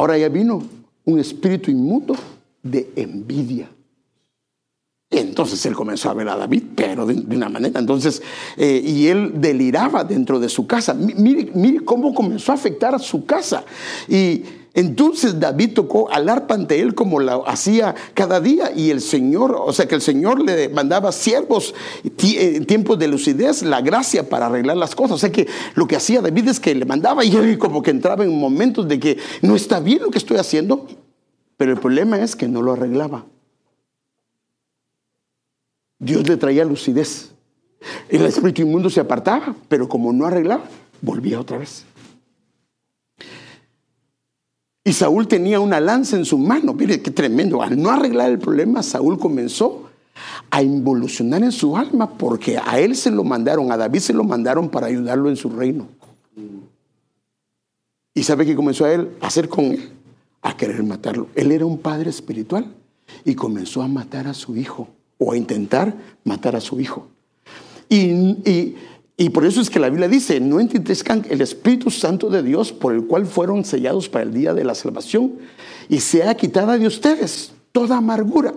Ahora 0.00 0.16
ya 0.16 0.30
vino 0.30 0.62
un 1.04 1.18
espíritu 1.18 1.70
inmundo 1.70 2.16
de 2.62 2.90
envidia. 2.96 3.68
Entonces 5.10 5.66
él 5.66 5.74
comenzó 5.74 6.08
a 6.08 6.14
ver 6.14 6.26
a 6.30 6.38
David, 6.38 6.62
pero 6.74 7.04
de, 7.04 7.36
una 7.36 7.50
manera. 7.50 7.78
Entonces, 7.78 8.22
eh, 8.56 8.80
y 8.82 9.08
él 9.08 9.32
deliraba 9.42 10.02
dentro 10.04 10.40
de 10.40 10.48
su 10.48 10.66
casa. 10.66 10.94
Mire, 10.94 11.50
mire 11.54 11.84
cómo 11.84 12.14
comenzó 12.14 12.52
a 12.52 12.54
afectar 12.54 12.94
a 12.94 12.98
su 12.98 13.26
casa. 13.26 13.62
Y 14.08 14.42
entonces 14.72 15.40
David 15.40 15.74
tocó 15.74 16.10
al 16.10 16.28
arpa 16.28 16.54
ante 16.54 16.80
él 16.80 16.94
como 16.94 17.18
lo 17.18 17.48
hacía 17.48 17.94
cada 18.14 18.40
día. 18.40 18.70
Y 18.74 18.90
el 18.90 19.00
Señor, 19.00 19.56
o 19.58 19.72
sea 19.72 19.88
que 19.88 19.96
el 19.96 20.02
Señor 20.02 20.40
le 20.42 20.68
mandaba 20.68 21.10
siervos 21.12 21.74
en 22.04 22.64
tiempos 22.66 22.98
de 22.98 23.08
lucidez, 23.08 23.62
la 23.62 23.80
gracia 23.80 24.28
para 24.28 24.46
arreglar 24.46 24.76
las 24.76 24.94
cosas. 24.94 25.16
O 25.16 25.18
sea 25.18 25.32
que 25.32 25.48
lo 25.74 25.86
que 25.86 25.96
hacía 25.96 26.20
David 26.20 26.48
es 26.48 26.60
que 26.60 26.74
le 26.74 26.84
mandaba 26.84 27.24
y 27.24 27.34
él 27.34 27.58
como 27.58 27.82
que 27.82 27.90
entraba 27.90 28.24
en 28.24 28.38
momentos 28.38 28.86
de 28.86 29.00
que 29.00 29.18
no 29.42 29.56
está 29.56 29.80
bien 29.80 30.02
lo 30.02 30.10
que 30.10 30.18
estoy 30.18 30.36
haciendo. 30.36 30.86
Pero 31.56 31.72
el 31.72 31.78
problema 31.78 32.20
es 32.20 32.36
que 32.36 32.48
no 32.48 32.62
lo 32.62 32.72
arreglaba. 32.72 33.26
Dios 35.98 36.26
le 36.28 36.36
traía 36.36 36.64
lucidez. 36.64 37.32
El 38.08 38.24
espíritu 38.24 38.62
inmundo 38.62 38.88
se 38.88 39.00
apartaba, 39.00 39.54
pero 39.68 39.88
como 39.88 40.12
no 40.12 40.26
arreglaba, 40.26 40.64
volvía 41.02 41.40
otra 41.40 41.58
vez. 41.58 41.84
Y 44.90 44.92
Saúl 44.92 45.28
tenía 45.28 45.60
una 45.60 45.78
lanza 45.78 46.16
en 46.16 46.24
su 46.24 46.36
mano. 46.36 46.74
Mire 46.74 47.00
qué 47.00 47.12
tremendo. 47.12 47.62
Al 47.62 47.80
no 47.80 47.92
arreglar 47.92 48.28
el 48.28 48.40
problema, 48.40 48.82
Saúl 48.82 49.20
comenzó 49.20 49.88
a 50.50 50.64
involucionar 50.64 51.44
en 51.44 51.52
su 51.52 51.76
alma 51.76 52.10
porque 52.18 52.58
a 52.58 52.80
él 52.80 52.96
se 52.96 53.12
lo 53.12 53.22
mandaron, 53.22 53.70
a 53.70 53.76
David 53.76 54.00
se 54.00 54.12
lo 54.12 54.24
mandaron 54.24 54.68
para 54.68 54.88
ayudarlo 54.88 55.28
en 55.28 55.36
su 55.36 55.48
reino. 55.48 55.86
¿Y 58.14 58.24
sabe 58.24 58.44
qué 58.44 58.56
comenzó 58.56 58.84
a 58.84 58.92
él 58.92 59.12
a 59.20 59.28
hacer 59.28 59.48
con 59.48 59.66
él? 59.66 59.92
A 60.42 60.56
querer 60.56 60.82
matarlo. 60.82 61.28
Él 61.36 61.52
era 61.52 61.64
un 61.64 61.78
padre 61.78 62.10
espiritual 62.10 62.66
y 63.24 63.36
comenzó 63.36 63.82
a 63.82 63.86
matar 63.86 64.26
a 64.26 64.34
su 64.34 64.56
hijo 64.56 64.88
o 65.18 65.30
a 65.30 65.36
intentar 65.36 65.94
matar 66.24 66.56
a 66.56 66.60
su 66.60 66.80
hijo. 66.80 67.06
Y, 67.88 68.74
por 69.28 69.44
eso 69.44 69.60
es 69.60 69.68
que 69.68 69.78
la 69.78 69.90
Biblia 69.90 70.08
dice, 70.08 70.40
no 70.40 70.60
entristezcan 70.60 71.26
el 71.28 71.42
Espíritu 71.42 71.90
Santo 71.90 72.30
de 72.30 72.42
Dios 72.42 72.72
por 72.72 72.94
el 72.94 73.04
cual 73.04 73.26
fueron 73.26 73.66
sellados 73.66 74.08
para 74.08 74.24
el 74.24 74.32
día 74.32 74.54
de 74.54 74.64
la 74.64 74.74
salvación 74.74 75.34
y 75.90 76.00
sea 76.00 76.34
quitada 76.34 76.78
de 76.78 76.86
ustedes 76.86 77.52
toda 77.70 77.98
amargura. 77.98 78.54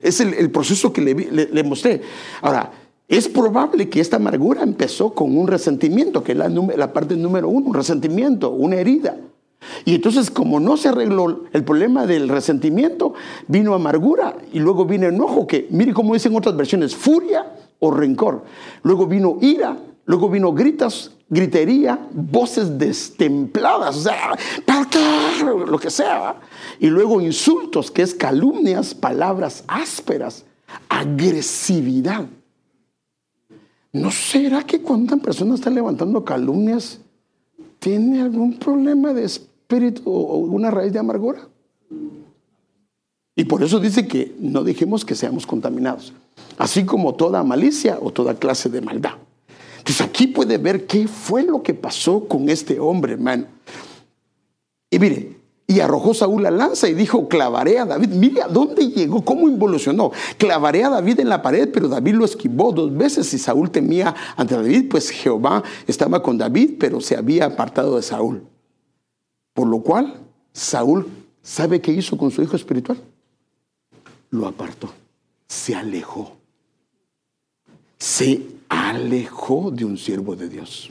Es 0.00 0.20
el, 0.20 0.50
proceso 0.50 0.92
que 0.92 1.00
le, 1.00 1.14
le, 1.14 1.62
mostré. 1.62 2.02
Ahora, 2.40 2.72
es 3.06 3.28
probable 3.28 3.88
que 3.88 4.00
esta 4.00 4.16
amargura 4.16 4.64
empezó 4.64 5.14
con 5.14 5.38
un 5.38 5.46
resentimiento, 5.46 6.24
que 6.24 6.32
es 6.32 6.38
la, 6.38 6.48
la 6.48 6.92
parte 6.92 7.14
número 7.14 7.48
uno, 7.48 7.68
un 7.68 7.74
resentimiento, 7.74 8.50
una 8.50 8.76
herida. 8.76 9.16
Y 9.84 9.94
entonces, 9.94 10.32
como 10.32 10.58
no 10.58 10.76
se 10.76 10.88
arregló 10.88 11.44
el 11.52 11.62
problema 11.62 12.06
del 12.06 12.28
resentimiento, 12.28 13.14
vino 13.46 13.74
amargura 13.74 14.36
y 14.52 14.58
luego 14.58 14.84
vino 14.84 15.06
enojo, 15.06 15.46
que 15.46 15.68
mire 15.70 15.92
cómo 15.92 16.14
dicen 16.14 16.34
otras 16.34 16.56
versiones, 16.56 16.96
furia 16.96 17.46
o 17.78 17.90
rencor. 17.90 18.42
Luego 18.82 19.06
vino 19.06 19.38
ira, 19.40 19.76
luego 20.04 20.28
vino 20.28 20.52
gritas, 20.52 21.12
gritería, 21.28 22.08
voces 22.12 22.78
destempladas, 22.78 23.96
o 23.96 24.00
sea, 24.00 24.38
lo 25.66 25.78
que 25.78 25.90
sea. 25.90 26.36
Y 26.78 26.88
luego 26.88 27.20
insultos, 27.20 27.90
que 27.90 28.02
es 28.02 28.14
calumnias, 28.14 28.94
palabras 28.94 29.64
ásperas, 29.66 30.44
agresividad. 30.88 32.26
¿No 33.92 34.10
será 34.10 34.64
que 34.64 34.80
cuando 34.80 35.14
una 35.14 35.22
persona 35.22 35.54
está 35.54 35.68
levantando 35.68 36.24
calumnias, 36.24 36.98
tiene 37.82 38.22
algún 38.22 38.58
problema 38.58 39.12
de 39.12 39.24
espíritu 39.24 40.02
o 40.08 40.36
una 40.36 40.70
raíz 40.70 40.92
de 40.92 41.00
amargura. 41.00 41.48
Y 43.34 43.44
por 43.44 43.62
eso 43.62 43.80
dice 43.80 44.06
que 44.06 44.36
no 44.38 44.62
dejemos 44.62 45.04
que 45.04 45.16
seamos 45.16 45.46
contaminados, 45.46 46.12
así 46.58 46.84
como 46.84 47.14
toda 47.14 47.42
malicia 47.42 47.98
o 48.00 48.12
toda 48.12 48.34
clase 48.34 48.68
de 48.68 48.80
maldad. 48.80 49.14
Entonces 49.82 50.00
aquí 50.00 50.28
puede 50.28 50.58
ver 50.58 50.86
qué 50.86 51.08
fue 51.08 51.42
lo 51.42 51.60
que 51.60 51.74
pasó 51.74 52.28
con 52.28 52.48
este 52.48 52.78
hombre, 52.78 53.14
hermano. 53.14 53.46
Y 54.88 55.00
mire, 55.00 55.36
y 55.66 55.80
arrojó 55.80 56.14
Saúl 56.14 56.44
la 56.44 56.52
lanza 56.52 56.88
y 56.88 56.94
dijo, 56.94 57.26
clavaré 57.26 57.80
a 57.80 57.84
David. 57.84 58.10
Mire 58.10 58.42
a 58.42 58.46
dónde 58.46 58.90
llegó, 58.90 59.24
cómo 59.24 59.48
involucionó. 59.48 60.12
Clavaré 60.38 60.84
a 60.84 60.90
David 60.90 61.18
en 61.18 61.28
la 61.28 61.42
pared, 61.42 61.68
pero 61.72 61.88
David 61.88 62.14
lo 62.14 62.24
esquivó 62.24 62.70
dos 62.70 62.96
veces 62.96 63.34
y 63.34 63.38
Saúl 63.38 63.72
temía 63.72 64.14
ante 64.36 64.54
David, 64.54 64.88
pues 64.88 65.10
Jehová 65.10 65.64
estaba 65.88 66.22
con 66.22 66.38
David, 66.38 66.74
pero 66.78 67.00
se 67.00 67.16
había 67.16 67.46
apartado 67.46 67.96
de 67.96 68.02
Saúl. 68.02 68.44
Por 69.52 69.66
lo 69.66 69.80
cual, 69.80 70.14
Saúl, 70.52 71.08
¿sabe 71.42 71.80
qué 71.80 71.90
hizo 71.90 72.16
con 72.16 72.30
su 72.30 72.40
hijo 72.40 72.54
espiritual? 72.54 73.02
Lo 74.30 74.46
apartó, 74.46 74.92
se 75.48 75.74
alejó. 75.74 76.36
Se 77.98 78.40
alejó 78.72 79.70
de 79.70 79.84
un 79.84 79.98
siervo 79.98 80.34
de 80.34 80.48
Dios. 80.48 80.90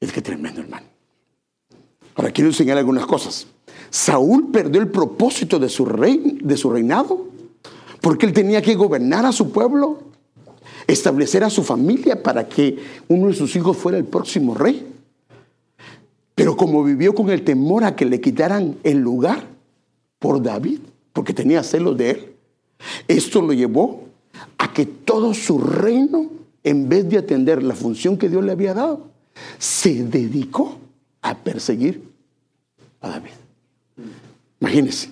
Es 0.00 0.12
que 0.12 0.20
tremendo, 0.20 0.60
hermano. 0.60 0.86
Ahora 2.16 2.32
quiero 2.32 2.50
enseñar 2.50 2.76
algunas 2.76 3.06
cosas. 3.06 3.46
Saúl 3.90 4.50
perdió 4.50 4.80
el 4.80 4.88
propósito 4.88 5.60
de 5.60 5.68
su, 5.68 5.86
de 5.86 6.56
su 6.56 6.70
reinado 6.70 7.28
porque 8.00 8.26
él 8.26 8.32
tenía 8.32 8.60
que 8.60 8.74
gobernar 8.74 9.24
a 9.24 9.30
su 9.30 9.52
pueblo, 9.52 10.00
establecer 10.86 11.44
a 11.44 11.50
su 11.50 11.62
familia 11.62 12.20
para 12.20 12.48
que 12.48 12.78
uno 13.06 13.28
de 13.28 13.34
sus 13.34 13.54
hijos 13.54 13.76
fuera 13.76 13.98
el 13.98 14.04
próximo 14.04 14.54
rey. 14.54 14.84
Pero 16.34 16.56
como 16.56 16.82
vivió 16.82 17.14
con 17.14 17.30
el 17.30 17.44
temor 17.44 17.84
a 17.84 17.94
que 17.94 18.06
le 18.06 18.20
quitaran 18.20 18.78
el 18.82 18.98
lugar 18.98 19.46
por 20.18 20.42
David, 20.42 20.80
porque 21.12 21.34
tenía 21.34 21.62
celos 21.62 21.96
de 21.96 22.10
él, 22.10 22.32
esto 23.06 23.42
lo 23.42 23.52
llevó 23.52 24.09
que 24.80 24.86
todo 24.86 25.34
su 25.34 25.58
reino, 25.58 26.30
en 26.64 26.88
vez 26.88 27.06
de 27.06 27.18
atender 27.18 27.62
la 27.62 27.74
función 27.74 28.16
que 28.16 28.30
Dios 28.30 28.42
le 28.42 28.52
había 28.52 28.72
dado, 28.72 29.10
se 29.58 30.04
dedicó 30.04 30.78
a 31.20 31.36
perseguir 31.36 32.02
a 33.02 33.10
David. 33.10 33.32
Imagínense. 34.58 35.10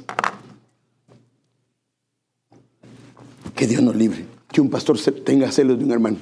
Que 3.55 3.67
Dios 3.67 3.83
nos 3.83 3.95
libre, 3.95 4.25
que 4.51 4.63
un 4.63 4.71
pastor 4.71 4.99
tenga 5.23 5.53
celos 5.53 5.79
de 5.79 5.85
un 5.85 5.91
hermano. 5.91 6.17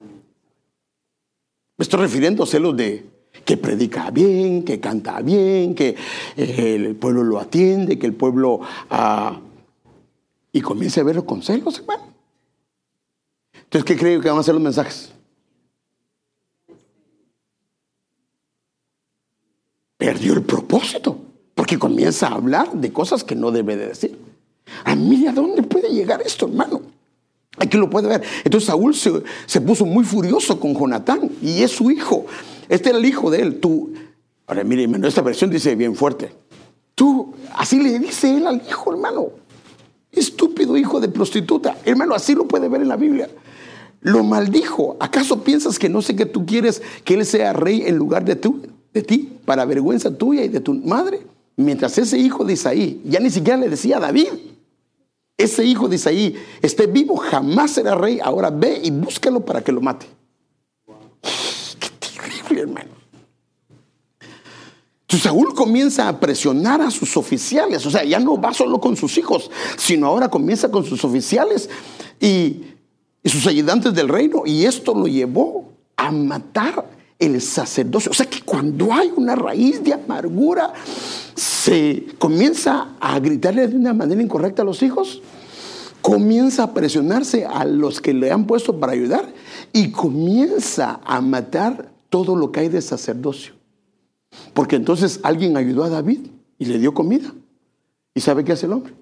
Me 0.00 1.84
estoy 1.84 2.00
refiriendo 2.00 2.42
a 2.42 2.46
celos 2.48 2.76
de 2.76 3.06
que 3.44 3.56
predica 3.56 4.10
bien, 4.10 4.64
que 4.64 4.80
canta 4.80 5.20
bien, 5.22 5.76
que 5.76 5.94
eh, 6.36 6.74
el 6.74 6.96
pueblo 6.96 7.22
lo 7.22 7.38
atiende, 7.38 8.00
que 8.00 8.06
el 8.06 8.14
pueblo... 8.14 8.62
Ah, 8.90 9.42
y 10.50 10.60
comience 10.60 10.98
a 10.98 11.04
verlo 11.04 11.24
con 11.24 11.40
celos, 11.40 11.78
hermano. 11.78 12.07
Entonces, 13.68 13.84
¿qué 13.84 13.96
creo 13.96 14.20
que 14.20 14.28
van 14.30 14.38
a 14.38 14.42
ser 14.42 14.54
los 14.54 14.62
mensajes? 14.62 15.12
perdió 19.98 20.32
el 20.32 20.42
propósito, 20.42 21.18
porque 21.54 21.78
comienza 21.78 22.28
a 22.28 22.34
hablar 22.34 22.72
de 22.72 22.92
cosas 22.92 23.24
que 23.24 23.34
no 23.34 23.50
debe 23.50 23.76
de 23.76 23.88
decir. 23.88 24.16
A 24.84 24.94
mí, 24.94 25.26
¿a 25.26 25.32
dónde 25.32 25.62
puede 25.62 25.90
llegar 25.90 26.22
esto, 26.22 26.46
hermano? 26.46 26.80
Aquí 27.58 27.76
lo 27.76 27.90
puede 27.90 28.08
ver. 28.08 28.22
Entonces 28.44 28.68
Saúl 28.68 28.94
se, 28.94 29.60
puso 29.60 29.84
muy 29.84 30.04
furioso 30.04 30.60
con 30.60 30.74
Jonatán 30.74 31.30
y 31.42 31.62
es 31.62 31.72
su 31.72 31.90
hijo. 31.90 32.26
Este 32.68 32.90
era 32.90 32.98
el 32.98 33.04
hijo 33.04 33.30
de 33.30 33.42
él. 33.42 33.58
Tú, 33.58 33.92
ahora 34.46 34.62
mire, 34.62 34.84
hermano, 34.84 35.08
esta 35.08 35.20
versión 35.20 35.50
dice 35.50 35.74
bien 35.74 35.96
fuerte. 35.96 36.32
Tú, 36.94 37.34
así 37.54 37.82
le 37.82 37.98
dice 37.98 38.36
él 38.36 38.46
al 38.46 38.62
hijo, 38.66 38.92
hermano. 38.92 39.30
Estúpido 40.12 40.76
hijo 40.76 41.00
de 41.00 41.08
prostituta. 41.08 41.76
Hermano, 41.84 42.14
así 42.14 42.34
lo 42.34 42.46
puede 42.46 42.68
ver 42.68 42.82
en 42.82 42.88
la 42.88 42.96
Biblia. 42.96 43.28
Lo 44.08 44.24
maldijo. 44.24 44.96
¿Acaso 45.00 45.42
piensas 45.42 45.78
que 45.78 45.88
no 45.88 46.02
sé 46.02 46.16
que 46.16 46.26
tú 46.26 46.46
quieres 46.46 46.82
que 47.04 47.14
él 47.14 47.24
sea 47.24 47.52
rey 47.52 47.82
en 47.86 47.96
lugar 47.96 48.24
de 48.24 48.36
tú? 48.36 48.62
de 48.92 49.02
ti, 49.02 49.38
para 49.44 49.64
vergüenza 49.64 50.10
tuya 50.16 50.44
y 50.44 50.48
de 50.48 50.60
tu 50.60 50.74
madre. 50.74 51.20
Mientras 51.56 51.98
ese 51.98 52.18
hijo 52.18 52.44
de 52.44 52.54
Isaí, 52.54 53.00
ya 53.04 53.20
ni 53.20 53.30
siquiera 53.30 53.58
le 53.58 53.68
decía 53.68 53.96
a 53.96 54.00
David, 54.00 54.28
ese 55.36 55.64
hijo 55.64 55.88
de 55.88 55.96
Isaí 55.96 56.36
esté 56.62 56.86
vivo, 56.86 57.16
jamás 57.16 57.72
será 57.72 57.94
rey. 57.94 58.18
Ahora 58.22 58.50
ve 58.50 58.80
y 58.82 58.90
búscalo 58.90 59.44
para 59.44 59.62
que 59.62 59.72
lo 59.72 59.80
mate. 59.80 60.06
Qué 61.78 61.88
terrible, 61.98 62.62
hermano. 62.62 62.90
Entonces 65.02 65.22
Saúl 65.22 65.54
comienza 65.54 66.08
a 66.08 66.20
presionar 66.20 66.82
a 66.82 66.90
sus 66.90 67.16
oficiales, 67.16 67.84
o 67.86 67.90
sea, 67.90 68.04
ya 68.04 68.20
no 68.20 68.38
va 68.38 68.52
solo 68.52 68.78
con 68.78 68.94
sus 68.94 69.16
hijos, 69.16 69.50
sino 69.76 70.06
ahora 70.06 70.28
comienza 70.28 70.70
con 70.70 70.84
sus 70.84 71.02
oficiales 71.02 71.70
y, 72.20 72.62
y 73.22 73.28
sus 73.28 73.46
ayudantes 73.46 73.94
del 73.94 74.08
reino, 74.08 74.42
y 74.46 74.64
esto 74.64 74.94
lo 74.94 75.06
llevó 75.06 75.72
a 75.96 76.10
matar 76.10 76.88
el 77.18 77.40
sacerdocio. 77.40 78.10
O 78.10 78.14
sea 78.14 78.26
que 78.26 78.42
cuando 78.42 78.92
hay 78.92 79.12
una 79.16 79.34
raíz 79.34 79.82
de 79.82 79.92
amargura, 79.92 80.72
se 81.34 82.06
comienza 82.18 82.96
a 83.00 83.18
gritarle 83.18 83.66
de 83.66 83.76
una 83.76 83.92
manera 83.92 84.22
incorrecta 84.22 84.62
a 84.62 84.64
los 84.64 84.82
hijos, 84.82 85.20
comienza 86.00 86.62
a 86.62 86.74
presionarse 86.74 87.44
a 87.44 87.64
los 87.64 88.00
que 88.00 88.14
le 88.14 88.30
han 88.30 88.46
puesto 88.46 88.78
para 88.78 88.92
ayudar 88.92 89.32
y 89.72 89.90
comienza 89.90 91.00
a 91.04 91.20
matar 91.20 91.90
todo 92.08 92.36
lo 92.36 92.52
que 92.52 92.60
hay 92.60 92.68
de 92.68 92.80
sacerdocio. 92.80 93.54
Porque 94.54 94.76
entonces 94.76 95.20
alguien 95.22 95.56
ayudó 95.56 95.84
a 95.84 95.88
David 95.88 96.28
y 96.58 96.66
le 96.66 96.78
dio 96.78 96.94
comida. 96.94 97.32
¿Y 98.14 98.20
sabe 98.20 98.44
qué 98.44 98.52
hace 98.52 98.66
el 98.66 98.72
hombre? 98.72 98.94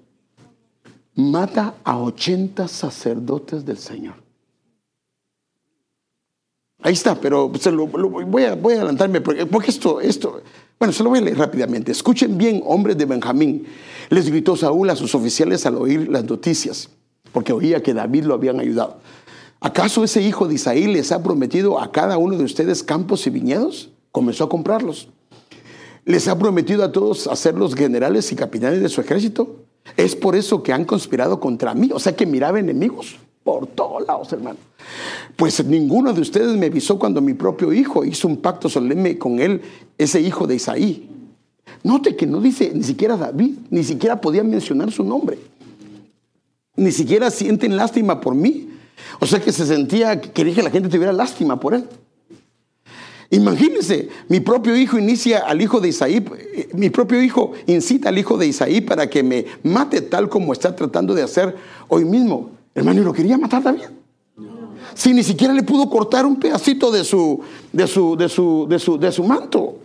Mata 1.17 1.73
a 1.83 1.97
80 1.97 2.67
sacerdotes 2.67 3.65
del 3.65 3.79
Señor. 3.79 4.13
Ahí 6.83 6.93
está, 6.93 7.19
pero 7.19 7.49
voy, 7.49 8.43
a, 8.43 8.51
adelantarme 8.51 9.19
porque, 9.19 9.71
esto, 9.71 9.99
esto, 9.99 10.43
bueno, 10.77 10.93
se 10.93 11.03
lo 11.03 11.09
voy 11.09 11.17
a 11.17 11.23
leer 11.23 11.39
rápidamente. 11.39 11.91
Escuchen 11.91 12.37
bien, 12.37 12.61
hombres 12.63 12.99
de 12.99 13.05
Benjamín. 13.05 13.65
Les 14.11 14.29
gritó 14.29 14.55
Saúl 14.55 14.91
a 14.91 14.95
sus 14.95 15.15
oficiales 15.15 15.65
al 15.65 15.77
oír 15.77 16.07
las 16.07 16.23
noticias, 16.23 16.91
porque 17.31 17.51
oía 17.51 17.81
que 17.81 17.95
David 17.95 18.25
lo 18.25 18.35
habían 18.35 18.59
ayudado. 18.59 18.99
¿Acaso 19.59 20.03
ese 20.03 20.21
hijo 20.21 20.47
de 20.47 20.53
Isaí 20.53 20.85
les 20.85 21.11
ha 21.11 21.23
prometido 21.23 21.81
a 21.81 21.91
cada 21.91 22.19
uno 22.19 22.37
de 22.37 22.43
ustedes 22.43 22.83
campos 22.83 23.25
y 23.25 23.31
viñedos? 23.31 23.89
Comenzó 24.11 24.43
a 24.43 24.49
comprarlos. 24.49 25.09
¿Les 26.05 26.27
ha 26.27 26.37
prometido 26.37 26.83
a 26.83 26.91
todos 26.91 27.25
hacerlos 27.25 27.73
generales 27.73 28.31
y 28.31 28.35
capitanes 28.35 28.81
de 28.81 28.89
su 28.89 29.01
ejército? 29.01 29.66
Es 29.95 30.15
por 30.15 30.35
eso 30.35 30.61
que 30.61 30.73
han 30.73 30.85
conspirado 30.85 31.39
contra 31.39 31.73
mí, 31.73 31.89
o 31.93 31.99
sea 31.99 32.15
que 32.15 32.25
miraba 32.25 32.59
enemigos 32.59 33.17
por 33.43 33.67
todos 33.67 34.05
lados, 34.05 34.33
hermano. 34.33 34.57
Pues 35.35 35.63
ninguno 35.63 36.13
de 36.13 36.21
ustedes 36.21 36.57
me 36.57 36.65
avisó 36.65 36.99
cuando 36.99 37.21
mi 37.21 37.33
propio 37.33 37.71
hijo 37.71 38.03
hizo 38.03 38.27
un 38.27 38.37
pacto 38.37 38.67
solemne 38.67 39.17
con 39.17 39.39
él, 39.39 39.61
ese 39.97 40.19
hijo 40.19 40.45
de 40.47 40.55
Isaí. 40.55 41.09
Note 41.83 42.15
que 42.15 42.25
no 42.25 42.41
dice 42.41 42.71
ni 42.73 42.83
siquiera 42.83 43.15
David, 43.15 43.55
ni 43.69 43.83
siquiera 43.83 44.19
podía 44.19 44.43
mencionar 44.43 44.91
su 44.91 45.03
nombre. 45.03 45.39
Ni 46.75 46.91
siquiera 46.91 47.31
sienten 47.31 47.77
lástima 47.77 48.19
por 48.19 48.35
mí. 48.35 48.69
O 49.19 49.25
sea 49.25 49.39
que 49.39 49.51
se 49.51 49.65
sentía, 49.65 50.19
que 50.19 50.31
quería 50.31 50.55
que 50.55 50.63
la 50.63 50.69
gente 50.69 50.89
tuviera 50.89 51.13
lástima 51.13 51.59
por 51.59 51.73
él. 51.73 51.85
Imagínense, 53.29 54.07
mi 54.29 54.39
propio 54.39 54.75
hijo 54.75 54.97
inicia 54.97 55.39
al 55.39 55.61
hijo 55.61 55.81
de 55.81 55.89
Isaí, 55.89 56.25
eh, 56.37 56.69
mi 56.73 56.89
propio 56.89 57.21
hijo 57.21 57.51
incita 57.65 58.09
al 58.09 58.17
hijo 58.17 58.37
de 58.37 58.47
Isaí 58.47 58.79
para 58.79 59.09
que 59.09 59.21
me 59.21 59.45
mate 59.63 60.01
tal 60.01 60.29
como 60.29 60.53
está 60.53 60.75
tratando 60.75 61.13
de 61.13 61.23
hacer 61.23 61.55
hoy 61.89 62.05
mismo. 62.05 62.51
Hermano, 62.73 63.01
¿y 63.01 63.03
lo 63.03 63.11
quería 63.11 63.37
matar 63.37 63.63
también? 63.63 63.97
Si 64.93 65.13
ni 65.13 65.23
siquiera 65.23 65.53
le 65.53 65.63
pudo 65.63 65.89
cortar 65.89 66.25
un 66.25 66.39
pedacito 66.39 66.89
de 66.89 67.03
su, 67.03 67.41
de 67.73 67.85
su, 67.85 68.15
de 68.15 68.29
su, 68.29 68.65
de 68.69 68.79
su, 68.79 68.97
de 68.97 69.11
su 69.11 69.23
manto. 69.23 69.79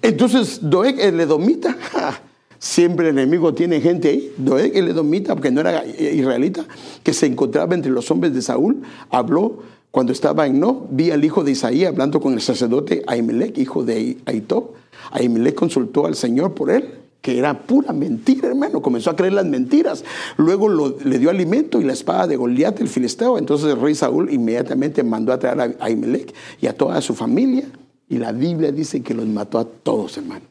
Entonces, 0.00 0.60
Doeg, 0.62 1.00
el 1.00 1.18
edomita, 1.18 1.76
siempre 2.58 3.08
el 3.08 3.18
enemigo 3.18 3.52
tiene 3.54 3.80
gente 3.80 4.08
ahí. 4.08 4.32
Doeg, 4.36 4.76
el 4.76 4.88
edomita, 4.88 5.34
porque 5.34 5.50
no 5.50 5.60
era 5.60 5.84
israelita, 5.84 6.64
que 7.02 7.12
se 7.12 7.26
encontraba 7.26 7.74
entre 7.74 7.90
los 7.90 8.10
hombres 8.10 8.32
de 8.34 8.42
Saúl, 8.42 8.82
habló 9.10 9.58
cuando 9.94 10.12
estaba 10.12 10.48
en 10.48 10.58
No, 10.58 10.88
vi 10.90 11.12
al 11.12 11.24
hijo 11.24 11.44
de 11.44 11.52
Isaí 11.52 11.84
hablando 11.84 12.18
con 12.18 12.32
el 12.32 12.40
sacerdote 12.40 13.04
Ahimelech, 13.06 13.56
hijo 13.58 13.84
de 13.84 14.18
Aitob. 14.24 14.72
Ahimelech 15.12 15.54
consultó 15.54 16.06
al 16.06 16.16
Señor 16.16 16.52
por 16.52 16.72
él 16.72 16.94
que 17.20 17.38
era 17.38 17.62
pura 17.64 17.92
mentira, 17.92 18.48
hermano. 18.48 18.82
Comenzó 18.82 19.10
a 19.10 19.14
creer 19.14 19.34
las 19.34 19.46
mentiras. 19.46 20.04
Luego 20.36 20.68
le 20.68 21.18
dio 21.20 21.30
alimento 21.30 21.80
y 21.80 21.84
la 21.84 21.92
espada 21.92 22.26
de 22.26 22.34
Goliat, 22.34 22.80
el 22.80 22.88
filisteo. 22.88 23.38
Entonces 23.38 23.68
el 23.68 23.80
rey 23.80 23.94
Saúl 23.94 24.32
inmediatamente 24.32 25.04
mandó 25.04 25.32
a 25.32 25.38
traer 25.38 25.60
a 25.60 25.84
Ahimelech 25.84 26.34
y 26.60 26.66
a 26.66 26.76
toda 26.76 27.00
su 27.00 27.14
familia. 27.14 27.64
Y 28.08 28.18
la 28.18 28.32
Biblia 28.32 28.72
dice 28.72 29.00
que 29.00 29.14
los 29.14 29.26
mató 29.26 29.60
a 29.60 29.64
todos, 29.64 30.16
hermano. 30.16 30.44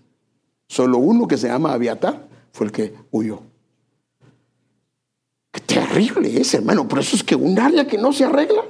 Solo 0.69 0.99
uno 0.99 1.27
que 1.27 1.37
se 1.37 1.49
llama 1.49 1.73
Abiatar 1.73 2.29
fue 2.53 2.67
el 2.67 2.71
que 2.71 2.93
huyó. 3.11 3.41
Qué 5.51 5.59
terrible 5.59 6.39
es, 6.39 6.53
hermano. 6.53 6.87
Por 6.87 6.99
eso 6.99 7.17
es 7.17 7.25
que 7.25 7.35
un 7.35 7.59
área 7.59 7.85
que 7.85 7.97
no 7.97 8.13
se 8.13 8.23
arregla, 8.23 8.63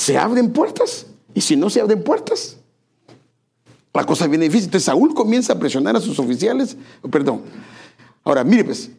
se 0.00 0.16
abren 0.16 0.50
puertas. 0.50 1.06
Y 1.34 1.42
si 1.42 1.56
no 1.56 1.68
se 1.68 1.80
abren 1.80 2.02
puertas, 2.02 2.56
La 3.92 4.06
cosa 4.06 4.26
viene 4.28 4.44
difícil. 4.44 4.66
Entonces 4.66 4.86
Saúl 4.86 5.14
comienza 5.14 5.52
a 5.52 5.58
presionar 5.58 5.94
a 5.96 6.00
sus 6.00 6.18
oficiales. 6.18 6.76
Perdón. 7.10 7.42
Ahora, 8.24 8.44
mire 8.44 8.64
pues. 8.64 8.90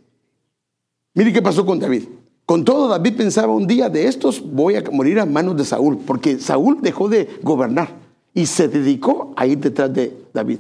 Mire 1.14 1.34
qué 1.34 1.42
pasó 1.42 1.66
con 1.66 1.80
David. 1.80 2.04
Con 2.46 2.66
todo, 2.66 2.88
David 2.88 3.16
pensaba 3.16 3.54
un 3.54 3.66
día 3.66 3.90
de 3.90 4.08
estos 4.08 4.42
voy 4.42 4.76
a 4.76 4.84
morir 4.92 5.20
a 5.20 5.26
manos 5.26 5.56
de 5.56 5.64
Saúl, 5.64 5.98
porque 6.06 6.40
Saúl 6.40 6.80
dejó 6.82 7.08
de 7.08 7.40
gobernar 7.42 7.96
y 8.34 8.46
se 8.46 8.68
dedicó 8.68 9.34
a 9.38 9.48
ir 9.48 9.60
detrás 9.60 9.94
de 9.94 10.16
David. 10.34 10.60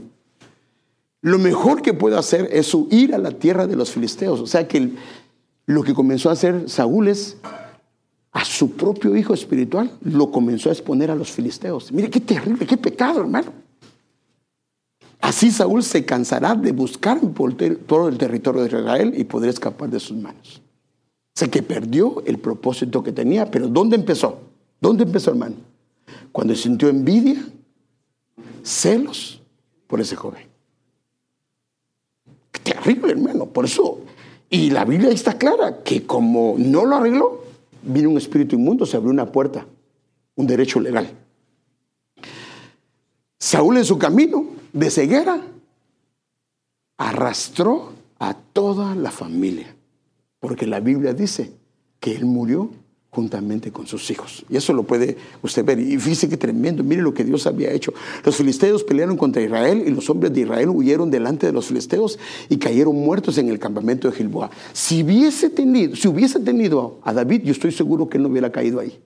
Lo 1.21 1.37
mejor 1.37 1.81
que 1.81 1.93
puede 1.93 2.17
hacer 2.17 2.49
es 2.51 2.73
huir 2.73 3.13
a 3.13 3.17
la 3.17 3.31
tierra 3.31 3.67
de 3.67 3.75
los 3.75 3.91
filisteos. 3.91 4.39
O 4.39 4.47
sea 4.47 4.67
que 4.67 4.91
lo 5.65 5.83
que 5.83 5.93
comenzó 5.93 6.29
a 6.29 6.33
hacer 6.33 6.69
Saúl 6.69 7.09
es 7.09 7.37
a 8.32 8.45
su 8.45 8.71
propio 8.71 9.15
hijo 9.15 9.34
espiritual, 9.34 9.91
lo 10.01 10.32
comenzó 10.32 10.69
a 10.69 10.73
exponer 10.73 11.11
a 11.11 11.15
los 11.15 11.32
filisteos. 11.32 11.91
Mire 11.91 12.09
qué 12.09 12.21
terrible, 12.21 12.65
qué 12.65 12.77
pecado, 12.77 13.21
hermano. 13.21 13.51
Así 15.19 15.51
Saúl 15.51 15.84
se 15.84 16.05
cansará 16.05 16.55
de 16.55 16.71
buscar 16.71 17.19
por 17.32 17.53
todo 17.53 18.07
el 18.07 18.17
territorio 18.17 18.63
de 18.63 18.67
Israel 18.67 19.13
y 19.15 19.23
podrá 19.23 19.49
escapar 19.49 19.89
de 19.89 19.99
sus 19.99 20.17
manos. 20.17 20.61
Sé 21.36 21.49
que 21.49 21.61
perdió 21.61 22.23
el 22.25 22.39
propósito 22.39 23.03
que 23.03 23.11
tenía, 23.11 23.49
pero 23.49 23.67
¿dónde 23.67 23.95
empezó? 23.95 24.39
¿Dónde 24.79 25.03
empezó, 25.03 25.32
hermano? 25.32 25.55
Cuando 26.32 26.55
sintió 26.55 26.89
envidia, 26.89 27.45
celos 28.63 29.41
por 29.88 30.01
ese 30.01 30.15
joven. 30.15 30.47
Qué 32.51 32.73
terrible, 32.73 33.11
hermano. 33.11 33.45
Por 33.45 33.65
eso, 33.65 33.99
y 34.49 34.71
la 34.71 34.86
Biblia 34.86 35.11
está 35.11 35.38
clara, 35.38 35.84
que 35.84 36.05
como 36.05 36.55
no 36.57 36.86
lo 36.86 36.95
arregló, 36.95 37.43
vino 37.84 38.09
un 38.09 38.17
espíritu 38.17 38.55
inmundo, 38.55 38.86
se 38.86 38.97
abrió 38.97 39.11
una 39.11 39.32
puerta, 39.32 39.65
un 40.36 40.47
derecho 40.47 40.79
legal. 40.79 41.09
Saúl 43.39 43.77
en 43.77 43.86
su 43.86 43.97
camino 43.97 44.45
de 44.71 44.89
ceguera 44.89 45.41
arrastró 46.97 47.93
a 48.19 48.36
toda 48.36 48.93
la 48.95 49.09
familia. 49.11 49.75
Porque 50.39 50.67
la 50.67 50.79
Biblia 50.79 51.13
dice 51.13 51.53
que 51.99 52.15
él 52.15 52.25
murió 52.25 52.69
juntamente 53.12 53.72
con 53.72 53.86
sus 53.88 54.09
hijos. 54.09 54.45
Y 54.49 54.55
eso 54.55 54.72
lo 54.72 54.84
puede 54.84 55.18
usted 55.41 55.66
ver. 55.66 55.80
Y 55.80 55.97
fíjese 55.99 56.30
que 56.30 56.38
tremendo, 56.38 56.82
mire 56.82 57.01
lo 57.01 57.14
que 57.14 57.26
Dios 57.26 57.45
había 57.45 57.70
hecho. 57.72 57.93
Los 58.24 58.38
filisteos 58.38 58.86
pelearon 58.86 59.18
contra 59.18 59.41
Israel 59.41 59.84
y 59.86 59.91
los 59.91 60.09
hombres 60.09 60.34
de 60.34 60.41
Israel 60.41 60.70
huyeron 60.70 61.12
delante 61.12 61.45
de 61.45 61.51
los 61.51 61.66
filisteos 61.66 62.18
y 62.47 62.57
cayeron 62.57 62.95
muertos 62.95 63.38
en 63.38 63.49
el 63.49 63.59
campamento 63.59 64.09
de 64.09 64.16
Gilboa. 64.16 64.49
Si 64.72 65.03
hubiese 65.03 65.49
tenido, 65.49 65.95
si 65.95 66.07
hubiese 66.07 66.39
tenido 66.39 66.99
a 67.03 67.12
David, 67.12 67.41
yo 67.43 67.51
estoy 67.51 67.74
seguro 67.74 68.07
que 68.07 68.16
él 68.16 68.24
no 68.24 68.30
hubiera 68.30 68.49
caído 68.49 68.80
ahí. 68.80 68.97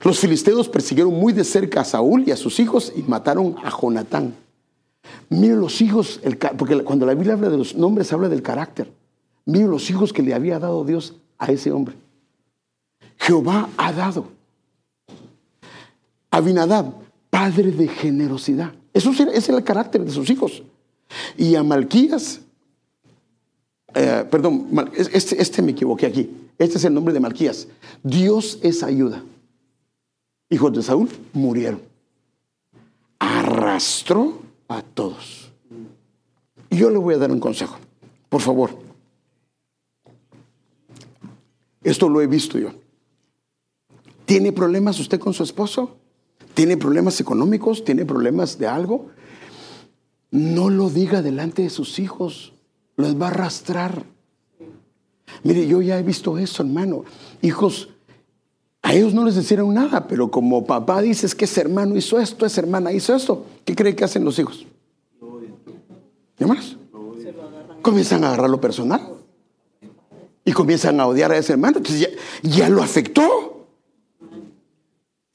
Los 0.00 0.18
filisteos 0.18 0.68
persiguieron 0.68 1.14
muy 1.14 1.32
de 1.32 1.44
cerca 1.44 1.80
a 1.80 1.84
Saúl 1.84 2.24
y 2.26 2.30
a 2.30 2.36
sus 2.36 2.60
hijos 2.60 2.92
y 2.94 3.02
mataron 3.02 3.56
a 3.64 3.70
Jonatán. 3.70 4.34
Miren 5.30 5.60
los 5.60 5.80
hijos, 5.80 6.20
porque 6.58 6.84
cuando 6.84 7.06
la 7.06 7.14
Biblia 7.14 7.32
habla 7.32 7.48
de 7.48 7.56
los 7.56 7.74
nombres, 7.74 8.12
habla 8.12 8.28
del 8.28 8.42
carácter. 8.42 8.92
Miren 9.46 9.70
los 9.70 9.88
hijos 9.88 10.12
que 10.12 10.22
le 10.22 10.34
había 10.34 10.58
dado 10.58 10.84
Dios 10.84 11.14
a 11.38 11.50
ese 11.50 11.72
hombre. 11.72 11.94
Jehová 13.18 13.68
ha 13.76 13.92
dado. 13.92 14.28
Abinadab, 16.30 16.92
padre 17.30 17.70
de 17.70 17.88
generosidad. 17.88 18.72
Eso 18.92 19.10
es, 19.10 19.48
el 19.48 19.62
carácter 19.64 20.04
de 20.04 20.10
sus 20.10 20.28
hijos. 20.30 20.62
Y 21.36 21.54
a 21.54 21.62
Malquías, 21.62 22.40
eh, 23.94 24.24
perdón, 24.30 24.68
este, 24.96 25.40
este 25.40 25.62
me 25.62 25.72
equivoqué 25.72 26.06
aquí. 26.06 26.30
Este 26.58 26.78
es 26.78 26.84
el 26.84 26.94
nombre 26.94 27.12
de 27.12 27.20
Malquías. 27.20 27.68
Dios 28.02 28.58
es 28.62 28.82
ayuda. 28.82 29.22
Hijos 30.48 30.72
de 30.72 30.82
Saúl 30.82 31.08
murieron. 31.32 31.82
Arrastró 33.18 34.40
a 34.68 34.82
todos. 34.82 35.50
Yo 36.70 36.90
le 36.90 36.98
voy 36.98 37.14
a 37.14 37.18
dar 37.18 37.30
un 37.30 37.40
consejo. 37.40 37.78
Por 38.28 38.40
favor, 38.40 38.70
esto 41.82 42.08
lo 42.08 42.20
he 42.20 42.26
visto 42.26 42.58
yo. 42.58 42.70
¿Tiene 44.26 44.52
problemas 44.52 45.00
usted 45.00 45.18
con 45.18 45.32
su 45.32 45.42
esposo? 45.42 45.96
¿Tiene 46.54 46.76
problemas 46.76 47.20
económicos? 47.20 47.84
¿Tiene 47.84 48.04
problemas 48.04 48.58
de 48.58 48.66
algo? 48.66 49.06
No 50.30 50.68
lo 50.68 50.90
diga 50.90 51.22
delante 51.22 51.62
de 51.62 51.70
sus 51.70 51.98
hijos. 51.98 52.52
Los 52.96 53.20
va 53.20 53.28
a 53.28 53.30
arrastrar. 53.30 54.04
Mire, 55.42 55.66
yo 55.66 55.80
ya 55.80 55.98
he 55.98 56.02
visto 56.02 56.36
eso, 56.38 56.62
hermano. 56.62 57.04
Hijos, 57.40 57.88
a 58.82 58.94
ellos 58.94 59.14
no 59.14 59.24
les 59.24 59.36
hicieron 59.36 59.74
nada, 59.74 60.06
pero 60.06 60.30
como 60.30 60.64
papá 60.64 61.02
dice 61.02 61.26
que 61.36 61.44
ese 61.44 61.60
hermano 61.60 61.96
hizo 61.96 62.18
esto, 62.18 62.46
esa 62.46 62.60
hermana 62.60 62.92
hizo 62.92 63.14
esto, 63.14 63.44
¿qué 63.64 63.74
cree 63.74 63.96
que 63.96 64.04
hacen 64.04 64.24
los 64.24 64.38
hijos? 64.38 64.66
¿Qué 66.36 66.46
más? 66.46 66.76
Comienzan 67.82 68.24
a 68.24 68.28
agarrar 68.28 68.50
lo 68.50 68.60
personal 68.60 69.00
y 70.44 70.52
comienzan 70.52 71.00
a 71.00 71.06
odiar 71.06 71.32
a 71.32 71.38
ese 71.38 71.52
hermano. 71.52 71.78
Entonces 71.78 72.10
ya, 72.42 72.68
lo 72.68 72.82
afectó. 72.82 73.55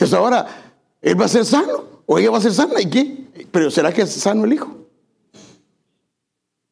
Entonces 0.01 0.17
ahora 0.17 0.47
él 0.99 1.21
va 1.21 1.25
a 1.25 1.27
ser 1.27 1.45
sano 1.45 2.01
o 2.07 2.17
ella 2.17 2.31
va 2.31 2.39
a 2.39 2.41
ser 2.41 2.53
sana. 2.53 2.81
¿Y 2.81 2.89
qué? 2.89 3.45
Pero 3.51 3.69
¿será 3.69 3.93
que 3.93 4.01
es 4.01 4.11
sano 4.11 4.45
el 4.45 4.53
hijo? 4.53 4.75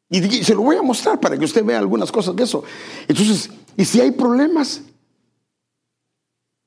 Y, 0.09 0.43
se 0.43 0.55
lo 0.55 0.63
voy 0.63 0.77
a 0.77 0.81
mostrar 0.81 1.19
para 1.19 1.37
que 1.37 1.45
usted 1.45 1.63
vea 1.63 1.77
algunas 1.77 2.11
cosas 2.11 2.35
de 2.35 2.43
eso. 2.43 2.63
Entonces, 3.07 3.51
y 3.77 3.85
si 3.85 4.01
hay 4.01 4.09
problemas, 4.09 4.81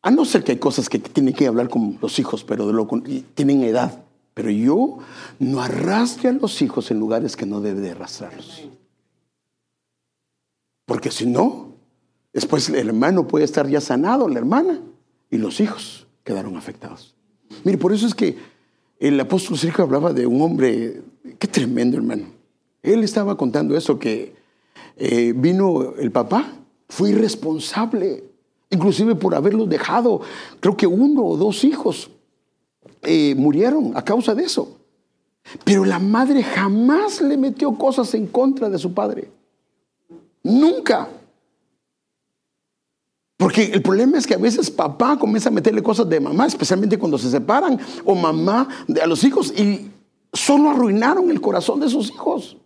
a 0.02 0.12
no 0.12 0.24
ser 0.24 0.44
que 0.44 0.52
hay 0.52 0.58
cosas 0.58 0.88
que 0.88 1.00
tienen 1.00 1.34
que 1.34 1.48
hablar 1.48 1.68
con 1.68 1.98
los 2.00 2.16
hijos, 2.20 2.44
pero 2.44 2.68
de 2.68 2.72
lo, 2.72 2.86
tienen 3.34 3.64
edad. 3.64 4.04
Pero 4.32 4.48
yo 4.48 4.98
no 5.40 5.60
arrastre 5.60 6.28
a 6.28 6.32
los 6.32 6.62
hijos 6.62 6.92
en 6.92 7.00
lugares 7.00 7.34
que 7.34 7.44
no 7.44 7.60
debe 7.60 7.80
de 7.80 7.90
arrastrarlos. 7.90 8.68
Porque 10.86 11.10
si 11.10 11.26
no, 11.26 11.72
después 12.32 12.68
el 12.68 12.88
hermano 12.88 13.26
puede 13.26 13.46
estar 13.46 13.66
ya 13.66 13.80
sanado, 13.80 14.28
la 14.28 14.38
hermana, 14.38 14.80
y 15.28 15.38
los 15.38 15.58
hijos 15.58 16.01
quedaron 16.24 16.56
afectados. 16.56 17.14
Mire, 17.64 17.78
por 17.78 17.92
eso 17.92 18.06
es 18.06 18.14
que 18.14 18.36
el 18.98 19.18
apóstol 19.18 19.58
Sergio 19.58 19.84
hablaba 19.84 20.12
de 20.12 20.26
un 20.26 20.40
hombre, 20.40 21.02
qué 21.38 21.48
tremendo 21.48 21.96
hermano. 21.96 22.26
Él 22.82 23.02
estaba 23.04 23.36
contando 23.36 23.76
eso, 23.76 23.98
que 23.98 24.34
eh, 24.96 25.32
vino 25.34 25.94
el 25.96 26.10
papá, 26.10 26.52
fue 26.88 27.10
irresponsable, 27.10 28.24
inclusive 28.70 29.14
por 29.14 29.34
haberlos 29.34 29.68
dejado. 29.68 30.20
Creo 30.60 30.76
que 30.76 30.86
uno 30.86 31.24
o 31.24 31.36
dos 31.36 31.64
hijos 31.64 32.10
eh, 33.02 33.34
murieron 33.34 33.92
a 33.96 34.04
causa 34.04 34.34
de 34.34 34.44
eso. 34.44 34.78
Pero 35.64 35.84
la 35.84 35.98
madre 35.98 36.42
jamás 36.42 37.20
le 37.20 37.36
metió 37.36 37.76
cosas 37.76 38.14
en 38.14 38.26
contra 38.26 38.70
de 38.70 38.78
su 38.78 38.94
padre. 38.94 39.30
Nunca. 40.42 41.08
Porque 43.42 43.64
el 43.64 43.82
problema 43.82 44.18
es 44.18 44.26
que 44.28 44.34
a 44.34 44.38
veces 44.38 44.70
papá 44.70 45.18
comienza 45.18 45.48
a 45.48 45.52
meterle 45.52 45.82
cosas 45.82 46.08
de 46.08 46.20
mamá, 46.20 46.46
especialmente 46.46 46.96
cuando 46.96 47.18
se 47.18 47.28
separan, 47.28 47.76
o 48.04 48.14
mamá 48.14 48.68
a 49.02 49.06
los 49.08 49.24
hijos, 49.24 49.52
y 49.58 49.90
solo 50.32 50.70
arruinaron 50.70 51.28
el 51.28 51.40
corazón 51.40 51.80
de 51.80 51.88
sus 51.88 52.10
hijos. 52.10 52.56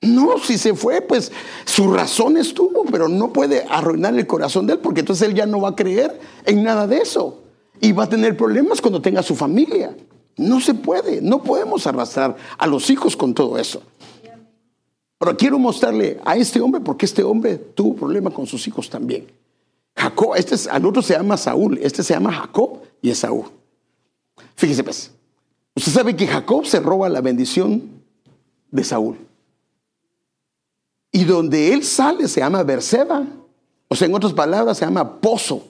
No, 0.00 0.38
si 0.38 0.58
se 0.58 0.74
fue, 0.74 1.02
pues 1.02 1.30
su 1.66 1.92
razón 1.92 2.36
estuvo, 2.36 2.84
pero 2.90 3.06
no 3.06 3.32
puede 3.32 3.64
arruinar 3.70 4.18
el 4.18 4.26
corazón 4.26 4.66
de 4.66 4.72
él, 4.72 4.80
porque 4.80 5.00
entonces 5.00 5.28
él 5.28 5.34
ya 5.36 5.46
no 5.46 5.60
va 5.60 5.68
a 5.68 5.76
creer 5.76 6.18
en 6.46 6.64
nada 6.64 6.88
de 6.88 6.98
eso. 6.98 7.44
Y 7.80 7.92
va 7.92 8.04
a 8.04 8.08
tener 8.08 8.36
problemas 8.36 8.80
cuando 8.80 9.00
tenga 9.00 9.22
su 9.22 9.36
familia. 9.36 9.96
No 10.36 10.60
se 10.60 10.74
puede, 10.74 11.22
no 11.22 11.44
podemos 11.44 11.86
arrastrar 11.86 12.34
a 12.58 12.66
los 12.66 12.90
hijos 12.90 13.16
con 13.16 13.32
todo 13.34 13.56
eso. 13.56 13.82
Pero 15.16 15.36
quiero 15.36 15.60
mostrarle 15.60 16.18
a 16.24 16.36
este 16.36 16.60
hombre 16.60 16.80
porque 16.80 17.06
este 17.06 17.22
hombre 17.22 17.56
tuvo 17.56 17.94
problema 17.94 18.30
con 18.30 18.48
sus 18.48 18.66
hijos 18.66 18.90
también. 18.90 19.43
Jacob, 19.96 20.34
este 20.36 20.54
es, 20.54 20.66
al 20.66 20.84
otro 20.86 21.02
se 21.02 21.14
llama 21.14 21.36
Saúl, 21.36 21.78
este 21.82 22.02
se 22.02 22.14
llama 22.14 22.32
Jacob 22.32 22.82
y 23.00 23.10
Esaú. 23.10 23.46
Fíjese 24.56 24.82
pues, 24.82 25.10
usted 25.74 25.92
sabe 25.92 26.16
que 26.16 26.26
Jacob 26.26 26.66
se 26.66 26.80
roba 26.80 27.08
la 27.08 27.20
bendición 27.20 28.02
de 28.70 28.84
Saúl. 28.84 29.18
Y 31.12 31.24
donde 31.24 31.72
él 31.72 31.84
sale 31.84 32.26
se 32.26 32.40
llama 32.40 32.62
Berseba, 32.64 33.24
o 33.88 33.94
sea, 33.94 34.08
en 34.08 34.14
otras 34.14 34.32
palabras 34.32 34.78
se 34.78 34.84
llama 34.84 35.20
pozo. 35.20 35.62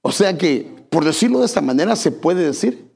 O 0.00 0.10
sea 0.10 0.36
que, 0.38 0.74
por 0.88 1.04
decirlo 1.04 1.40
de 1.40 1.46
esta 1.46 1.60
manera, 1.60 1.94
se 1.96 2.10
puede 2.10 2.44
decir 2.44 2.90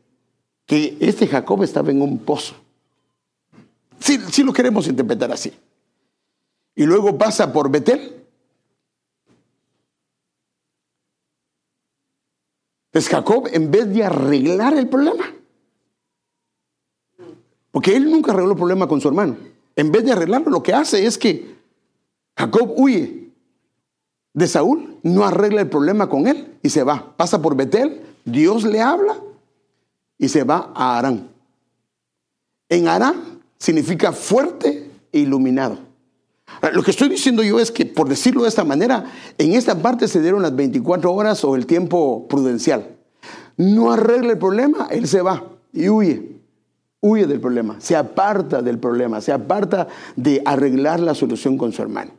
que 0.65 0.97
este 1.01 1.27
Jacob 1.27 1.63
estaba 1.63 1.91
en 1.91 2.01
un 2.01 2.19
pozo. 2.19 2.55
Si, 3.99 4.43
lo 4.43 4.53
queremos 4.53 4.89
interpretar 4.89 5.31
así. 5.31 5.53
Y 6.75 6.85
luego 6.85 7.19
pasa 7.19 7.53
por 7.53 7.71
Betel. 7.71 8.22
Pues 12.93 13.09
Jacob, 13.09 13.49
en 13.51 13.71
vez 13.71 13.93
de 13.93 14.05
arreglar 14.05 14.77
el 14.77 14.89
problema, 14.89 15.25
porque 17.71 17.97
él 17.97 18.11
nunca 18.11 18.33
arregló 18.33 18.53
el 18.53 18.59
problema 18.59 18.87
con 18.87 19.01
su 19.01 19.09
hermano, 19.09 19.37
en 19.75 19.91
vez 19.91 20.05
de 20.05 20.13
arreglarlo, 20.13 20.51
lo 20.51 20.63
que 20.63 20.75
hace 20.75 21.07
es 21.07 21.17
que 21.17 21.57
Jacob 22.37 22.75
huye 22.77 23.31
de 24.35 24.47
Saúl, 24.47 24.99
no 25.03 25.25
arregla 25.25 25.63
el 25.63 25.71
problema 25.71 26.09
con 26.09 26.27
él 26.27 26.59
y 26.63 26.69
se 26.69 26.85
va. 26.85 27.17
Pasa 27.17 27.41
por 27.41 27.57
Betel, 27.57 28.03
Dios 28.27 28.65
le 28.65 28.83
habla 28.83 29.17
y 30.19 30.29
se 30.29 30.45
va 30.45 30.71
a 30.75 30.99
Arán. 30.99 31.31
en 32.69 32.89
Aram 32.89 33.41
significa 33.59 34.13
fuerte 34.13 34.91
e 35.11 35.19
iluminado. 35.19 35.79
Lo 36.73 36.83
que 36.83 36.93
estoy 36.93 37.09
diciendo 37.09 37.43
yo 37.43 37.59
es 37.59 37.73
que, 37.73 37.87
por 37.87 38.09
decirlo 38.09 38.43
de 38.43 38.49
esta 38.49 38.65
manera, 38.65 39.05
en 39.39 39.55
esta 39.55 39.81
parte 39.81 40.07
se 40.07 40.21
dieron 40.21 40.43
las 40.43 40.55
24 40.55 41.13
horas 41.13 41.43
o 41.45 41.57
el 41.57 41.67
tiempo 41.67 42.29
prudencial. 42.29 42.97
No 43.57 43.93
arregla 43.93 44.33
el 44.33 44.39
problema, 44.39 44.87
él 44.91 45.09
se 45.09 45.23
va 45.23 45.45
y 45.73 45.89
huye. 45.89 46.41
Huye 47.01 47.27
del 47.27 47.41
problema, 47.41 47.81
se 47.81 47.97
aparta 47.97 48.63
del 48.63 48.79
problema, 48.79 49.21
se 49.21 49.33
aparta 49.33 49.89
de 50.15 50.41
arreglar 50.45 51.01
la 51.01 51.15
solución 51.15 51.59
con 51.59 51.73
su 51.73 51.83
hermano. 51.83 52.13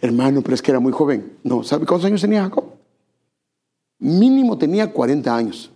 Hermano, 0.00 0.42
pero 0.42 0.54
es 0.54 0.62
que 0.62 0.70
era 0.70 0.78
muy 0.78 0.92
joven. 0.92 1.38
No, 1.42 1.64
¿sabe 1.64 1.84
cuántos 1.84 2.06
años 2.06 2.20
tenía 2.20 2.42
Jacob? 2.44 2.64
Mínimo 3.98 4.56
tenía 4.56 4.92
40 4.92 5.36
años. 5.36 5.72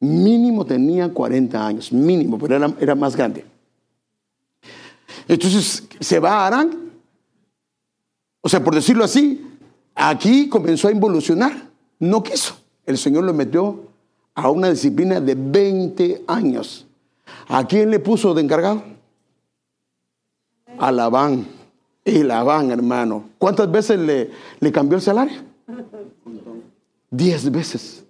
Mínimo 0.00 0.66
tenía 0.66 1.12
40 1.14 1.66
años, 1.66 1.92
mínimo, 1.92 2.36
pero 2.36 2.56
era, 2.56 2.74
era 2.80 2.94
más 2.94 3.16
grande. 3.16 3.46
Entonces 5.28 5.86
se 6.00 6.18
va 6.18 6.38
a 6.38 6.46
Arán. 6.46 6.92
O 8.40 8.48
sea, 8.48 8.62
por 8.62 8.74
decirlo 8.74 9.04
así, 9.04 9.46
aquí 9.94 10.48
comenzó 10.48 10.88
a 10.88 10.92
involucionar. 10.92 11.70
No 11.98 12.22
quiso. 12.22 12.56
El 12.84 12.98
Señor 12.98 13.24
lo 13.24 13.32
metió 13.32 13.84
a 14.34 14.50
una 14.50 14.70
disciplina 14.70 15.20
de 15.20 15.34
20 15.34 16.24
años. 16.26 16.86
¿A 17.48 17.66
quién 17.66 17.90
le 17.90 18.00
puso 18.00 18.34
de 18.34 18.42
encargado? 18.42 18.82
A 20.78 20.90
Labán. 20.90 21.46
Y 22.04 22.22
Labán, 22.22 22.70
hermano. 22.70 23.30
¿Cuántas 23.38 23.70
veces 23.70 23.98
le, 24.00 24.30
le 24.58 24.72
cambió 24.72 24.96
el 24.96 25.02
salario? 25.02 25.40
Diez 27.10 27.50
veces. 27.50 28.01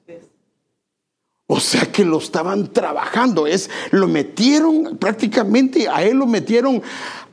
O 1.54 1.60
sea 1.60 1.92
que 1.92 2.02
lo 2.02 2.16
estaban 2.16 2.72
trabajando, 2.72 3.46
es, 3.46 3.68
lo 3.90 4.08
metieron 4.08 4.96
prácticamente, 4.96 5.86
a 5.86 6.02
él 6.02 6.16
lo 6.16 6.26
metieron 6.26 6.80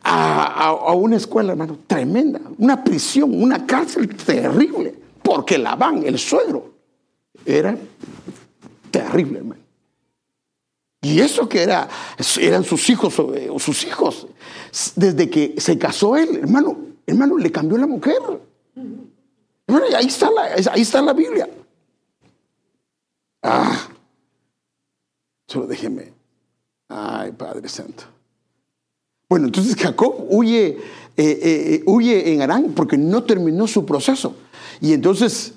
a, 0.03 0.73
una 0.93 1.15
escuela, 1.15 1.53
hermano, 1.53 1.79
tremenda, 1.87 2.41
una 2.57 2.83
prisión, 2.83 3.41
una 3.41 3.65
cárcel 3.65 4.13
terrible, 4.17 4.93
porque 5.23 5.57
Labán, 5.57 6.03
el 6.05 6.19
suegro, 6.19 6.73
era 7.45 7.77
terrible, 8.91 9.37
hermano. 9.39 9.61
Y 11.01 11.21
eso 11.21 11.47
que 11.47 11.63
era, 11.63 11.87
eran 12.41 12.65
sus 12.65 12.89
hijos 12.89 13.17
eh, 13.35 13.47
o 13.49 13.57
sus 13.57 13.85
hijos, 13.85 14.27
desde 14.97 15.29
que 15.29 15.55
se 15.59 15.77
casó 15.77 16.17
él, 16.17 16.39
hermano, 16.41 16.77
hermano, 17.07 17.37
le 17.37 17.53
cambió 17.53 17.77
la 17.77 17.87
mujer. 17.87 18.19
ahí 19.95 20.07
está 20.07 20.29
la, 20.29 20.71
ahí 20.73 20.81
está 20.81 21.01
la 21.01 21.13
Biblia. 21.13 21.47
Ah, 23.41 23.87
Solo 25.49 25.65
déjeme. 25.65 26.13
Ay, 26.87 27.31
Padre 27.31 27.67
Santo. 27.69 28.03
Bueno, 29.27 29.47
entonces 29.47 29.75
Jacob 29.75 30.27
huye, 30.29 30.77
eh, 31.17 31.39
eh, 31.41 31.83
huye 31.87 32.33
en 32.33 32.43
Arán 32.43 32.73
porque 32.75 32.99
no 32.99 33.23
terminó 33.23 33.65
su 33.65 33.83
proceso. 33.83 34.35
Y 34.79 34.93
entonces, 34.93 35.55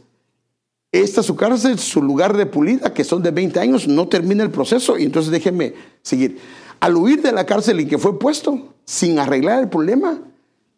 esta 0.90 1.22
su 1.22 1.36
cárcel, 1.36 1.78
su 1.78 2.02
lugar 2.02 2.34
de 2.38 2.46
pulida, 2.46 2.94
que 2.94 3.04
son 3.04 3.22
de 3.22 3.32
20 3.32 3.60
años, 3.60 3.86
no 3.86 4.08
termina 4.08 4.42
el 4.42 4.50
proceso. 4.50 4.96
Y 4.96 5.04
entonces 5.04 5.30
déjeme 5.30 5.74
seguir. 6.00 6.38
Al 6.80 6.96
huir 6.96 7.20
de 7.20 7.32
la 7.32 7.44
cárcel 7.44 7.78
en 7.80 7.88
que 7.88 7.98
fue 7.98 8.18
puesto, 8.18 8.74
sin 8.86 9.18
arreglar 9.18 9.60
el 9.60 9.68
problema, 9.68 10.20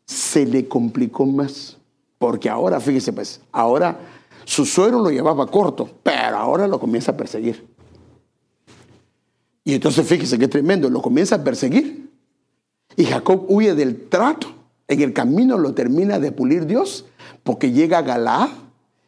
se 0.07 0.45
le 0.45 0.67
complicó 0.67 1.25
más. 1.25 1.77
Porque 2.19 2.51
ahora, 2.51 2.81
fíjese 2.81 3.13
pues, 3.13 3.41
ahora 3.53 3.97
su 4.45 4.67
suero 4.67 5.01
lo 5.01 5.11
llevaba 5.11 5.47
corto, 5.47 5.89
pero 6.03 6.37
ahora 6.37 6.67
lo 6.67 6.81
comienza 6.81 7.13
a 7.13 7.17
perseguir. 7.17 7.74
Y 9.65 9.75
entonces 9.75 10.07
fíjese 10.07 10.39
qué 10.39 10.47
tremendo, 10.47 10.91
lo 10.91 11.01
comienza 11.01 11.37
a 11.37 11.45
perseguir. 11.45 12.11
Y 12.97 13.05
Jacob 13.05 13.47
huye 13.49 13.75
del 13.75 14.09
trato. 14.09 14.49
En 14.87 15.01
el 15.01 15.15
camino 15.15 15.57
lo 15.57 15.73
termina 15.73 16.19
de 16.19 16.31
pulir 16.31 16.67
Dios 16.67 17.07
porque 17.43 17.73
llega 17.73 17.99
a 17.99 18.03
Galaad 18.03 18.51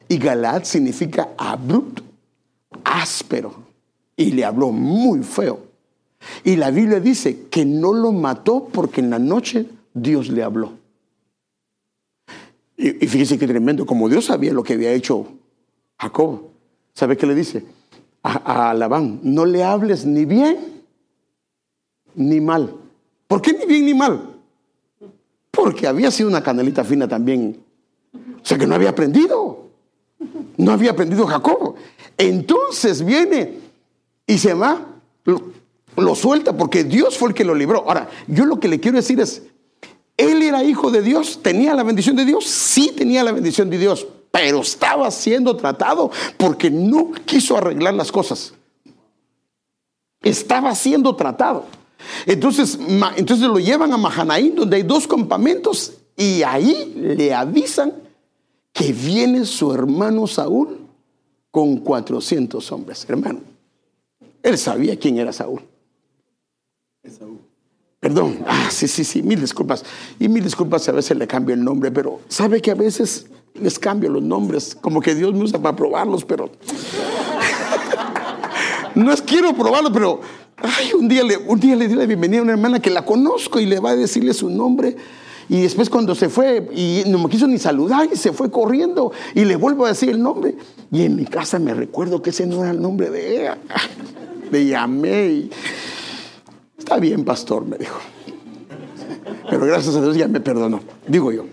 y 0.09 0.17
Galaad 0.17 0.65
significa 0.65 1.29
abrupto, 1.37 2.03
áspero. 2.83 3.67
Y 4.17 4.33
le 4.33 4.47
habló 4.47 4.73
muy 4.73 5.23
feo. 5.23 5.61
Y 6.43 6.57
la 6.57 6.71
Biblia 6.71 6.99
dice 7.01 7.49
que 7.51 7.67
no 7.67 7.93
lo 7.93 8.13
mató 8.13 8.69
porque 8.73 9.03
en 9.03 9.11
la 9.11 9.19
noche 9.19 9.67
Dios 9.93 10.31
le 10.31 10.43
habló. 10.43 10.73
Y, 12.79 13.05
y 13.05 13.09
fíjese 13.09 13.39
qué 13.39 13.47
tremendo, 13.47 13.85
como 13.85 14.09
Dios 14.09 14.25
sabía 14.25 14.55
lo 14.55 14.63
que 14.63 14.75
había 14.75 14.93
hecho 14.93 15.27
Jacob, 15.99 16.43
¿sabe 16.95 17.17
qué 17.17 17.27
le 17.27 17.35
dice? 17.35 17.65
A, 18.27 18.75
Labán, 18.75 19.21
no 19.23 19.47
le 19.47 19.63
hables 19.63 20.05
ni 20.05 20.25
bien 20.25 20.83
ni 22.15 22.41
mal. 22.41 22.75
¿Por 23.29 23.41
qué 23.43 23.53
ni 23.53 23.67
bien 23.67 23.87
ni 23.87 23.95
mal? 23.95 24.35
Porque 25.51 25.87
había 25.87 26.11
sido 26.11 26.29
una 26.29 26.43
canalita 26.43 26.85
fina 26.85 27.07
también. 27.07 27.63
O 28.15 28.45
sea 28.47 28.59
que 28.59 28.67
no 28.67 28.75
había 28.75 28.91
aprendido. 28.91 29.67
No 30.57 30.73
había 30.73 30.93
aprendido 30.93 31.27
Jacob. 31.27 31.75
Entonces 32.17 33.05
viene 33.05 33.59
y 34.27 34.39
se 34.39 34.55
va, 34.55 34.81
lo, 35.25 35.53
lo, 35.97 36.15
suelta 36.15 36.57
porque 36.57 36.85
Dios 36.85 37.17
fue 37.17 37.31
el 37.31 37.35
que 37.35 37.45
lo 37.45 37.55
libró. 37.55 37.85
Ahora, 37.87 38.09
yo 38.27 38.45
lo 38.45 38.59
que 38.59 38.69
le 38.69 38.81
quiero 38.81 38.97
decir 38.97 39.21
es, 39.21 39.43
él 40.17 40.43
era 40.43 40.65
hijo 40.65 40.91
de 40.91 41.03
Dios, 41.03 41.41
tenía 41.43 41.75
la 41.75 41.83
bendición 41.83 42.17
de 42.17 42.25
Dios, 42.25 42.47
sí 42.47 42.93
tenía 42.97 43.23
la 43.23 43.33
bendición 43.33 43.69
de 43.69 43.79
Dios, 43.79 44.07
pero 44.37 44.61
estaba 44.61 45.11
siendo 45.11 45.57
tratado 45.57 46.11
porque 46.37 46.71
no 46.71 47.11
quiso 47.25 47.57
arreglar 47.57 47.95
las 47.95 48.13
cosas. 48.13 48.53
Estaba 50.21 50.75
siendo 50.75 51.17
tratado. 51.17 51.65
Entonces, 52.27 52.79
entonces 53.17 53.47
lo 53.47 53.59
llevan 53.59 53.95
a 53.95 53.97
Mahanaín, 53.97 54.55
donde 54.55 54.77
hay 54.77 54.83
dos 54.83 55.09
campamentos, 55.09 55.95
y 56.15 56.43
ahí 56.43 56.93
le 56.97 57.33
avisan 57.33 57.95
que 58.75 58.93
viene 58.93 59.47
su 59.47 59.73
hermano 59.73 60.27
Saúl 60.27 60.81
con 61.51 61.79
400 61.79 62.73
hombres. 62.73 63.07
Hermano, 63.09 63.41
él 64.43 64.59
sabía 64.59 64.99
quién 64.99 65.17
era 65.17 65.33
Saúl. 65.33 65.63
Saúl. 67.09 67.41
Perdón, 68.01 68.45
ah, 68.47 68.69
sí, 68.71 68.87
sí, 68.87 69.03
sí, 69.03 69.23
mil 69.23 69.41
disculpas. 69.41 69.83
Y 70.19 70.29
mil 70.29 70.45
disculpas 70.45 70.87
a 70.91 70.93
veces 70.93 71.17
le 71.17 71.27
cambio 71.27 71.55
el 71.55 71.65
nombre, 71.65 71.91
pero 71.91 72.21
sabe 72.29 72.61
que 72.61 72.71
a 72.71 72.75
veces 72.75 73.27
les 73.61 73.79
cambio 73.79 74.11
los 74.11 74.23
nombres, 74.23 74.77
como 74.81 75.01
que 75.01 75.15
Dios 75.15 75.33
me 75.35 75.45
usa 75.45 75.61
para 75.61 75.77
probarlos, 75.77 76.25
pero 76.25 76.51
no 78.95 79.13
es 79.13 79.23
quiero 79.23 79.55
probarlos, 79.55 79.93
pero 79.93 80.21
ay, 80.57 80.93
un 80.95 81.09
día 81.09 81.23
le, 81.23 81.37
un 81.37 81.61
día 81.61 81.77
le 81.77 81.89
di 81.89 81.95
la 81.95 82.07
bienvenida 82.07 82.41
a 82.41 82.43
una 82.43 82.53
hermana 82.53 82.81
que 82.81 82.91
la 82.91 83.05
conozco 83.05 83.61
y 83.61 83.67
le 83.67 83.81
va 83.81 83.91
a 83.91 83.97
decirle 83.97 84.35
su 84.35 84.51
nombre. 84.51 84.97
Y 85.49 85.63
después 85.63 85.89
cuando 85.89 86.15
se 86.15 86.29
fue 86.29 86.69
y 86.75 87.05
no 87.07 87.19
me 87.19 87.29
quiso 87.29 87.47
ni 87.47 87.59
saludar 87.59 88.09
y 88.13 88.17
se 88.17 88.33
fue 88.33 88.51
corriendo 88.51 89.13
y 89.33 89.45
le 89.45 89.55
vuelvo 89.55 89.85
a 89.85 89.91
decir 89.91 90.11
el 90.11 90.21
nombre. 90.21 90.57
Y 90.91 91.03
en 91.03 91.15
mi 91.15 91.25
casa 91.25 91.59
me 91.59 91.73
recuerdo 91.73 92.21
que 92.21 92.31
ese 92.31 92.47
no 92.47 92.63
era 92.63 92.73
el 92.73 92.81
nombre 92.81 93.11
de 93.11 93.43
ella. 93.43 93.59
Le 94.51 94.67
llamé 94.67 95.27
y 95.27 95.51
está 96.79 96.99
bien, 96.99 97.25
pastor, 97.25 97.65
me 97.65 97.77
dijo. 97.77 97.99
Pero 99.51 99.67
gracias 99.67 99.95
a 99.97 100.01
Dios 100.01 100.17
ya 100.17 100.29
me 100.29 100.41
perdonó, 100.41 100.81
digo 101.07 101.33
yo. 101.33 101.45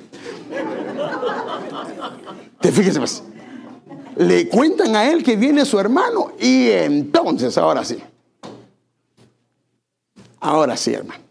Te 2.59 2.71
fíjese 2.71 2.99
más. 2.99 3.23
Le 4.15 4.47
cuentan 4.47 4.95
a 4.95 5.09
él 5.11 5.23
que 5.23 5.35
viene 5.35 5.65
su 5.65 5.79
hermano 5.79 6.33
y 6.39 6.69
entonces, 6.69 7.57
ahora 7.57 7.83
sí. 7.83 7.97
Ahora 10.39 10.77
sí, 10.77 10.93
hermano. 10.93 11.23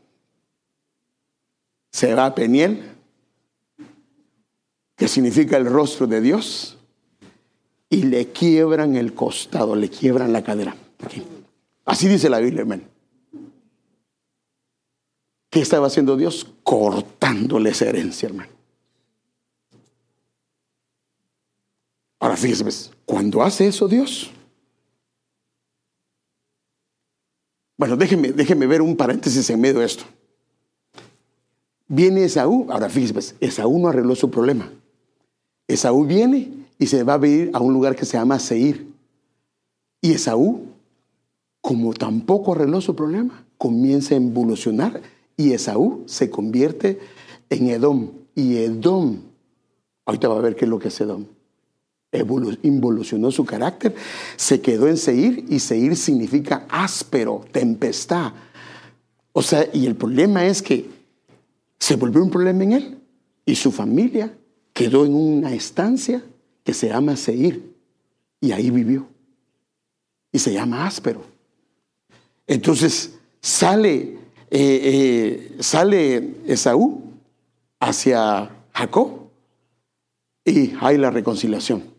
Se 1.90 2.14
va 2.14 2.26
a 2.26 2.34
Peniel, 2.34 2.90
que 4.96 5.08
significa 5.08 5.56
el 5.56 5.66
rostro 5.66 6.06
de 6.06 6.20
Dios, 6.20 6.78
y 7.90 8.04
le 8.04 8.28
quiebran 8.32 8.96
el 8.96 9.12
costado, 9.12 9.76
le 9.76 9.90
quiebran 9.90 10.32
la 10.32 10.42
cadera. 10.42 10.74
Así 11.84 12.08
dice 12.08 12.30
la 12.30 12.38
Biblia, 12.38 12.62
hermano. 12.62 12.84
¿Qué 15.50 15.60
estaba 15.60 15.88
haciendo 15.88 16.16
Dios? 16.16 16.46
Cortándole 16.62 17.70
esa 17.70 17.84
herencia, 17.84 18.28
hermano. 18.28 18.50
Ahora 22.22 22.36
fíjese, 22.36 22.62
pues, 22.62 22.92
cuando 23.04 23.42
hace 23.42 23.66
eso 23.66 23.88
Dios. 23.88 24.30
Bueno, 27.76 27.96
déjeme, 27.96 28.66
ver 28.68 28.80
un 28.80 28.96
paréntesis 28.96 29.50
en 29.50 29.60
medio 29.60 29.80
de 29.80 29.86
esto. 29.86 30.04
Viene 31.88 32.22
Esaú, 32.22 32.68
ahora 32.70 32.88
fíjese, 32.88 33.12
pues, 33.12 33.34
Esaú 33.40 33.76
no 33.80 33.88
arregló 33.88 34.14
su 34.14 34.30
problema. 34.30 34.70
Esaú 35.66 36.06
viene 36.06 36.52
y 36.78 36.86
se 36.86 37.02
va 37.02 37.14
a 37.14 37.18
venir 37.18 37.50
a 37.54 37.58
un 37.58 37.72
lugar 37.72 37.96
que 37.96 38.04
se 38.04 38.16
llama 38.16 38.38
Seir. 38.38 38.86
Y 40.00 40.12
Esaú, 40.12 40.66
como 41.60 41.92
tampoco 41.92 42.52
arregló 42.52 42.80
su 42.80 42.94
problema, 42.94 43.44
comienza 43.58 44.14
a 44.14 44.18
evolucionar 44.18 45.02
y 45.36 45.54
Esaú 45.54 46.04
se 46.06 46.30
convierte 46.30 47.00
en 47.50 47.70
Edom. 47.70 48.12
Y 48.36 48.58
Edom, 48.58 49.22
ahorita 50.06 50.28
va 50.28 50.36
a 50.36 50.40
ver 50.40 50.54
qué 50.54 50.66
es 50.66 50.70
lo 50.70 50.78
que 50.78 50.86
es 50.86 51.00
Edom. 51.00 51.26
Involucionó 52.12 53.30
su 53.30 53.44
carácter, 53.44 53.94
se 54.36 54.60
quedó 54.60 54.86
en 54.86 54.96
Seir 54.96 55.46
y 55.48 55.58
Seir 55.58 55.96
significa 55.96 56.66
áspero, 56.68 57.44
tempestad. 57.50 58.32
O 59.32 59.42
sea, 59.42 59.66
y 59.72 59.86
el 59.86 59.96
problema 59.96 60.44
es 60.44 60.60
que 60.60 60.90
se 61.78 61.96
volvió 61.96 62.22
un 62.22 62.30
problema 62.30 62.62
en 62.64 62.72
él 62.72 62.98
y 63.46 63.54
su 63.54 63.72
familia 63.72 64.36
quedó 64.72 65.06
en 65.06 65.14
una 65.14 65.54
estancia 65.54 66.22
que 66.64 66.74
se 66.74 66.88
llama 66.88 67.16
Seir 67.16 67.74
y 68.40 68.52
ahí 68.52 68.70
vivió. 68.70 69.08
Y 70.30 70.38
se 70.38 70.52
llama 70.52 70.86
áspero. 70.86 71.24
Entonces 72.46 73.18
sale, 73.40 73.96
eh, 73.98 74.18
eh, 74.50 75.56
sale 75.60 76.34
Esaú 76.46 77.02
hacia 77.80 78.50
Jacob 78.72 79.30
y 80.44 80.72
hay 80.80 80.98
la 80.98 81.10
reconciliación. 81.10 81.91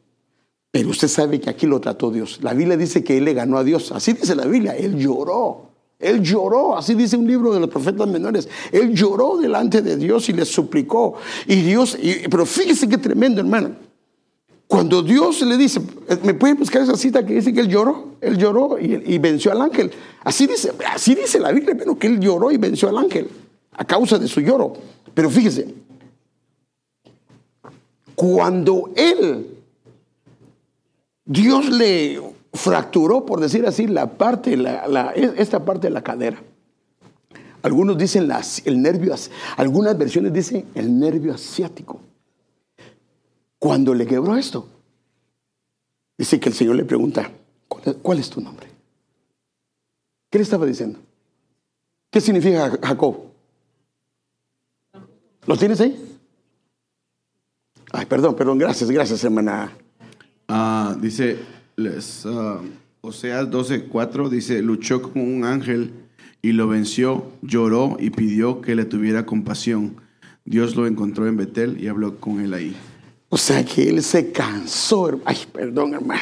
Pero 0.73 0.89
usted 0.89 1.07
sabe 1.07 1.39
que 1.39 1.51
aquí 1.51 1.67
lo 1.67 1.79
trató 1.79 2.09
Dios. 2.09 2.39
La 2.41 2.55
Biblia 2.55 2.75
dice 2.75 3.03
que 3.03 3.19
él 3.19 3.25
le 3.25 3.35
ganó 3.35 3.59
a 3.59 3.63
Dios. 3.63 3.91
Así 3.91 4.13
dice 4.13 4.33
la 4.33 4.47
Biblia. 4.47 4.75
Él 4.75 4.97
lloró. 4.97 5.69
Él 5.99 6.23
lloró, 6.23 6.75
así 6.75 6.95
dice 6.95 7.15
un 7.15 7.27
libro 7.27 7.53
de 7.53 7.59
los 7.59 7.69
profetas 7.69 8.07
menores. 8.07 8.49
Él 8.71 8.91
lloró 8.91 9.37
delante 9.37 9.83
de 9.83 9.97
Dios 9.97 10.27
y 10.29 10.33
le 10.33 10.45
suplicó. 10.45 11.13
Y 11.45 11.57
Dios, 11.57 11.95
pero 12.27 12.47
fíjese 12.47 12.89
qué 12.89 12.97
tremendo, 12.97 13.39
hermano. 13.39 13.75
Cuando 14.65 15.03
Dios 15.03 15.43
le 15.43 15.57
dice, 15.57 15.79
¿me 16.23 16.33
puede 16.33 16.55
buscar 16.55 16.81
esa 16.81 16.97
cita 16.97 17.23
que 17.23 17.35
dice 17.35 17.53
que 17.53 17.59
él 17.59 17.69
lloró? 17.69 18.15
Él 18.19 18.39
lloró 18.39 18.79
y, 18.79 19.19
venció 19.19 19.51
al 19.51 19.61
ángel. 19.61 19.91
Así 20.23 20.47
dice, 20.47 20.73
así 20.91 21.13
dice 21.13 21.39
la 21.39 21.51
Biblia, 21.51 21.75
pero 21.77 21.99
que 21.99 22.07
él 22.07 22.19
lloró 22.19 22.51
y 22.51 22.57
venció 22.57 22.89
al 22.89 22.97
ángel 22.97 23.29
a 23.73 23.85
causa 23.85 24.17
de 24.17 24.27
su 24.27 24.41
lloro. 24.41 24.73
Pero 25.13 25.29
fíjese, 25.29 25.67
cuando 28.15 28.89
él, 28.95 29.52
Dios 31.25 31.69
le 31.69 32.21
fracturó, 32.53 33.25
por 33.25 33.39
decir 33.39 33.65
así, 33.65 33.87
la 33.87 34.11
parte, 34.11 34.57
esta 35.37 35.63
parte 35.63 35.87
de 35.87 35.93
la 35.93 36.03
cadera. 36.03 36.41
Algunos 37.61 37.97
dicen 37.97 38.29
el 38.65 38.81
nervio, 38.81 39.15
algunas 39.55 39.97
versiones 39.97 40.33
dicen 40.33 40.65
el 40.75 40.99
nervio 40.99 41.33
asiático. 41.33 41.99
Cuando 43.57 43.93
le 43.93 44.05
quebró 44.05 44.35
esto, 44.35 44.67
dice 46.17 46.39
que 46.39 46.49
el 46.49 46.55
Señor 46.55 46.75
le 46.75 46.83
pregunta, 46.83 47.31
¿cuál 48.01 48.19
es, 48.19 48.29
tu 48.29 48.41
nombre? 48.41 48.67
¿Qué 50.29 50.37
le 50.37 50.43
estaba 50.43 50.65
diciendo? 50.65 50.99
¿Qué 52.11 52.19
significa 52.19 52.77
Jacob? 52.81 53.17
¿Lo 55.45 55.55
tienes 55.55 55.79
ahí? 55.79 56.17
Ay, 57.93 58.05
perdón, 58.05 58.35
perdón, 58.35 58.57
gracias, 58.57 58.91
gracias, 58.91 59.23
hermana. 59.23 59.71
Ah, 60.47 60.95
dice, 60.99 61.39
les, 61.75 62.25
uh, 62.25 62.59
Oseas 63.01 63.49
12:4 63.49 64.29
dice, 64.29 64.61
luchó 64.61 65.01
como 65.01 65.23
un 65.23 65.43
ángel 65.43 65.91
y 66.41 66.51
lo 66.53 66.67
venció, 66.67 67.31
lloró 67.41 67.97
y 67.99 68.09
pidió 68.11 68.61
que 68.61 68.75
le 68.75 68.85
tuviera 68.85 69.25
compasión. 69.25 69.97
Dios 70.45 70.75
lo 70.75 70.87
encontró 70.87 71.27
en 71.27 71.37
Betel 71.37 71.81
y 71.81 71.87
habló 71.87 72.19
con 72.19 72.39
él 72.41 72.53
ahí. 72.53 72.75
O 73.29 73.37
sea 73.37 73.63
que 73.65 73.89
él 73.89 74.03
se 74.03 74.31
cansó. 74.31 75.19
Ay, 75.25 75.37
perdón, 75.51 75.95
hermano. 75.95 76.21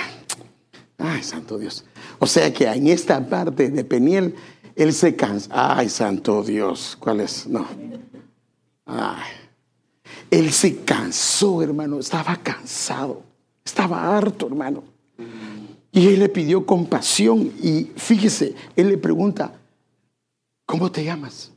Ay, 0.98 1.24
santo 1.24 1.58
Dios. 1.58 1.86
O 2.20 2.28
sea 2.28 2.54
que 2.54 2.66
en 2.66 2.88
esta 2.88 3.28
parte 3.28 3.70
de 3.70 3.84
Peniel, 3.84 4.36
él 4.76 4.94
se 4.94 5.16
cansa. 5.16 5.50
Ay, 5.52 5.90
santo 5.90 6.44
Dios. 6.44 6.96
¿Cuál 7.00 7.22
es? 7.22 7.48
No. 7.48 7.68
Ay. 8.86 9.22
Él 10.30 10.52
se 10.52 10.78
cansó, 10.78 11.62
hermano. 11.62 12.00
Estaba 12.00 12.38
cansado. 12.38 13.24
Estaba 13.72 14.18
harto, 14.18 14.48
hermano. 14.48 14.84
Y 15.94 16.08
él 16.08 16.20
le 16.20 16.28
pidió 16.28 16.66
compasión 16.66 17.54
y 17.64 17.86
fíjese, 17.96 18.54
él 18.76 18.90
le 18.90 18.98
pregunta, 18.98 19.54
¿cómo 20.66 20.92
te 20.92 21.06
llamas? 21.06 21.54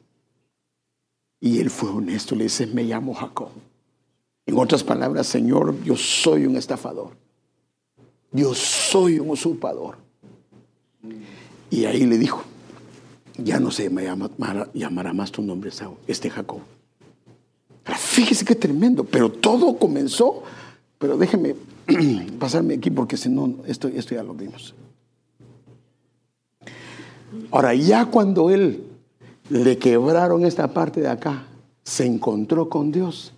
Y 1.41 1.59
él 1.59 1.71
fue 1.71 1.91
honesto, 1.91 2.37
le 2.37 2.45
dice, 2.45 2.69
me 2.69 2.85
llamo 2.85 3.15
Jacob. 3.15 3.49
En 4.47 4.57
otras 4.57 4.85
palabras, 4.85 5.27
Señor, 5.27 5.75
yo 5.83 5.97
soy 5.97 6.47
un 6.47 6.57
estafador. 6.57 7.17
Yo 8.31 8.55
soy 8.55 9.19
un 9.19 9.31
usurpador. 9.31 9.97
Y 11.69 11.87
ahí 11.87 12.07
le 12.07 12.17
dijo, 12.17 12.45
ya 13.39 13.59
no 13.59 13.73
se 13.73 13.91
me 13.91 14.05
llamará 14.73 15.13
más 15.13 15.33
tu 15.33 15.43
nombre, 15.43 15.73
este 16.07 16.31
Jacob. 16.31 16.61
fíjese 17.85 18.45
qué 18.45 18.55
tremendo, 18.55 19.03
pero 19.03 19.33
todo 19.33 19.77
comenzó, 19.77 20.45
pero 20.99 21.17
déjeme 21.17 21.57
pasarme 22.39 22.75
aquí 22.75 22.91
porque 22.91 23.17
si 23.17 23.29
no, 23.29 23.57
esto, 23.67 23.89
esto 23.89 24.15
ya 24.15 24.23
lo 24.23 24.35
vimos. 24.35 24.75
Ahora, 27.51 27.75
ya 27.75 28.07
cuando 28.07 28.51
él 28.51 28.85
le 29.51 29.79
quebraron 29.79 30.45
esta 30.45 30.73
parte 30.73 31.01
de 31.01 31.09
acá, 31.09 31.45
se 31.83 32.07
encontró 32.07 32.69
con 32.69 32.91
Dios. 32.91 33.33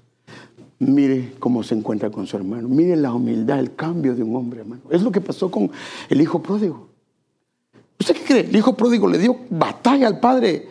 Mire 0.78 1.32
cómo 1.38 1.62
se 1.62 1.74
encuentra 1.74 2.10
con 2.10 2.26
su 2.26 2.36
hermano. 2.36 2.68
Mire 2.68 2.96
la 2.96 3.12
humildad, 3.12 3.58
el 3.58 3.74
cambio 3.74 4.14
de 4.14 4.22
un 4.22 4.36
hombre, 4.36 4.60
hermano. 4.60 4.82
Es 4.90 5.02
lo 5.02 5.10
que 5.10 5.20
pasó 5.20 5.50
con 5.50 5.70
el 6.08 6.20
hijo 6.20 6.42
pródigo. 6.42 6.88
¿Usted 7.98 8.14
qué 8.14 8.24
cree? 8.24 8.40
El 8.40 8.56
hijo 8.56 8.76
pródigo 8.76 9.08
le 9.08 9.18
dio 9.18 9.36
batalla 9.48 10.06
al 10.06 10.20
padre. 10.20 10.68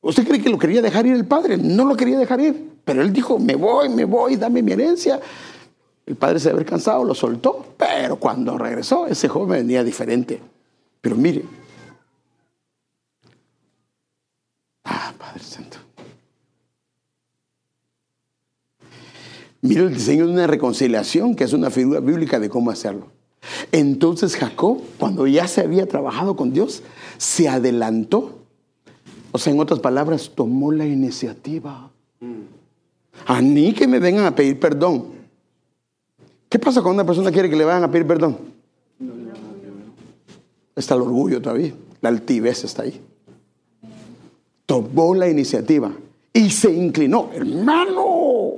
¿Usted 0.00 0.26
cree 0.26 0.40
que 0.40 0.48
lo 0.48 0.58
quería 0.58 0.80
dejar 0.80 1.06
ir 1.06 1.14
el 1.14 1.26
padre? 1.26 1.58
No 1.58 1.84
lo 1.84 1.96
quería 1.96 2.18
dejar 2.18 2.40
ir. 2.40 2.72
Pero 2.84 3.02
él 3.02 3.12
dijo, 3.12 3.38
me 3.38 3.56
voy, 3.56 3.88
me 3.88 4.04
voy, 4.04 4.36
dame 4.36 4.62
mi 4.62 4.72
herencia. 4.72 5.20
El 6.06 6.16
padre 6.16 6.40
se 6.40 6.50
había 6.50 6.64
cansado, 6.64 7.04
lo 7.04 7.14
soltó, 7.14 7.74
pero 7.76 8.16
cuando 8.16 8.58
regresó, 8.58 9.06
ese 9.06 9.28
joven 9.28 9.66
venía 9.66 9.84
diferente. 9.84 10.40
Pero 11.00 11.16
mire, 11.16 11.44
ah, 14.84 15.12
Padre 15.16 15.42
Santo. 15.42 15.78
Mire 19.60 19.82
el 19.82 19.94
diseño 19.94 20.26
de 20.26 20.32
una 20.32 20.46
reconciliación, 20.48 21.36
que 21.36 21.44
es 21.44 21.52
una 21.52 21.70
figura 21.70 22.00
bíblica 22.00 22.40
de 22.40 22.48
cómo 22.48 22.72
hacerlo. 22.72 23.06
Entonces 23.70 24.36
Jacob, 24.36 24.80
cuando 24.98 25.26
ya 25.26 25.46
se 25.46 25.60
había 25.60 25.86
trabajado 25.86 26.34
con 26.36 26.52
Dios, 26.52 26.82
se 27.16 27.48
adelantó. 27.48 28.38
O 29.30 29.38
sea, 29.38 29.52
en 29.52 29.60
otras 29.60 29.78
palabras, 29.78 30.32
tomó 30.34 30.72
la 30.72 30.84
iniciativa. 30.84 31.90
A 33.26 33.40
mí 33.40 33.72
que 33.72 33.86
me 33.86 34.00
vengan 34.00 34.26
a 34.26 34.34
pedir 34.34 34.58
perdón. 34.58 35.21
¿Qué 36.52 36.58
pasa 36.58 36.82
cuando 36.82 37.00
una 37.00 37.06
persona 37.06 37.32
quiere 37.32 37.48
que 37.48 37.56
le 37.56 37.64
vayan 37.64 37.82
a 37.82 37.90
pedir 37.90 38.06
perdón? 38.06 38.36
Está 40.76 40.96
el 40.96 41.00
orgullo 41.00 41.40
todavía, 41.40 41.72
la 42.02 42.10
altivez 42.10 42.64
está 42.64 42.82
ahí. 42.82 43.00
Tomó 44.66 45.14
la 45.14 45.30
iniciativa 45.30 45.90
y 46.30 46.50
se 46.50 46.70
inclinó, 46.70 47.30
hermano. 47.32 48.56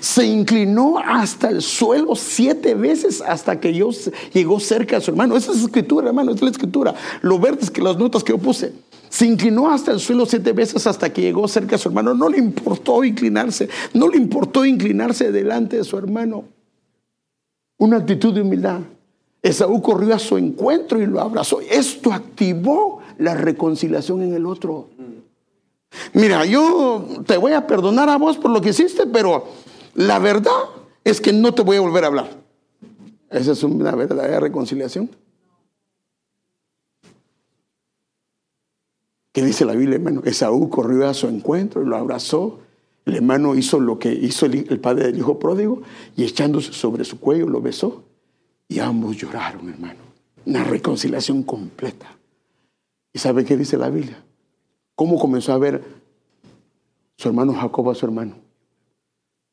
Se 0.00 0.26
inclinó 0.26 0.98
hasta 0.98 1.48
el 1.48 1.62
suelo 1.62 2.16
siete 2.16 2.74
veces 2.74 3.20
hasta 3.20 3.60
que 3.60 3.68
Dios 3.68 4.10
llegó 4.32 4.58
cerca 4.58 4.96
a 4.96 5.00
su 5.00 5.12
hermano. 5.12 5.36
Esa 5.36 5.52
es 5.52 5.58
la 5.58 5.66
escritura, 5.66 6.08
hermano, 6.08 6.32
esa 6.32 6.38
es 6.38 6.42
la 6.42 6.50
escritura. 6.50 6.94
Lo 7.22 7.38
verdes 7.38 7.70
que 7.70 7.82
las 7.82 7.96
notas 7.96 8.24
que 8.24 8.32
yo 8.32 8.38
puse. 8.38 8.72
Se 9.10 9.26
inclinó 9.26 9.70
hasta 9.70 9.92
el 9.92 10.00
suelo 10.00 10.26
siete 10.26 10.52
veces 10.52 10.84
hasta 10.88 11.12
que 11.12 11.22
llegó 11.22 11.46
cerca 11.46 11.76
a 11.76 11.78
su 11.78 11.88
hermano. 11.88 12.14
No 12.14 12.28
le 12.28 12.38
importó 12.38 13.04
inclinarse, 13.04 13.68
no 13.94 14.08
le 14.08 14.16
importó 14.16 14.64
inclinarse 14.64 15.30
delante 15.30 15.76
de 15.76 15.84
su 15.84 15.96
hermano 15.96 16.55
una 17.78 17.98
actitud 17.98 18.34
de 18.34 18.42
humildad. 18.42 18.80
Esaú 19.42 19.80
corrió 19.80 20.14
a 20.14 20.18
su 20.18 20.36
encuentro 20.36 21.00
y 21.00 21.06
lo 21.06 21.20
abrazó. 21.20 21.60
Esto 21.60 22.12
activó 22.12 23.00
la 23.18 23.34
reconciliación 23.34 24.22
en 24.22 24.34
el 24.34 24.46
otro. 24.46 24.88
Mira, 26.12 26.44
yo 26.44 27.06
te 27.26 27.36
voy 27.36 27.52
a 27.52 27.66
perdonar 27.66 28.08
a 28.08 28.16
vos 28.16 28.38
por 28.38 28.50
lo 28.50 28.60
que 28.60 28.70
hiciste, 28.70 29.06
pero 29.06 29.46
la 29.94 30.18
verdad 30.18 30.52
es 31.04 31.20
que 31.20 31.32
no 31.32 31.54
te 31.54 31.62
voy 31.62 31.76
a 31.76 31.80
volver 31.80 32.04
a 32.04 32.08
hablar. 32.08 32.30
Esa 33.30 33.52
es 33.52 33.62
una 33.62 33.92
verdadera 33.92 34.40
reconciliación. 34.40 35.10
¿Qué 39.32 39.44
dice 39.44 39.64
la 39.64 39.74
Biblia, 39.74 39.96
hermano? 39.96 40.22
Esaú 40.24 40.70
corrió 40.70 41.06
a 41.06 41.14
su 41.14 41.28
encuentro 41.28 41.82
y 41.82 41.86
lo 41.86 41.96
abrazó 41.96 42.60
el 43.06 43.14
hermano 43.14 43.54
hizo 43.54 43.78
lo 43.78 44.00
que 44.00 44.12
hizo 44.12 44.46
el, 44.46 44.80
padre 44.80 45.06
del 45.06 45.18
hijo 45.18 45.38
pródigo 45.38 45.80
y 46.16 46.24
echándose 46.24 46.72
sobre 46.72 47.04
su 47.04 47.20
cuello 47.20 47.48
lo 47.48 47.62
besó 47.62 48.04
y 48.68 48.80
ambos 48.80 49.16
lloraron, 49.16 49.68
hermano. 49.68 50.00
Una 50.44 50.64
reconciliación 50.64 51.44
completa. 51.44 52.18
¿Y 53.12 53.20
sabe 53.20 53.44
qué 53.44 53.56
dice 53.56 53.78
la 53.78 53.90
Biblia? 53.90 54.22
¿Cómo 54.96 55.18
comenzó 55.20 55.52
a 55.52 55.58
ver 55.58 55.84
su 57.16 57.28
hermano 57.28 57.54
Jacob 57.54 57.90
a 57.90 57.94
su 57.94 58.06
hermano? 58.06 58.34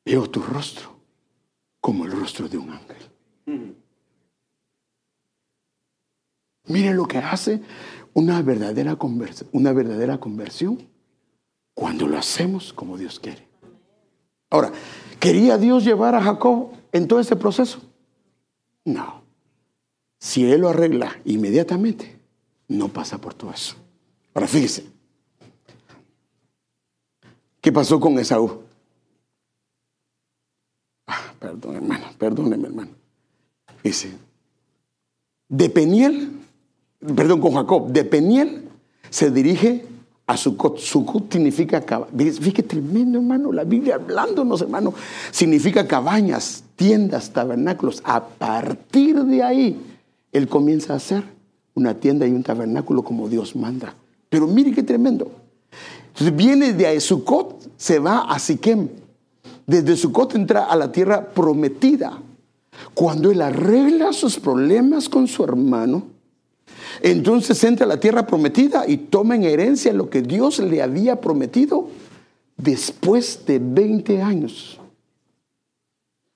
Veo 0.04 0.28
tu 0.28 0.42
rostro 0.42 0.96
como 1.80 2.06
el 2.06 2.10
rostro 2.12 2.48
de 2.48 2.58
un 2.58 2.70
ángel. 2.70 3.76
Mire 6.66 6.92
lo 6.92 7.06
que 7.06 7.18
hace 7.18 7.62
una 8.14 8.42
verdadera, 8.42 8.98
una 9.52 9.72
verdadera 9.72 10.18
conversión 10.18 10.93
cuando 11.74 12.06
lo 12.06 12.16
hacemos 12.16 12.72
como 12.72 12.96
Dios 12.96 13.18
quiere. 13.18 13.46
Ahora, 14.50 14.72
¿quería 15.18 15.58
Dios 15.58 15.84
llevar 15.84 16.14
a 16.14 16.22
Jacob 16.22 16.70
en 16.92 17.08
todo 17.08 17.20
ese 17.20 17.36
proceso? 17.36 17.80
No. 18.84 19.22
Si 20.18 20.50
él 20.50 20.62
lo 20.62 20.68
arregla 20.68 21.18
inmediatamente, 21.24 22.16
no 22.68 22.88
pasa 22.88 23.18
por 23.18 23.34
todo 23.34 23.50
eso. 23.50 23.74
Ahora 24.32 24.46
fíjese. 24.46 24.86
¿Qué 27.60 27.72
pasó 27.72 27.98
con 27.98 28.18
Esaú? 28.18 28.62
Ah, 31.06 31.34
perdón, 31.38 31.76
hermano, 31.76 32.06
perdóneme, 32.18 32.68
hermano. 32.68 32.90
Dice, 33.82 34.16
de 35.48 35.70
Peniel, 35.70 36.40
perdón, 37.00 37.40
con 37.40 37.54
Jacob, 37.54 37.88
de 37.90 38.04
Peniel 38.04 38.68
se 39.10 39.30
dirige 39.30 39.86
a 40.26 40.36
Sucot. 40.36 40.78
Sucot 40.78 41.30
significa 41.32 41.80
cabañas. 41.80 42.38
Fíjate, 42.40 42.62
tremendo, 42.62 43.18
hermano. 43.18 43.52
La 43.52 43.64
Biblia 43.64 43.96
hablándonos, 43.96 44.62
hermano. 44.62 44.94
Significa 45.30 45.86
cabañas, 45.86 46.64
tiendas, 46.76 47.32
tabernáculos. 47.32 48.02
A 48.04 48.24
partir 48.24 49.22
de 49.24 49.42
ahí, 49.42 49.80
él 50.32 50.48
comienza 50.48 50.94
a 50.94 50.96
hacer 50.96 51.24
una 51.74 51.94
tienda 51.94 52.26
y 52.26 52.32
un 52.32 52.42
tabernáculo 52.42 53.02
como 53.02 53.28
Dios 53.28 53.54
manda. 53.56 53.94
Pero 54.28 54.46
mire 54.46 54.72
qué 54.72 54.82
tremendo. 54.82 55.30
Entonces 56.08 56.34
viene 56.34 56.72
de 56.72 57.00
Sucot, 57.00 57.70
se 57.76 57.98
va 57.98 58.20
a 58.20 58.38
Siquem. 58.38 58.88
Desde 59.66 59.96
Sucot 59.96 60.34
entra 60.34 60.64
a 60.64 60.76
la 60.76 60.92
tierra 60.92 61.28
prometida. 61.28 62.20
Cuando 62.94 63.30
él 63.30 63.42
arregla 63.42 64.12
sus 64.12 64.38
problemas 64.38 65.08
con 65.08 65.26
su 65.26 65.44
hermano, 65.44 66.13
entonces 67.00 67.62
entra 67.64 67.86
a 67.86 67.88
la 67.88 68.00
tierra 68.00 68.26
prometida 68.26 68.84
y 68.86 68.96
toma 68.96 69.36
en 69.36 69.44
herencia 69.44 69.92
lo 69.92 70.10
que 70.10 70.22
Dios 70.22 70.58
le 70.58 70.82
había 70.82 71.20
prometido 71.20 71.88
después 72.56 73.44
de 73.46 73.58
20 73.58 74.22
años. 74.22 74.78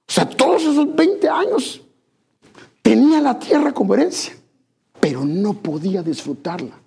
O 0.09 0.13
sea, 0.13 0.29
todos 0.29 0.63
esos 0.63 0.95
20 0.95 1.29
años 1.29 1.83
tenía 2.83 3.21
la 3.21 3.39
tierra 3.39 3.73
como 3.73 3.95
herencia, 3.95 4.35
pero 5.01 5.25
no 5.25 5.55
podía 5.55 6.03
disfrutarla 6.03 6.79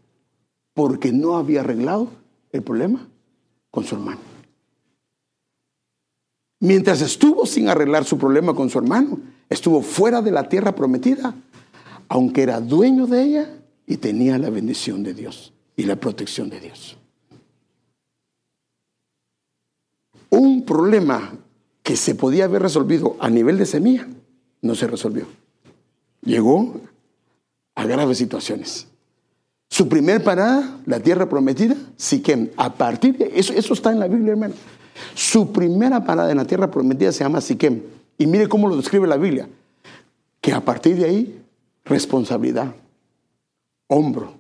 porque 0.74 1.12
no 1.12 1.38
había 1.38 1.62
arreglado 1.62 2.08
el 2.52 2.64
problema 2.64 3.08
con 3.70 3.84
su 3.84 3.96
hermano. 3.96 4.20
Mientras 6.60 7.02
estuvo 7.02 7.46
sin 7.46 7.70
arreglar 7.70 8.06
su 8.06 8.18
problema 8.18 8.54
con 8.54 8.70
su 8.70 8.78
hermano, 8.78 9.20
estuvo 9.50 9.82
fuera 9.82 10.22
de 10.22 10.32
la 10.32 10.48
tierra 10.48 10.76
prometida, 10.76 11.34
aunque 12.08 12.44
era 12.44 12.60
dueño 12.60 13.08
de 13.08 13.24
ella 13.24 13.61
y 13.86 13.98
tenía 13.98 14.38
la 14.38 14.50
bendición 14.50 15.04
de 15.04 15.14
Dios 15.14 15.54
y 15.76 15.84
la 15.84 15.96
protección 15.96 16.50
de 16.50 16.60
Dios. 16.60 16.98
Un 20.30 20.66
problema 20.66 21.34
que 21.84 21.96
se 21.96 22.16
podía 22.16 22.46
haber 22.46 22.62
resolvido 22.62 23.18
a 23.20 23.30
nivel 23.30 23.58
de 23.58 23.66
semilla, 23.66 24.08
no 24.62 24.76
se 24.76 24.88
resolvió. 24.88 25.26
Llegó 26.22 26.80
a 27.76 27.86
graves 27.86 28.18
situaciones. 28.18 28.88
Su 29.70 29.88
primer 29.88 30.24
parada, 30.24 30.80
la 30.86 31.00
tierra 31.00 31.28
prometida, 31.28 31.76
Siquem. 31.96 32.50
A 32.58 32.74
partir 32.74 33.18
de 33.18 33.32
eso, 33.34 33.54
eso 33.54 33.74
está 33.74 33.92
en 33.92 34.00
la 34.00 34.08
Biblia, 34.08 34.34
hermano. 34.34 34.54
Su 35.16 35.52
primera 35.52 36.04
parada 36.04 36.30
en 36.30 36.38
la 36.38 36.46
tierra 36.46 36.70
prometida 36.70 37.12
se 37.12 37.24
llama 37.24 37.42
Siquem. 37.42 37.82
Y 38.18 38.28
mire 38.28 38.48
cómo 38.48 38.68
lo 38.68 38.76
describe 38.76 39.08
la 39.08 39.18
Biblia. 39.18 39.48
Que 40.42 40.54
a 40.54 40.62
partir 40.62 40.98
de 40.98 41.06
ahí, 41.06 41.42
responsabilidad, 41.86 42.76
hombro, 43.92 44.34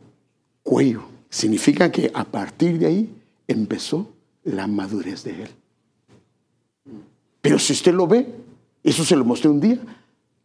cuello. 0.64 1.04
Significa 1.30 1.92
que 1.92 2.10
a 2.14 2.24
partir 2.24 2.80
de 2.80 2.86
ahí 2.86 3.16
empezó 3.48 4.08
la 4.44 4.68
madurez 4.68 5.24
de 5.24 5.44
él. 5.44 5.50
Pero 7.42 7.60
si 7.60 7.74
usted 7.74 7.94
lo 7.94 8.08
ve, 8.08 8.34
eso 8.84 9.04
se 9.04 9.16
lo 9.16 9.26
mostré 9.26 9.50
un 9.50 9.60
día, 9.60 9.80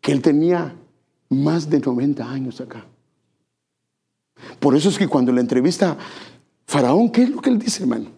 que 0.01 0.13
él 0.13 0.23
tenía 0.23 0.75
más 1.29 1.71
de 1.71 1.81
90 1.81 2.29
años 2.29 2.61
acá. 2.61 2.85
Por 4.59 4.77
eso 4.77 4.89
es 4.89 4.99
que 4.99 5.09
cuando 5.09 5.33
le 5.33 5.41
entrevista 5.41 5.97
Faraón, 6.67 7.11
¿qué 7.11 7.23
es 7.23 7.31
lo 7.31 7.41
que 7.41 7.51
él 7.51 7.59
dice, 7.59 7.83
hermano? 7.85 8.11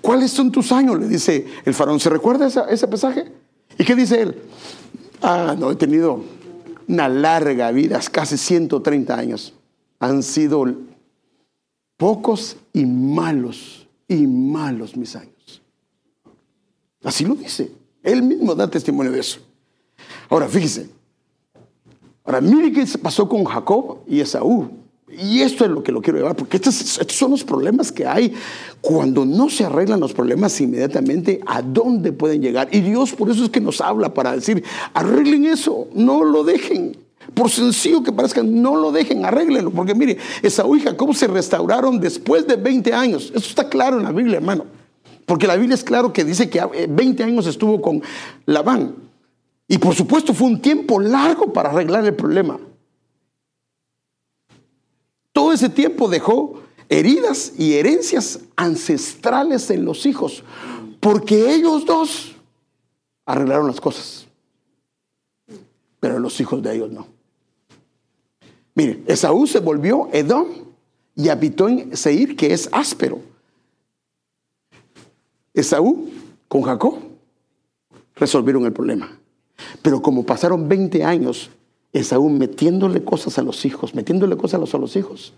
¿Cuáles 0.00 0.30
son 0.30 0.50
tus 0.50 0.70
años? 0.72 0.98
Le 0.98 1.08
dice 1.08 1.46
el 1.64 1.74
faraón. 1.74 2.00
¿Se 2.00 2.08
recuerda 2.08 2.46
ese 2.46 2.88
pasaje? 2.88 3.30
¿Y 3.78 3.84
qué 3.84 3.94
dice 3.94 4.22
él? 4.22 4.42
Ah, 5.20 5.54
no, 5.58 5.70
he 5.70 5.76
tenido 5.76 6.24
una 6.88 7.08
larga 7.08 7.70
vida, 7.72 8.00
casi 8.10 8.38
130 8.38 9.18
años. 9.18 9.54
Han 10.00 10.22
sido 10.22 10.66
pocos 11.96 12.56
y 12.72 12.84
malos, 12.84 13.86
y 14.08 14.26
malos 14.26 14.96
mis 14.96 15.14
años. 15.14 15.62
Así 17.04 17.24
lo 17.24 17.34
dice. 17.34 17.70
Él 18.02 18.22
mismo 18.22 18.54
da 18.54 18.68
testimonio 18.68 19.12
de 19.12 19.20
eso. 19.20 19.40
Ahora, 20.28 20.48
fíjese. 20.48 20.88
Ahora, 22.24 22.40
mire 22.40 22.72
qué 22.72 22.86
pasó 22.98 23.28
con 23.28 23.44
Jacob 23.44 23.98
y 24.06 24.20
Esaú. 24.20 24.70
Y 25.18 25.40
esto 25.40 25.64
es 25.64 25.70
lo 25.70 25.82
que 25.82 25.90
lo 25.90 26.00
quiero 26.00 26.18
llevar, 26.18 26.36
porque 26.36 26.56
estos, 26.56 26.74
son 27.08 27.32
los 27.32 27.42
problemas 27.42 27.90
que 27.90 28.06
hay. 28.06 28.32
Cuando 28.80 29.24
no 29.26 29.50
se 29.50 29.64
arreglan 29.64 29.98
los 29.98 30.12
problemas 30.12 30.60
inmediatamente, 30.60 31.40
¿a 31.46 31.62
dónde 31.62 32.12
pueden 32.12 32.40
llegar? 32.40 32.68
Y 32.70 32.80
Dios 32.80 33.12
por 33.12 33.28
eso 33.28 33.44
es 33.44 33.50
que 33.50 33.60
nos 33.60 33.80
habla 33.80 34.14
para 34.14 34.32
decir, 34.32 34.62
arreglen 34.94 35.46
eso, 35.46 35.88
no 35.94 36.22
lo 36.24 36.44
dejen. 36.44 36.96
Por 37.34 37.50
sencillo 37.50 38.02
que 38.02 38.12
parezca, 38.12 38.42
no 38.42 38.76
lo 38.76 38.92
dejen, 38.92 39.24
arréglenlo. 39.24 39.70
Porque 39.70 39.94
mire, 39.94 40.18
Esaú 40.42 40.76
y 40.76 40.80
Jacob 40.80 41.14
se 41.14 41.26
restauraron 41.26 42.00
después 42.00 42.46
de 42.46 42.56
20 42.56 42.92
años. 42.92 43.30
Eso 43.34 43.48
está 43.48 43.68
claro 43.68 43.98
en 43.98 44.04
la 44.04 44.12
Biblia, 44.12 44.38
hermano. 44.38 44.64
Porque 45.26 45.46
la 45.46 45.56
Biblia 45.56 45.74
es 45.74 45.84
claro 45.84 46.12
que 46.12 46.24
dice 46.24 46.50
que 46.50 46.60
20 46.88 47.22
años 47.22 47.46
estuvo 47.46 47.80
con 47.80 48.02
Labán. 48.46 48.96
Y 49.68 49.78
por 49.78 49.94
supuesto 49.94 50.34
fue 50.34 50.48
un 50.48 50.60
tiempo 50.60 50.98
largo 50.98 51.52
para 51.52 51.70
arreglar 51.70 52.04
el 52.04 52.14
problema. 52.14 52.58
Todo 55.32 55.52
ese 55.52 55.68
tiempo 55.68 56.08
dejó 56.08 56.60
heridas 56.88 57.52
y 57.56 57.74
herencias 57.74 58.40
ancestrales 58.56 59.70
en 59.70 59.84
los 59.84 60.04
hijos, 60.06 60.42
porque 60.98 61.54
ellos 61.54 61.86
dos 61.86 62.32
arreglaron 63.24 63.68
las 63.68 63.80
cosas, 63.80 64.26
pero 66.00 66.18
los 66.18 66.40
hijos 66.40 66.62
de 66.62 66.74
ellos 66.74 66.90
no. 66.90 67.06
Mire, 68.74 69.02
Esaú 69.06 69.46
se 69.46 69.60
volvió 69.60 70.08
Edom 70.12 70.46
y 71.14 71.28
habitó 71.28 71.68
en 71.68 71.96
Seir, 71.96 72.36
que 72.36 72.52
es 72.52 72.68
áspero. 72.72 73.20
Esaú 75.52 76.10
con 76.48 76.62
Jacob 76.62 76.94
resolvieron 78.16 78.64
el 78.64 78.72
problema. 78.72 79.18
Pero 79.82 80.00
como 80.00 80.24
pasaron 80.24 80.68
20 80.68 81.04
años 81.04 81.50
Esaú 81.92 82.28
metiéndole 82.30 83.02
cosas 83.02 83.38
a 83.38 83.42
los 83.42 83.64
hijos, 83.64 83.94
metiéndole 83.94 84.36
cosas 84.36 84.74
a 84.74 84.78
los 84.78 84.96
hijos. 84.96 85.34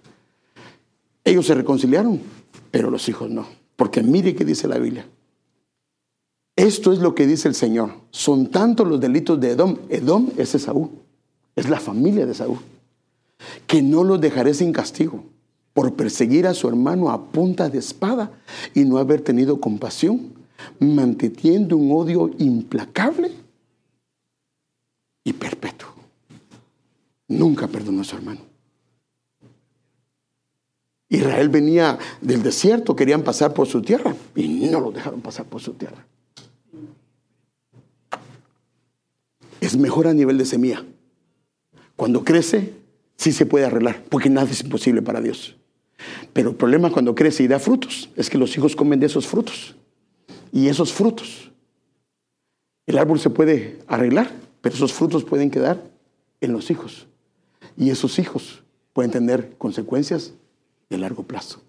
Ellos 1.25 1.47
se 1.47 1.55
reconciliaron, 1.55 2.21
pero 2.71 2.91
los 2.91 3.09
hijos 3.09 3.31
no. 3.31 3.47
Porque 3.77 4.03
mire 4.03 4.35
qué 4.35 4.45
dice 4.45 4.69
la 4.69 4.79
Biblia. 4.79 5.07
Esto 6.57 6.93
es 6.93 6.99
lo 6.99 7.15
que 7.15 7.27
dice 7.27 7.49
el 7.49 7.55
Señor. 7.55 7.93
Son 8.11 8.49
tantos 8.49 8.87
los 8.87 9.01
delitos 9.01 9.41
de 9.41 9.51
Edom. 9.53 9.79
Edom 9.89 10.31
es 10.37 10.55
Esaú. 10.55 10.91
Es 11.57 11.69
la 11.69 11.81
familia 11.81 12.27
de 12.27 12.33
Esaú. 12.33 12.59
Que 13.67 13.83
no 13.83 14.05
los 14.05 14.21
dejaré 14.21 14.55
sin 14.55 14.73
castigo 14.73 15.25
por 15.73 15.95
perseguir 15.95 16.47
a 16.47 16.55
su 16.55 16.69
hermano 16.69 17.11
a 17.11 17.31
punta 17.33 17.69
de 17.69 17.79
espada 17.79 18.31
y 18.75 18.85
no 18.85 18.99
haber 18.99 19.23
tenido 19.23 19.61
compasión, 19.61 20.35
manteniendo 20.79 21.77
un 21.77 21.91
odio 21.93 22.31
implacable 22.39 23.33
y 25.25 25.33
perpetuo. 25.33 25.89
Nunca 27.29 27.67
perdonó 27.69 28.03
a 28.03 28.05
su 28.05 28.17
hermano. 28.17 28.41
Israel 31.09 31.49
venía 31.49 31.99
del 32.21 32.43
desierto, 32.43 32.97
querían 32.97 33.23
pasar 33.23 33.53
por 33.53 33.67
su 33.67 33.83
tierra 33.83 34.15
y 34.35 34.69
no 34.71 34.81
lo 34.81 34.93
dejaron 34.93 35.21
pasar 35.21 35.47
por 35.47 35.61
su 35.61 35.75
tierra. 35.75 36.07
Es 39.73 39.79
mejor 39.79 40.07
a 40.07 40.13
nivel 40.13 40.37
de 40.37 40.45
semilla. 40.45 40.85
Cuando 41.97 42.25
crece, 42.25 42.75
sí 43.17 43.33
se 43.33 43.47
puede 43.47 43.65
arreglar, 43.65 44.05
porque 44.11 44.29
nada 44.29 44.51
es 44.51 44.61
imposible 44.61 45.01
para 45.01 45.23
Dios. 45.23 45.57
Pero 46.35 46.51
el 46.51 46.57
problema 46.57 46.93
cuando 46.93 47.15
crece 47.15 47.43
y 47.43 47.47
da 47.47 47.59
frutos 47.59 48.11
es 48.15 48.29
que 48.29 48.37
los 48.37 48.55
hijos 48.55 48.77
comen 48.77 49.01
de 49.01 49.07
esos 49.07 49.27
frutos. 49.27 49.75
Y 50.53 50.69
esos 50.69 50.93
frutos, 50.93 51.51
el 52.87 52.99
árbol 52.99 53.19
se 53.19 53.31
puede 53.31 53.79
arreglar, 53.87 54.31
pero 54.61 54.75
esos 54.75 54.93
frutos 54.93 55.25
pueden 55.25 55.51
quedar 55.51 55.83
en 56.43 56.53
los 56.53 56.71
hijos 56.71 57.07
y 57.75 57.89
esos 57.89 58.19
hijos 58.19 58.63
pueden 58.93 59.11
tener 59.11 59.57
consecuencias 59.57 60.35
de 60.91 60.99
largo 60.99 61.23
plazo. 61.23 61.63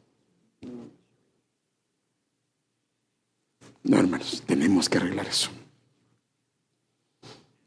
No, 3.81 3.97
hermanos, 3.97 4.43
tenemos 4.45 4.89
que 4.89 4.97
arreglar 4.97 5.27
eso. 5.27 5.51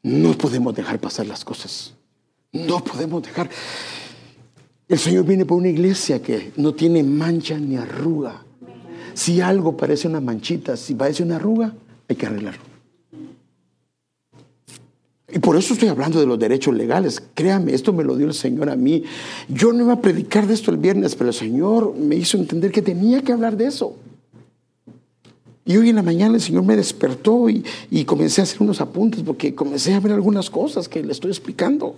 No 0.06 0.38
podemos 0.38 0.72
dejar 0.72 1.00
pasar 1.00 1.26
las 1.26 1.44
cosas. 1.44 1.92
No 2.52 2.78
podemos 2.78 3.24
dejar. 3.24 3.50
El 4.86 5.00
Señor 5.00 5.24
viene 5.24 5.44
por 5.44 5.58
una 5.58 5.66
iglesia 5.66 6.22
que 6.22 6.52
no 6.58 6.74
tiene 6.74 7.02
mancha 7.02 7.58
ni 7.58 7.76
arruga. 7.76 8.44
Si 9.14 9.40
algo 9.40 9.76
parece 9.76 10.06
una 10.06 10.20
manchita, 10.20 10.76
si 10.76 10.94
parece 10.94 11.24
una 11.24 11.36
arruga, 11.36 11.74
hay 12.08 12.14
que 12.14 12.24
arreglarlo. 12.24 12.62
Y 15.28 15.40
por 15.40 15.56
eso 15.56 15.74
estoy 15.74 15.88
hablando 15.88 16.20
de 16.20 16.26
los 16.26 16.38
derechos 16.38 16.72
legales. 16.72 17.20
Créame, 17.34 17.74
esto 17.74 17.92
me 17.92 18.04
lo 18.04 18.14
dio 18.14 18.28
el 18.28 18.34
Señor 18.34 18.70
a 18.70 18.76
mí. 18.76 19.02
Yo 19.48 19.72
no 19.72 19.82
iba 19.82 19.94
a 19.94 20.00
predicar 20.00 20.46
de 20.46 20.54
esto 20.54 20.70
el 20.70 20.76
viernes, 20.76 21.16
pero 21.16 21.30
el 21.30 21.34
Señor 21.34 21.96
me 21.96 22.14
hizo 22.14 22.36
entender 22.36 22.70
que 22.70 22.80
tenía 22.80 23.22
que 23.22 23.32
hablar 23.32 23.56
de 23.56 23.66
eso. 23.66 23.96
Y 25.68 25.76
hoy 25.76 25.90
en 25.90 25.96
la 25.96 26.02
mañana 26.02 26.36
el 26.36 26.40
Señor 26.40 26.62
me 26.62 26.76
despertó 26.76 27.50
y, 27.50 27.64
y 27.90 28.04
comencé 28.04 28.40
a 28.40 28.44
hacer 28.44 28.62
unos 28.62 28.80
apuntes 28.80 29.22
porque 29.24 29.52
comencé 29.52 29.92
a 29.94 30.00
ver 30.00 30.12
algunas 30.12 30.48
cosas 30.48 30.88
que 30.88 31.02
le 31.02 31.10
estoy 31.10 31.32
explicando. 31.32 31.96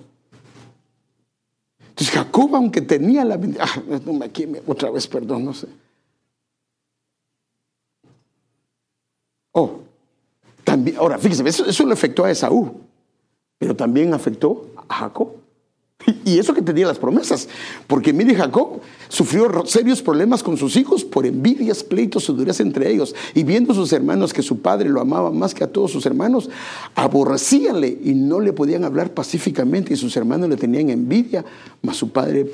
Entonces 1.90 2.14
Jacob, 2.14 2.56
aunque 2.56 2.80
tenía 2.80 3.26
la 3.26 3.36
bendición, 3.36 3.68
ah, 3.68 4.24
aquí 4.24 4.46
otra 4.66 4.90
vez, 4.90 5.06
perdón, 5.06 5.44
no 5.44 5.52
sé. 5.52 5.66
Oh, 9.52 9.80
también, 10.64 10.96
ahora 10.96 11.18
fíjese, 11.18 11.46
eso, 11.46 11.66
eso 11.66 11.84
le 11.84 11.92
afectó 11.92 12.24
a 12.24 12.30
Esaú, 12.30 12.80
pero 13.58 13.76
también 13.76 14.14
afectó 14.14 14.70
a 14.88 14.94
Jacob. 14.94 15.37
Y 16.24 16.38
eso 16.38 16.54
que 16.54 16.62
tenía 16.62 16.86
las 16.86 16.98
promesas, 16.98 17.48
porque 17.86 18.12
mire 18.12 18.34
Jacob 18.34 18.80
sufrió 19.08 19.64
serios 19.66 20.02
problemas 20.02 20.42
con 20.42 20.56
sus 20.56 20.76
hijos 20.76 21.04
por 21.04 21.26
envidias, 21.26 21.82
pleitos 21.82 22.28
y 22.28 22.32
dureza 22.32 22.62
entre 22.62 22.90
ellos. 22.90 23.14
Y 23.34 23.44
viendo 23.44 23.74
sus 23.74 23.92
hermanos 23.92 24.32
que 24.32 24.42
su 24.42 24.60
padre 24.60 24.88
lo 24.88 25.00
amaba 25.00 25.30
más 25.30 25.54
que 25.54 25.64
a 25.64 25.68
todos 25.68 25.90
sus 25.90 26.06
hermanos, 26.06 26.50
aborrecíanle 26.94 27.98
y 28.02 28.14
no 28.14 28.40
le 28.40 28.52
podían 28.52 28.84
hablar 28.84 29.12
pacíficamente 29.12 29.94
y 29.94 29.96
sus 29.96 30.16
hermanos 30.16 30.48
le 30.48 30.56
tenían 30.56 30.90
envidia, 30.90 31.44
mas 31.82 31.96
su 31.96 32.10
padre 32.10 32.46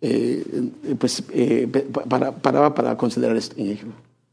eh, 0.00 0.44
pues, 0.98 1.22
eh, 1.30 1.66
paraba 2.40 2.74
para 2.74 2.96
considerar 2.96 3.36
esto 3.36 3.54
en. 3.58 3.78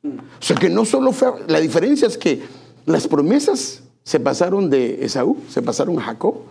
O 0.04 0.44
sea 0.44 0.58
que 0.58 0.68
no 0.68 0.84
solo 0.84 1.12
fue, 1.12 1.32
la 1.48 1.60
diferencia 1.60 2.08
es 2.08 2.18
que 2.18 2.42
las 2.88 3.08
promesas 3.08 3.84
se 4.04 4.20
pasaron 4.20 4.70
de 4.70 5.06
Esaú, 5.06 5.38
se 5.48 5.62
pasaron 5.62 6.00
a 6.00 6.02
Jacob 6.02 6.51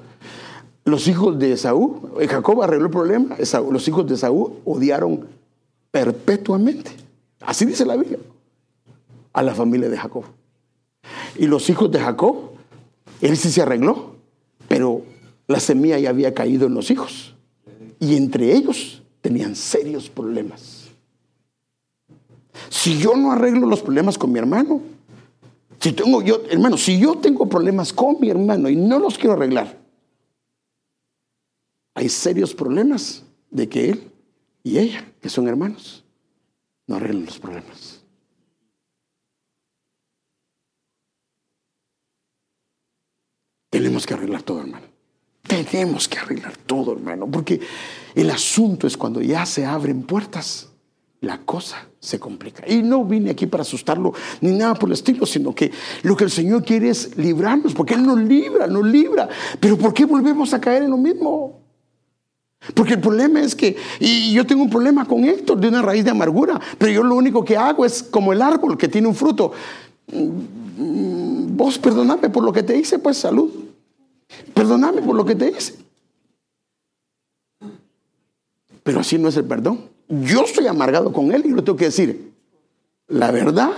los 0.91 1.09
hijos 1.09 1.39
de 1.39 1.53
Esaú, 1.53 2.11
Jacob 2.29 2.63
arregló 2.63 2.87
el 2.87 2.91
problema, 2.91 3.37
los 3.71 3.89
hijos 3.89 4.07
de 4.07 4.15
Esaú 4.15 4.57
odiaron 4.65 5.27
perpetuamente, 5.91 6.91
así 7.41 7.65
dice 7.65 7.87
la 7.87 7.97
Biblia, 7.97 8.19
a 9.33 9.43
la 9.43 9.55
familia 9.55 9.89
de 9.89 9.97
Jacob. 9.97 10.25
Y 11.37 11.47
los 11.47 11.71
hijos 11.71 11.91
de 11.91 12.01
Jacob, 12.01 12.51
él 13.21 13.37
sí 13.37 13.51
se 13.51 13.63
arregló, 13.63 14.17
pero 14.69 15.03
la 15.47 15.61
semilla 15.61 15.99
ya 15.99 16.11
había 16.11 16.35
caído 16.35 16.67
en 16.67 16.75
los 16.75 16.91
hijos. 16.91 17.35
Y 17.99 18.17
entre 18.17 18.55
ellos 18.55 19.03
tenían 19.21 19.57
serios 19.57 20.09
problemas. 20.09 20.89
Si 22.69 22.99
yo 22.99 23.17
no 23.17 23.33
arreglo 23.33 23.67
los 23.67 23.81
problemas 23.81 24.19
con 24.19 24.33
mi 24.33 24.39
hermano, 24.39 24.81
si 25.81 25.93
tengo 25.93 26.23
yo, 26.23 26.43
hermano, 26.51 26.77
si 26.77 26.99
yo 26.99 27.17
tengo 27.17 27.49
problemas 27.49 27.93
con 27.93 28.21
mi 28.21 28.29
hermano 28.29 28.69
y 28.69 28.77
no 28.77 28.99
los 28.99 29.17
quiero 29.17 29.33
arreglar, 29.33 29.80
hay 32.01 32.09
serios 32.09 32.55
problemas 32.55 33.23
de 33.51 33.69
que 33.69 33.91
él 33.91 34.11
y 34.63 34.79
ella, 34.79 35.05
que 35.21 35.29
son 35.29 35.47
hermanos, 35.49 36.03
no 36.87 36.97
arreglan 36.97 37.27
los 37.27 37.39
problemas. 37.39 38.01
Tenemos 43.69 44.07
que 44.07 44.15
arreglar 44.15 44.43
todo, 44.43 44.61
hermano. 44.61 44.87
Tenemos 45.43 46.09
que 46.09 46.19
arreglar 46.19 46.57
todo, 46.57 46.95
hermano, 46.95 47.31
porque 47.31 47.61
el 48.15 48.31
asunto 48.31 48.87
es 48.87 48.97
cuando 48.97 49.21
ya 49.21 49.45
se 49.45 49.67
abren 49.67 50.03
puertas, 50.05 50.71
la 51.21 51.43
cosa 51.45 51.87
se 51.99 52.19
complica. 52.19 52.67
Y 52.67 52.83
no 52.83 53.05
vine 53.05 53.31
aquí 53.31 53.45
para 53.45 53.61
asustarlo 53.61 54.15
ni 54.41 54.53
nada 54.53 54.73
por 54.75 54.89
el 54.89 54.95
estilo, 54.95 55.27
sino 55.27 55.55
que 55.55 55.71
lo 56.03 56.17
que 56.17 56.25
el 56.25 56.31
Señor 56.31 56.65
quiere 56.65 56.89
es 56.89 57.15
librarnos, 57.19 57.75
porque 57.75 57.93
Él 57.93 58.07
nos 58.07 58.19
libra, 58.19 58.67
nos 58.67 58.87
libra. 58.87 59.29
Pero 59.61 59.77
¿por 59.77 59.93
qué 59.93 60.07
volvemos 60.07 60.55
a 60.55 60.61
caer 60.63 60.85
en 60.85 60.91
lo 60.91 60.97
mismo? 60.97 61.60
Porque 62.75 62.95
el 62.95 63.01
problema 63.01 63.41
es 63.41 63.55
que, 63.55 63.77
y 63.99 64.33
yo 64.33 64.47
tengo 64.47 64.63
un 64.63 64.71
problema 64.71 65.07
con 65.07 65.25
Héctor 65.25 65.59
de 65.59 65.69
una 65.69 65.81
raíz 65.81 66.05
de 66.05 66.11
amargura, 66.11 66.61
pero 66.79 66.93
yo 66.93 67.03
lo 67.03 67.15
único 67.15 67.45
que 67.45 67.57
hago 67.57 67.87
es 67.87 68.03
como 68.03 68.33
el 68.33 68.43
árbol 68.43 68.77
que 68.77 68.87
tiene 68.87 69.09
un 69.09 69.15
fruto. 69.15 69.53
Mm, 70.13 71.57
vos 71.57 71.79
perdoname 71.79 72.29
por 72.29 72.45
lo 72.45 72.53
que 72.53 72.63
te 72.63 72.77
hice, 72.77 72.99
pues 72.99 73.17
salud. 73.17 73.51
Perdoname 74.53 75.01
por 75.01 75.17
lo 75.17 75.25
que 75.25 75.35
te 75.35 75.49
hice. 75.51 75.75
Pero 78.83 79.01
así 79.01 79.17
no 79.19 79.29
es 79.29 79.37
el 79.37 79.45
perdón. 79.45 79.81
Yo 80.09 80.45
estoy 80.45 80.67
amargado 80.67 81.13
con 81.13 81.33
él 81.33 81.43
y 81.47 81.51
lo 81.51 81.65
tengo 81.65 81.79
que 81.79 81.87
decir. 81.87 82.33
La 83.09 83.31
verdad, 83.31 83.73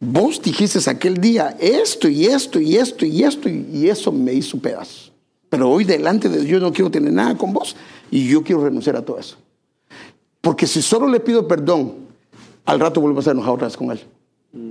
vos 0.00 0.42
dijiste 0.42 0.78
aquel 0.90 1.18
día 1.18 1.56
esto 1.60 2.08
y 2.08 2.26
esto 2.26 2.58
y 2.60 2.76
esto 2.76 3.06
y 3.06 3.22
esto 3.22 3.48
y 3.48 3.88
eso 3.88 4.10
me 4.10 4.32
hizo 4.32 4.58
pedazo. 4.58 5.12
Pero 5.48 5.70
hoy 5.70 5.84
delante 5.84 6.28
de 6.28 6.40
Dios 6.40 6.60
no 6.60 6.72
quiero 6.72 6.90
tener 6.90 7.12
nada 7.12 7.36
con 7.36 7.52
vos 7.52 7.74
y 8.10 8.28
yo 8.28 8.42
quiero 8.42 8.64
renunciar 8.64 8.96
a 8.96 9.02
todo 9.02 9.18
eso. 9.18 9.36
Porque 10.40 10.66
si 10.66 10.82
solo 10.82 11.08
le 11.08 11.20
pido 11.20 11.46
perdón, 11.46 11.94
al 12.64 12.80
rato 12.80 13.00
vuelvo 13.00 13.18
a 13.18 13.20
estar 13.20 13.34
enojado 13.34 13.54
otra 13.54 13.70
con 13.70 13.90
él. 13.90 14.00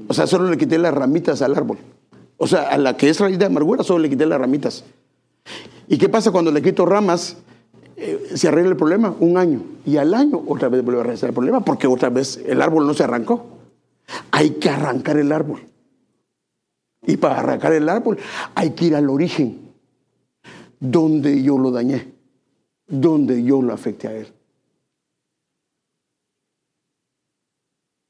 O 0.08 0.14
sea, 0.14 0.28
solo 0.28 0.50
le 0.50 0.58
quité 0.58 0.78
las 0.78 0.94
ramitas 0.94 1.42
al 1.42 1.56
árbol. 1.56 1.78
O 2.38 2.48
sea, 2.48 2.70
a 2.70 2.78
la 2.78 2.98
que 2.98 3.10
es 3.10 3.20
raíz 3.20 3.38
de 3.38 3.46
amargura, 3.46 3.84
solo 3.84 4.00
le 4.00 4.10
quité 4.10 4.26
las 4.26 4.40
ramitas. 4.40 4.84
¿Y 5.88 5.98
qué 5.98 6.10
pasa 6.10 6.32
cuando 6.32 6.52
le 6.52 6.62
quito 6.62 6.86
ramas? 6.86 7.38
Eh, 7.96 8.32
se 8.36 8.48
arregla 8.48 8.72
el 8.72 8.78
problema 8.78 9.16
un 9.20 9.38
año. 9.38 9.62
Y 9.86 9.98
al 9.98 10.14
año 10.14 10.44
otra 10.48 10.70
vez 10.70 10.84
vuelve 10.84 11.02
a 11.02 11.04
arreglar 11.04 11.30
el 11.30 11.34
problema 11.34 11.60
porque 11.62 11.88
otra 11.88 12.10
vez 12.10 12.42
el 12.46 12.62
árbol 12.62 12.86
no 12.86 12.94
se 12.94 13.04
arrancó. 13.04 13.46
Hay 14.32 14.52
que 14.52 14.70
arrancar 14.70 15.18
el 15.18 15.32
árbol. 15.32 15.62
Y 17.06 17.18
para 17.18 17.40
arrancar 17.40 17.74
el 17.74 17.88
árbol 17.88 18.18
hay 18.56 18.72
que 18.72 18.86
ir 18.86 18.96
al 18.96 19.10
origen, 19.10 19.60
donde 20.80 21.42
yo 21.42 21.58
lo 21.58 21.72
dañé 21.72 22.17
donde 22.88 23.44
yo 23.44 23.62
lo 23.62 23.74
afecte 23.74 24.08
a 24.08 24.16
él. 24.16 24.28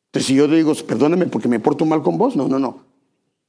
Entonces, 0.08 0.28
si 0.28 0.36
yo 0.36 0.48
digo, 0.48 0.74
perdóname 0.88 1.26
porque 1.28 1.48
me 1.48 1.60
porto 1.60 1.86
mal 1.86 2.02
con 2.02 2.18
vos, 2.18 2.36
no, 2.36 2.48
no, 2.48 2.60
no. 2.60 2.82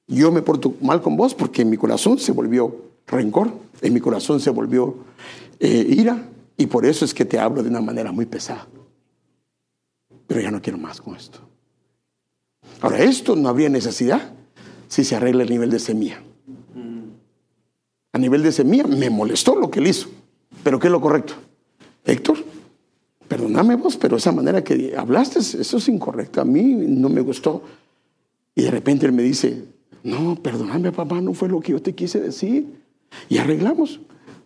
Yo 0.07 0.33
me 0.33 0.43
porto 0.43 0.75
mal 0.81 1.03
con 1.03 1.17
vos 1.17 1.35
porque 1.35 1.63
en 1.63 1.71
mi 1.71 1.77
corazón 1.77 2.19
se 2.19 2.33
volvió 2.33 2.75
rencor, 3.07 3.53
en 3.81 3.95
mi 3.95 4.01
corazón 4.01 4.41
se 4.41 4.51
volvió 4.51 4.97
eh, 5.61 5.87
ira, 5.89 6.29
y 6.57 6.67
por 6.67 6.85
eso 6.85 7.05
es 7.05 7.15
que 7.15 7.25
te 7.25 7.39
hablo 7.39 7.63
de 7.63 7.69
una 7.69 7.81
manera 7.81 8.11
muy 8.11 8.27
pesada. 8.27 8.67
Pero 10.27 10.41
ya 10.41 10.51
no 10.51 10.61
quiero 10.61 10.79
más 10.79 11.01
con 11.01 11.15
esto. 11.15 11.39
Ahora, 12.81 12.99
esto 12.99 13.37
no 13.37 13.49
habría 13.49 13.69
necesidad 13.69 14.33
si 14.89 15.05
se 15.05 15.17
arregla 15.17 15.43
el 15.45 15.51
nivel 15.51 15.71
de 15.71 15.79
semilla. 15.79 16.23
A 18.13 18.19
nivel 18.19 18.43
de 18.43 18.53
semilla 18.53 18.87
me 18.87 19.11
molestó 19.11 19.55
lo 19.55 19.71
que 19.71 19.81
él 19.81 19.87
hizo. 19.87 20.09
Pero 20.69 20.79
¿qué 20.79 20.89
es 20.89 20.93
lo 20.93 21.01
correcto? 21.01 21.33
Héctor, 22.05 22.37
perdóname 23.27 23.77
vos, 23.77 23.97
pero 23.97 24.19
esa 24.19 24.33
manera 24.33 24.63
que 24.63 24.95
hablaste, 24.95 25.39
eso 25.39 25.79
es 25.79 25.89
incorrecto. 25.89 26.43
A 26.43 26.45
mí 26.45 26.63
no 26.63 27.09
me 27.09 27.23
gustó. 27.23 27.63
Y 28.55 28.65
de 28.65 28.71
repente 28.71 29.07
él 29.07 29.13
me 29.13 29.23
dice, 29.23 29.65
no, 30.03 30.35
perdóname 30.35 30.93
papá, 30.93 31.23
no 31.23 31.33
fue 31.33 31.49
lo 31.49 31.61
que 31.61 31.73
yo 31.73 31.81
te 31.81 31.95
quise 31.95 32.21
decir. 32.21 32.83
Y 33.31 33.39
arreglamos. 33.39 34.01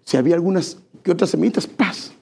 Si 0.05 0.17
había 0.17 0.37
algunas 0.37 0.79
que 1.03 1.11
otras 1.11 1.31
semitas, 1.31 1.67
paz. 1.67 2.13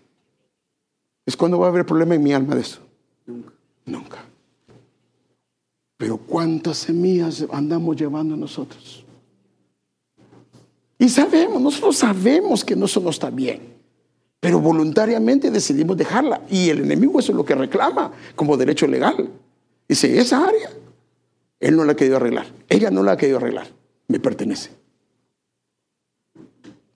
Es 1.27 1.37
cuando 1.37 1.59
va 1.59 1.67
a 1.67 1.69
haber 1.69 1.85
problema 1.85 2.15
en 2.15 2.23
mi 2.23 2.33
alma 2.33 2.55
de 2.55 2.63
eso. 2.63 2.81
Nunca. 3.27 3.53
Nunca. 3.85 4.25
Pero 5.99 6.17
¿cuántas 6.17 6.79
semillas 6.79 7.45
andamos 7.53 7.97
llevando 7.97 8.35
nosotros? 8.35 9.05
Y 11.01 11.09
sabemos, 11.09 11.63
nosotros 11.63 11.97
sabemos 11.97 12.63
que 12.63 12.77
no 12.77 12.85
eso 12.85 13.01
no 13.01 13.09
está 13.09 13.31
bien, 13.31 13.70
pero 14.41 14.59
voluntariamente 14.59 15.51
decidimos 15.51 15.97
dejarla. 15.97 16.41
Y 16.51 16.71
el 16.71 16.81
enemigo 16.81 17.21
eso 17.21 17.33
es 17.33 17.37
lo 17.37 17.45
que 17.45 17.55
reclama 17.55 18.11
como 18.35 18.57
derecho 18.57 18.87
legal. 18.87 19.31
Dice, 19.87 20.19
esa 20.19 20.47
área, 20.47 20.71
él 21.61 21.77
no 21.77 21.85
la 21.85 21.93
ha 21.93 21.97
querido 21.97 22.17
arreglar, 22.17 22.47
ella 22.69 22.91
no 22.91 23.03
la 23.03 23.13
ha 23.13 23.17
querido 23.17 23.39
arreglar, 23.39 23.69
me 24.09 24.19
pertenece. 24.19 24.71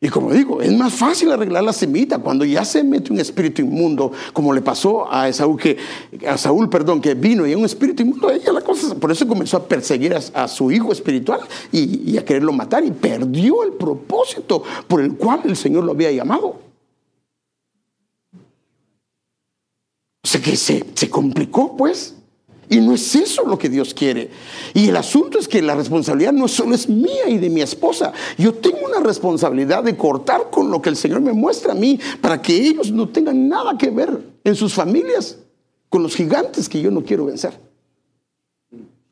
Y 0.05 0.11
como 0.11 0.33
digo, 0.33 0.61
es 0.61 0.71
más 0.77 0.93
fácil 0.93 1.33
arreglar 1.33 1.65
la 1.65 1.73
semita 1.73 2.19
cuando 2.19 2.45
ya 2.45 2.63
se 2.63 2.85
mete 2.85 3.11
un 3.11 3.21
espíritu 3.21 3.63
inmundo, 3.63 4.13
como 4.35 4.53
le 4.53 4.61
pasó 4.61 5.11
a 5.11 5.33
Saúl, 5.33 5.59
que, 5.59 5.79
a 6.29 6.37
Saúl, 6.37 6.69
perdón, 6.69 7.01
que 7.01 7.15
vino 7.15 7.47
y 7.47 7.55
un 7.55 7.65
espíritu 7.65 8.03
inmundo, 8.03 8.31
ella 8.31 8.53
la 8.53 8.61
cosa, 8.61 8.95
por 8.97 9.11
eso 9.11 9.27
comenzó 9.27 9.57
a 9.57 9.67
perseguir 9.67 10.15
a, 10.15 10.47
su 10.47 10.71
hijo 10.71 10.93
espiritual 10.93 11.41
y, 11.73 12.13
y, 12.13 12.19
a 12.19 12.25
quererlo 12.25 12.53
matar 12.53 12.85
y 12.85 12.91
perdió 12.91 13.63
el 13.65 13.73
propósito 13.73 14.63
por 14.87 15.01
el 15.01 15.15
cual 15.15 15.41
el 15.45 15.57
Señor 15.57 15.85
lo 15.85 15.93
había 15.93 16.13
llamado. 16.13 16.65
O 20.23 20.27
sea 20.27 20.34
que 20.45 20.57
se, 20.57 20.85
se 20.95 21.09
complicó, 21.09 21.75
pues. 21.77 22.15
Y 22.69 22.79
no 22.81 22.95
es 22.95 23.15
eso 23.15 23.45
lo 23.47 23.59
que 23.59 23.69
Dios 23.69 23.95
quiere. 23.95 24.31
Y 24.75 24.89
el 24.89 24.97
asunto 24.97 25.39
es 25.39 25.49
que 25.49 25.63
la 25.63 25.75
responsabilidad 25.75 26.33
no 26.33 26.49
solo 26.49 26.75
es 26.75 26.89
mía 26.89 27.29
y 27.29 27.39
de 27.39 27.51
mi 27.51 27.63
esposa. 27.63 28.13
Yo 28.39 28.55
tengo 28.55 28.79
una 28.87 29.01
responsabilidad 29.01 29.83
de 29.83 29.97
cortar 29.97 30.51
con 30.51 30.71
lo 30.71 30.81
que 30.81 30.91
el 30.91 30.97
Señor 30.97 31.21
me 31.21 31.33
muestra 31.33 31.73
a 31.73 31.75
mí 31.75 31.99
para 32.21 32.41
que 32.41 32.55
ellos 32.55 32.93
no 32.93 33.09
tengan 33.09 33.49
nada 33.49 33.77
que 33.79 33.91
ver 33.91 34.19
en 34.45 34.55
sus 34.55 34.75
familias 34.75 35.39
con 35.89 36.03
los 36.03 36.15
gigantes 36.15 36.69
que 36.69 36.81
yo 36.81 36.91
no 36.91 37.03
quiero 37.03 37.27
vencer. 37.27 37.59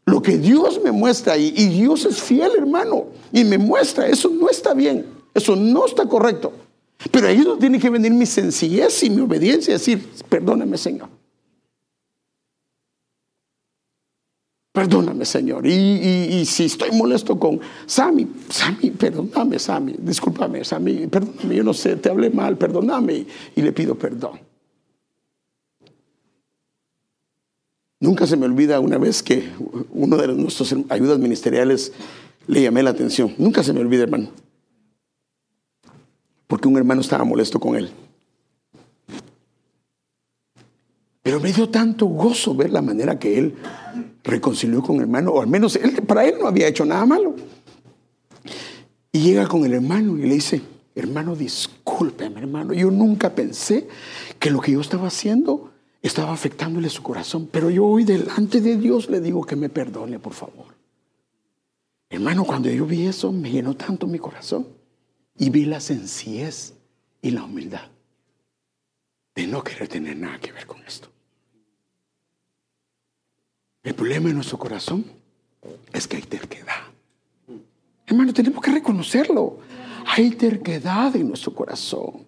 Lo 0.05 0.21
que 0.21 0.37
Dios 0.37 0.81
me 0.83 0.93
muestra 0.93 1.37
y, 1.37 1.49
y 1.57 1.67
Dios 1.69 2.05
es 2.05 2.21
fiel, 2.21 2.53
hermano, 2.59 3.07
y 3.33 3.45
me 3.45 3.57
muestra, 3.57 4.07
eso 4.07 4.29
no 4.29 4.49
está 4.49 4.75
bien. 4.75 5.07
Eso 5.35 5.57
no 5.57 5.87
está 5.87 6.07
correcto. 6.07 6.53
Pero 7.11 7.29
ahí 7.29 7.39
no 7.39 7.57
tiene 7.57 7.79
que 7.79 7.91
venir 7.91 8.13
mi 8.13 8.27
sencillez 8.27 9.03
y 9.03 9.11
mi 9.11 9.21
obediencia 9.21 9.73
y 9.73 9.75
decir, 9.75 10.09
perdóname 10.29 10.77
Señor. 10.77 11.22
Perdóname, 14.73 15.27
Señor. 15.27 15.67
Y, 15.67 16.45
si 16.47 16.65
estoy 16.65 16.91
molesto 16.93 17.39
con 17.39 17.61
Sammy, 17.85 18.27
Sammy, 18.49 18.91
perdóname, 18.91 19.59
Sammy. 19.59 19.95
Discúlpame, 19.99 20.65
Sammy, 20.65 21.07
perdóname. 21.09 21.57
Yo 21.57 21.63
no 21.63 21.75
sé, 21.75 21.97
te 21.97 22.09
hablé 22.09 22.31
mal, 22.31 22.57
perdóname. 22.57 23.27
Y 23.55 23.61
le 23.61 23.73
pido 23.73 23.95
perdón. 23.97 24.41
Nunca 28.01 28.27
se 28.27 28.37
me 28.37 28.47
olvida 28.47 28.81
una 28.81 28.99
vez 28.99 29.23
que 29.23 29.51
uno 29.93 30.17
de 30.17 30.29
nuestros 30.29 30.75
ayudas 30.89 31.19
ministeriales 31.19 31.93
le 32.47 32.63
llamé 32.63 32.83
la 32.83 32.91
atención. 32.91 33.35
Nunca 33.37 33.63
se 33.63 33.75
me 33.75 33.81
olvida, 33.81 34.05
hermano. 34.05 34.31
Porque 36.47 36.67
un 36.67 36.79
hermano 36.79 37.03
estaba 37.03 37.25
molesto 37.25 37.61
con 37.61 37.77
él. 37.77 37.91
Pero 41.23 41.39
me 41.39 41.53
dio 41.53 41.69
tanto 41.69 42.07
gozo 42.07 42.55
ver 42.55 42.71
la 42.71 42.83
manera 42.83 43.19
que 43.19 43.39
él 43.39 43.55
reconcilió 44.25 44.83
con 44.83 44.97
el 44.97 45.03
hermano, 45.03 45.31
o 45.33 45.41
al 45.41 45.47
menos 45.47 45.77
él, 45.77 46.03
para 46.03 46.25
él 46.25 46.35
no 46.41 46.49
había 46.49 46.67
hecho 46.67 46.85
nada 46.85 47.07
malo. 47.07 47.37
Y 49.13 49.21
llega 49.21 49.47
con 49.47 49.65
el 49.65 49.75
hermano 49.75 50.19
y 50.19 50.23
le 50.23 50.35
dice, 50.35 50.61
hermano, 50.95 51.37
discúlpeme, 51.37 52.41
hermano, 52.41 52.73
yo 52.73 52.91
nunca 52.91 53.35
pensé 53.35 53.87
que 54.39 54.51
lo 54.51 54.61
que 54.61 54.73
yo 54.73 54.81
estaba 54.81 55.09
haciendo 55.09 55.71
estaba 56.03 56.33
afectándole 56.33 56.89
su 56.89 57.03
corazón, 57.03 57.49
pero 57.51 57.71
yo 57.71 57.87
hoy 57.87 58.03
delante 58.03 58.61
de 58.61 58.77
Dios 58.77 59.09
le 59.09 59.21
digo 59.21 59.45
que 59.45 59.55
me 59.55 59.69
perdone, 59.69 60.19
por 60.19 60.33
favor. 60.33 60.75
Hermano, 62.11 62.45
cuando 62.45 62.69
yo 62.69 62.85
vi 62.85 63.07
eso, 63.07 63.31
me 63.31 63.51
llenó 63.51 63.75
tanto 63.75 64.07
mi 64.09 64.19
corazón 64.19 64.67
y 65.39 65.51
vi 65.51 65.65
la 65.67 65.79
sencillez 65.79 66.75
y 67.23 67.31
la 67.31 67.45
humildad 67.45 67.89
de 69.35 69.47
no 69.47 69.63
querer 69.63 69.89
tener 69.89 70.17
nada 70.17 70.39
que 70.39 70.53
ver 70.53 70.67
con 70.67 70.83
esto. 70.83 71.12
El 73.83 73.95
problema 73.95 74.29
en 74.29 74.37
nuestro 74.37 74.59
corazón 74.59 75.05
es 75.93 76.07
que 76.07 76.17
hay 76.17 76.23
terquedad. 76.23 76.83
Hermano, 78.07 78.33
tenemos 78.33 78.63
que 78.63 78.71
reconocerlo. 78.71 79.59
Hay 80.07 80.31
terquedad 80.31 81.15
en 81.17 81.29
nuestro 81.29 81.55
corazón. 81.55 82.27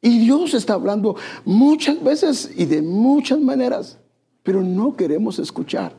Y 0.00 0.18
Dios 0.18 0.54
está 0.54 0.74
hablando 0.74 1.16
muchas 1.44 2.02
veces 2.02 2.50
y 2.56 2.64
de 2.66 2.82
muchas 2.82 3.40
maneras, 3.40 3.98
pero 4.42 4.62
no 4.62 4.96
queremos 4.96 5.38
escuchar. 5.38 5.98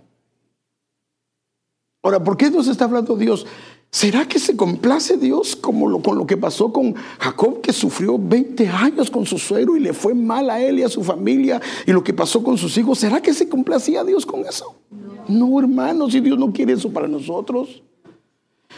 Ahora, 2.01 2.23
¿por 2.23 2.37
qué 2.37 2.49
nos 2.49 2.67
está 2.67 2.85
hablando 2.85 3.17
Dios? 3.17 3.45
¿Será 3.89 4.27
que 4.27 4.37
se 4.37 4.55
complace 4.55 5.17
Dios 5.17 5.55
como 5.55 6.01
con 6.01 6.17
lo 6.17 6.27
que 6.27 6.37
pasó 6.37 6.71
con 6.71 6.93
Jacob, 7.19 7.61
que 7.61 7.71
sufrió 7.71 8.17
20 8.19 8.67
años 8.67 9.09
con 9.09 9.25
su 9.25 9.37
suegro 9.37 9.77
y 9.77 9.79
le 9.79 9.93
fue 9.93 10.13
mal 10.13 10.49
a 10.49 10.61
él 10.61 10.79
y 10.79 10.83
a 10.83 10.89
su 10.89 11.03
familia 11.03 11.61
y 11.85 11.91
lo 11.91 12.03
que 12.03 12.13
pasó 12.13 12.43
con 12.43 12.57
sus 12.57 12.77
hijos? 12.77 12.99
¿Será 12.99 13.21
que 13.21 13.33
se 13.33 13.47
complacía 13.47 14.03
Dios 14.03 14.25
con 14.25 14.41
eso? 14.41 14.75
No, 14.91 15.47
no 15.47 15.59
hermanos, 15.59 16.11
si 16.11 16.19
Dios 16.19 16.37
no 16.37 16.51
quiere 16.51 16.73
eso 16.73 16.91
para 16.91 17.07
nosotros. 17.07 17.81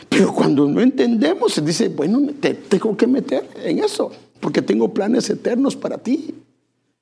Pero 0.07 0.34
cuando 0.34 0.68
no 0.68 0.80
entendemos, 0.80 1.53
se 1.53 1.61
dice, 1.61 1.90
bueno, 1.90 2.22
te 2.40 2.53
tengo 2.53 2.95
que 2.95 3.07
meter 3.07 3.49
en 3.64 3.80
eso, 3.80 4.11
porque 4.40 4.61
tengo 4.61 4.94
planes 4.94 5.30
eternos 5.30 5.76
para 5.76 5.98
ti. 5.98 6.36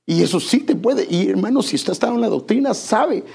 Y 0.06 0.24
eso 0.24 0.40
sí 0.40 0.60
te 0.60 0.76
puede. 0.76 1.06
Y 1.10 1.28
hermano, 1.28 1.62
si 1.62 1.76
usted 1.76 1.92
está 1.92 2.08
en 2.08 2.22
la 2.22 2.30
doctrina, 2.30 2.74
sabe 2.74 3.26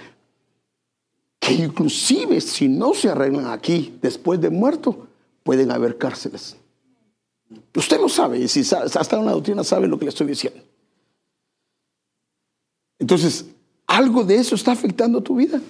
que 1.43 1.55
inclusive 1.55 2.41
si 2.41 2.69
no 2.69 2.95
se 2.95 3.09
arreglan 3.09 3.47
aquí 3.47 3.99
después 4.01 4.41
de 4.41 4.49
muerto, 4.49 5.09
pueden 5.43 5.73
haber 5.73 5.99
cárceles. 5.99 6.57
Usted 7.75 8.01
lo 8.01 8.09
sabe, 8.09 8.39
y 8.39 8.47
si 8.47 8.61
hasta 8.61 9.19
en 9.19 9.25
la 9.25 9.33
doctrina 9.33 9.65
sabe 9.65 9.89
lo 9.89 9.99
que 9.99 10.05
le 10.05 10.11
estoy 10.11 10.29
diciendo. 10.29 10.63
Entonces, 12.97 13.45
algo 13.89 14.23
de 14.23 14.37
eso 14.37 14.55
está 14.55 14.71
afectando 14.71 15.21
tu 15.21 15.35
vida. 15.35 15.61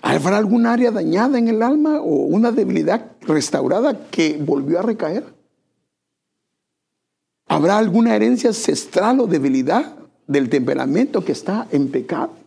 ¿Habrá 0.00 0.38
algún 0.38 0.64
área 0.64 0.90
dañada 0.90 1.38
en 1.38 1.48
el 1.48 1.62
alma 1.62 2.00
o 2.00 2.24
una 2.24 2.50
debilidad 2.50 3.12
restaurada 3.20 4.08
que 4.10 4.38
volvió 4.38 4.78
a 4.78 4.82
recaer? 4.82 5.34
¿Habrá 7.46 7.76
alguna 7.76 8.16
herencia 8.16 8.48
ancestral 8.48 9.20
o 9.20 9.26
debilidad 9.26 9.96
del 10.26 10.48
temperamento 10.48 11.22
que 11.22 11.32
está 11.32 11.68
en 11.70 11.90
pecado? 11.90 12.43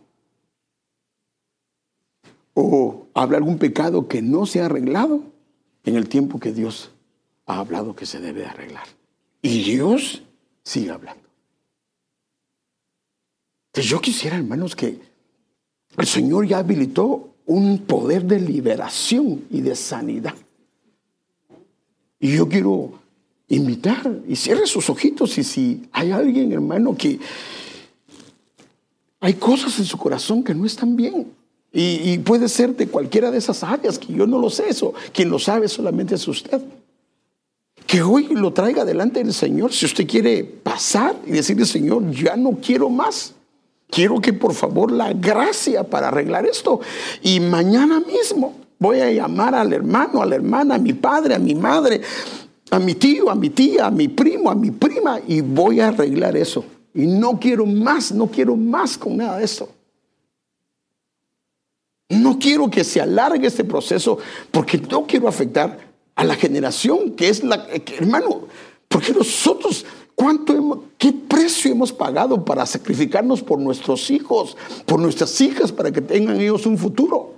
O 2.60 3.06
habla 3.14 3.36
algún 3.36 3.56
pecado 3.58 4.08
que 4.08 4.20
no 4.20 4.44
se 4.44 4.60
ha 4.60 4.66
arreglado 4.66 5.22
en 5.84 5.94
el 5.94 6.08
tiempo 6.08 6.40
que 6.40 6.52
Dios 6.52 6.90
ha 7.46 7.60
hablado 7.60 7.94
que 7.94 8.04
se 8.04 8.18
debe 8.18 8.46
arreglar. 8.46 8.84
Y 9.42 9.62
Dios 9.62 10.22
sigue 10.64 10.90
hablando. 10.90 11.22
Entonces 13.68 13.88
yo 13.88 14.00
quisiera, 14.00 14.36
hermanos, 14.36 14.74
que 14.74 14.98
el 15.96 16.06
Señor 16.06 16.48
ya 16.48 16.58
habilitó 16.58 17.36
un 17.46 17.78
poder 17.78 18.24
de 18.24 18.40
liberación 18.40 19.44
y 19.50 19.60
de 19.60 19.76
sanidad. 19.76 20.34
Y 22.18 22.36
yo 22.36 22.48
quiero 22.48 22.98
invitar 23.46 24.20
y 24.26 24.34
cierre 24.34 24.66
sus 24.66 24.90
ojitos 24.90 25.38
y 25.38 25.44
si 25.44 25.88
hay 25.92 26.10
alguien, 26.10 26.50
hermano, 26.50 26.96
que 26.96 27.20
hay 29.20 29.34
cosas 29.34 29.78
en 29.78 29.84
su 29.84 29.96
corazón 29.96 30.42
que 30.42 30.54
no 30.54 30.66
están 30.66 30.96
bien, 30.96 31.37
y, 31.72 32.18
puede 32.18 32.48
ser 32.48 32.74
de 32.76 32.88
cualquiera 32.88 33.30
de 33.30 33.38
esas 33.38 33.62
áreas, 33.62 33.98
que 33.98 34.12
yo 34.12 34.26
no 34.26 34.38
lo 34.38 34.48
sé 34.48 34.70
eso. 34.70 34.94
Quien 35.12 35.28
lo 35.28 35.38
sabe 35.38 35.68
solamente 35.68 36.14
es 36.14 36.26
usted. 36.26 36.62
Que 37.86 38.02
hoy 38.02 38.28
lo 38.28 38.52
traiga 38.52 38.84
delante 38.84 39.22
del 39.22 39.34
Señor. 39.34 39.72
Si 39.72 39.84
usted 39.84 40.06
quiere 40.06 40.44
pasar 40.44 41.16
y 41.26 41.32
decirle, 41.32 41.66
Señor, 41.66 42.10
ya 42.10 42.36
no 42.36 42.58
quiero 42.62 42.88
más. 42.88 43.34
Quiero 43.90 44.20
que 44.20 44.32
por 44.32 44.54
favor 44.54 44.90
la 44.90 45.12
gracia 45.12 45.84
para 45.84 46.08
arreglar 46.08 46.46
esto. 46.46 46.80
Y 47.22 47.40
mañana 47.40 48.00
mismo 48.00 48.54
voy 48.78 49.00
a 49.00 49.10
llamar 49.10 49.54
al 49.54 49.72
hermano, 49.72 50.22
a 50.22 50.26
la 50.26 50.36
hermana, 50.36 50.76
a 50.76 50.78
mi 50.78 50.94
padre, 50.94 51.34
a 51.34 51.38
mi 51.38 51.54
madre, 51.54 52.00
a 52.70 52.78
mi 52.78 52.94
tío, 52.94 53.30
a 53.30 53.34
mi 53.34 53.50
tía, 53.50 53.86
a 53.86 53.90
mi 53.90 54.08
primo, 54.08 54.50
a 54.50 54.54
mi 54.54 54.70
prima. 54.70 55.20
Y 55.26 55.42
voy 55.42 55.80
a 55.80 55.88
arreglar 55.88 56.36
eso. 56.36 56.64
Y 56.94 57.06
no 57.06 57.38
quiero 57.38 57.66
más, 57.66 58.10
no 58.12 58.26
quiero 58.26 58.56
más 58.56 58.96
con 58.96 59.18
nada 59.18 59.38
de 59.38 59.44
eso. 59.44 59.68
No 62.08 62.38
quiero 62.38 62.70
que 62.70 62.84
se 62.84 63.00
alargue 63.00 63.46
este 63.46 63.64
proceso 63.64 64.18
porque 64.50 64.78
no 64.78 65.06
quiero 65.06 65.28
afectar 65.28 65.78
a 66.14 66.24
la 66.24 66.34
generación 66.34 67.12
que 67.12 67.28
es 67.28 67.44
la, 67.44 67.66
hermano, 67.98 68.46
porque 68.88 69.12
nosotros, 69.12 69.84
¿cuánto 70.14 70.84
qué 70.96 71.12
precio 71.12 71.70
hemos 71.70 71.92
pagado 71.92 72.44
para 72.44 72.64
sacrificarnos 72.64 73.42
por 73.42 73.58
nuestros 73.58 74.10
hijos, 74.10 74.56
por 74.86 74.98
nuestras 74.98 75.38
hijas, 75.40 75.70
para 75.70 75.92
que 75.92 76.00
tengan 76.00 76.40
ellos 76.40 76.66
un 76.66 76.78
futuro? 76.78 77.34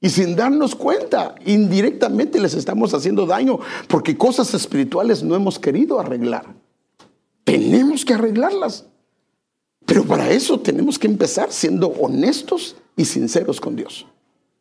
Y 0.00 0.08
sin 0.08 0.34
darnos 0.34 0.74
cuenta, 0.74 1.36
indirectamente 1.46 2.40
les 2.40 2.54
estamos 2.54 2.92
haciendo 2.92 3.24
daño 3.24 3.60
porque 3.86 4.16
cosas 4.16 4.52
espirituales 4.52 5.22
no 5.22 5.36
hemos 5.36 5.60
querido 5.60 6.00
arreglar. 6.00 6.46
Tenemos 7.44 8.04
que 8.04 8.14
arreglarlas. 8.14 8.86
Pero 9.86 10.04
para 10.04 10.30
eso 10.30 10.58
tenemos 10.58 10.98
que 10.98 11.06
empezar 11.06 11.52
siendo 11.52 11.88
honestos 11.88 12.76
y 12.96 13.04
sinceros 13.04 13.60
con 13.60 13.76
Dios. 13.76 14.06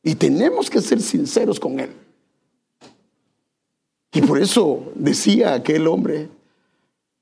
Y 0.04 0.16
tenemos 0.16 0.70
que 0.70 0.82
ser 0.82 1.02
sinceros 1.02 1.60
con 1.60 1.80
Él. 1.80 1.90
Y 4.14 4.22
por 4.22 4.40
eso 4.40 4.92
decía 4.96 5.54
aquel 5.54 5.88
hombre, 5.88 6.30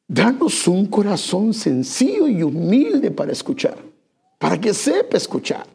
danos 0.07 0.67
un 0.67 0.87
corazón 0.87 1.53
sencillo 1.53 2.27
y 2.27 2.41
humilde 2.41 3.11
para 3.11 3.31
escuchar, 3.31 3.77
para 4.37 4.59
que 4.59 4.73
sepa 4.73 5.17
escuchar. 5.17 5.67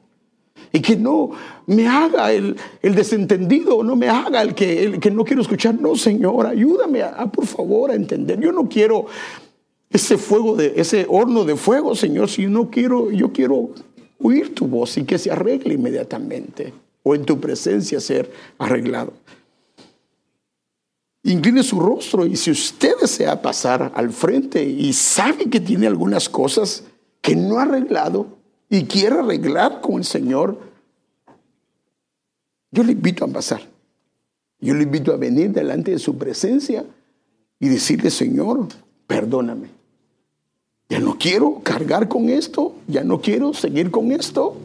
Y 0.73 0.81
que 0.81 0.97
no 0.97 1.31
me 1.67 1.87
haga 1.87 2.33
el, 2.33 2.57
desentendido, 2.83 3.85
no 3.85 3.95
me 3.95 4.09
haga 4.09 4.43
el 4.43 4.55
que, 4.55 4.83
el 4.83 4.99
que 4.99 5.11
no 5.11 5.25
quiero 5.25 5.43
escuchar. 5.43 5.81
No, 5.81 5.95
Señor, 5.95 6.47
ayúdame 6.47 7.03
a, 7.03 7.27
por 7.31 7.47
favor 7.47 7.93
a 7.93 7.95
entender. 7.95 8.41
Yo 8.41 8.51
no 8.51 8.69
quiero 8.69 9.07
ese 9.89 10.19
fuego 10.19 10.57
de 10.57 10.73
ese 10.75 11.07
horno 11.09 11.45
de 11.45 11.55
fuego, 11.55 11.95
Señor, 11.95 12.29
si 12.29 12.43
yo 12.43 12.51
no 12.51 12.71
quiero, 12.71 13.13
yo 13.13 13.33
quiero 13.33 13.71
oír 14.25 14.55
tu 14.55 14.67
voz 14.67 14.97
y 14.97 15.05
que 15.05 15.19
se 15.19 15.31
arregle 15.31 15.75
inmediatamente 15.75 16.73
o 17.03 17.15
en 17.15 17.27
tu 17.27 17.39
presencia 17.39 18.01
ser 18.01 18.33
arreglado. 18.59 19.13
Incline 21.25 21.63
su 21.63 21.79
rostro 21.79 22.25
y 22.25 22.35
si 22.37 22.51
usted 22.51 22.95
desea 23.01 23.41
pasar 23.43 23.93
al 23.95 24.11
frente 24.11 24.65
y 24.65 24.95
sabe 24.95 25.51
que 25.51 25.61
tiene 25.61 25.87
algunas 25.87 26.29
cosas 26.29 26.85
que 27.21 27.37
no 27.37 27.59
ha 27.59 27.63
arreglado 27.63 28.27
y 28.71 28.85
quiere 28.85 29.19
arreglar 29.19 29.83
con 29.83 29.97
el 29.97 30.05
Señor, 30.05 30.59
yo 32.71 32.83
le 32.83 32.93
invito 32.93 33.27
a 33.27 33.29
pasar. 33.29 33.61
Yo 34.59 34.75
le 34.75 34.85
invito 34.85 35.13
a 35.13 35.17
venir 35.19 35.51
delante 35.51 35.91
de 35.91 35.99
su 35.99 36.17
presencia 36.17 36.87
y 37.61 37.69
decirle, 37.69 38.11
Señor, 38.11 38.69
perdóname. 39.07 39.69
Ya 40.89 41.01
no 41.01 41.17
quiero 41.19 41.61
cargar 41.63 42.09
con 42.09 42.29
esto, 42.29 42.75
ya 42.87 43.05
no 43.05 43.21
quiero 43.21 43.55
seguir 43.55 43.91
con 43.91 44.13
esto. 44.13 44.57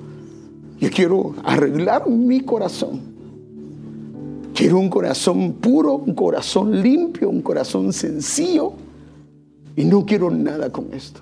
Yo 0.80 0.90
quiero 0.91 1.34
arreglar 1.44 2.10
mi 2.10 2.41
corazón. 2.41 3.02
Quiero 4.54 4.80
un 4.80 4.90
corazón 4.90 5.54
puro, 5.54 5.96
un 5.96 6.14
corazón 6.14 6.82
limpio, 6.82 7.30
un 7.30 7.41
corazón 7.41 7.94
sencillo. 7.94 8.74
Y 9.76 9.86
no 9.86 10.06
quiero 10.06 10.30
nada 10.30 10.70
con 10.72 10.94
esto. 10.94 11.22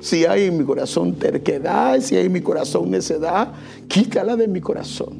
Si 0.00 0.24
hay 0.24 0.44
en 0.44 0.58
mi 0.58 0.64
corazón 0.64 1.14
terquedad, 1.14 2.00
si 2.00 2.16
hay 2.16 2.26
en 2.26 2.32
mi 2.32 2.40
corazón 2.40 2.90
necedad, 2.90 3.52
quítala 3.88 4.36
de 4.36 4.48
mi 4.48 4.60
corazón. 4.60 5.14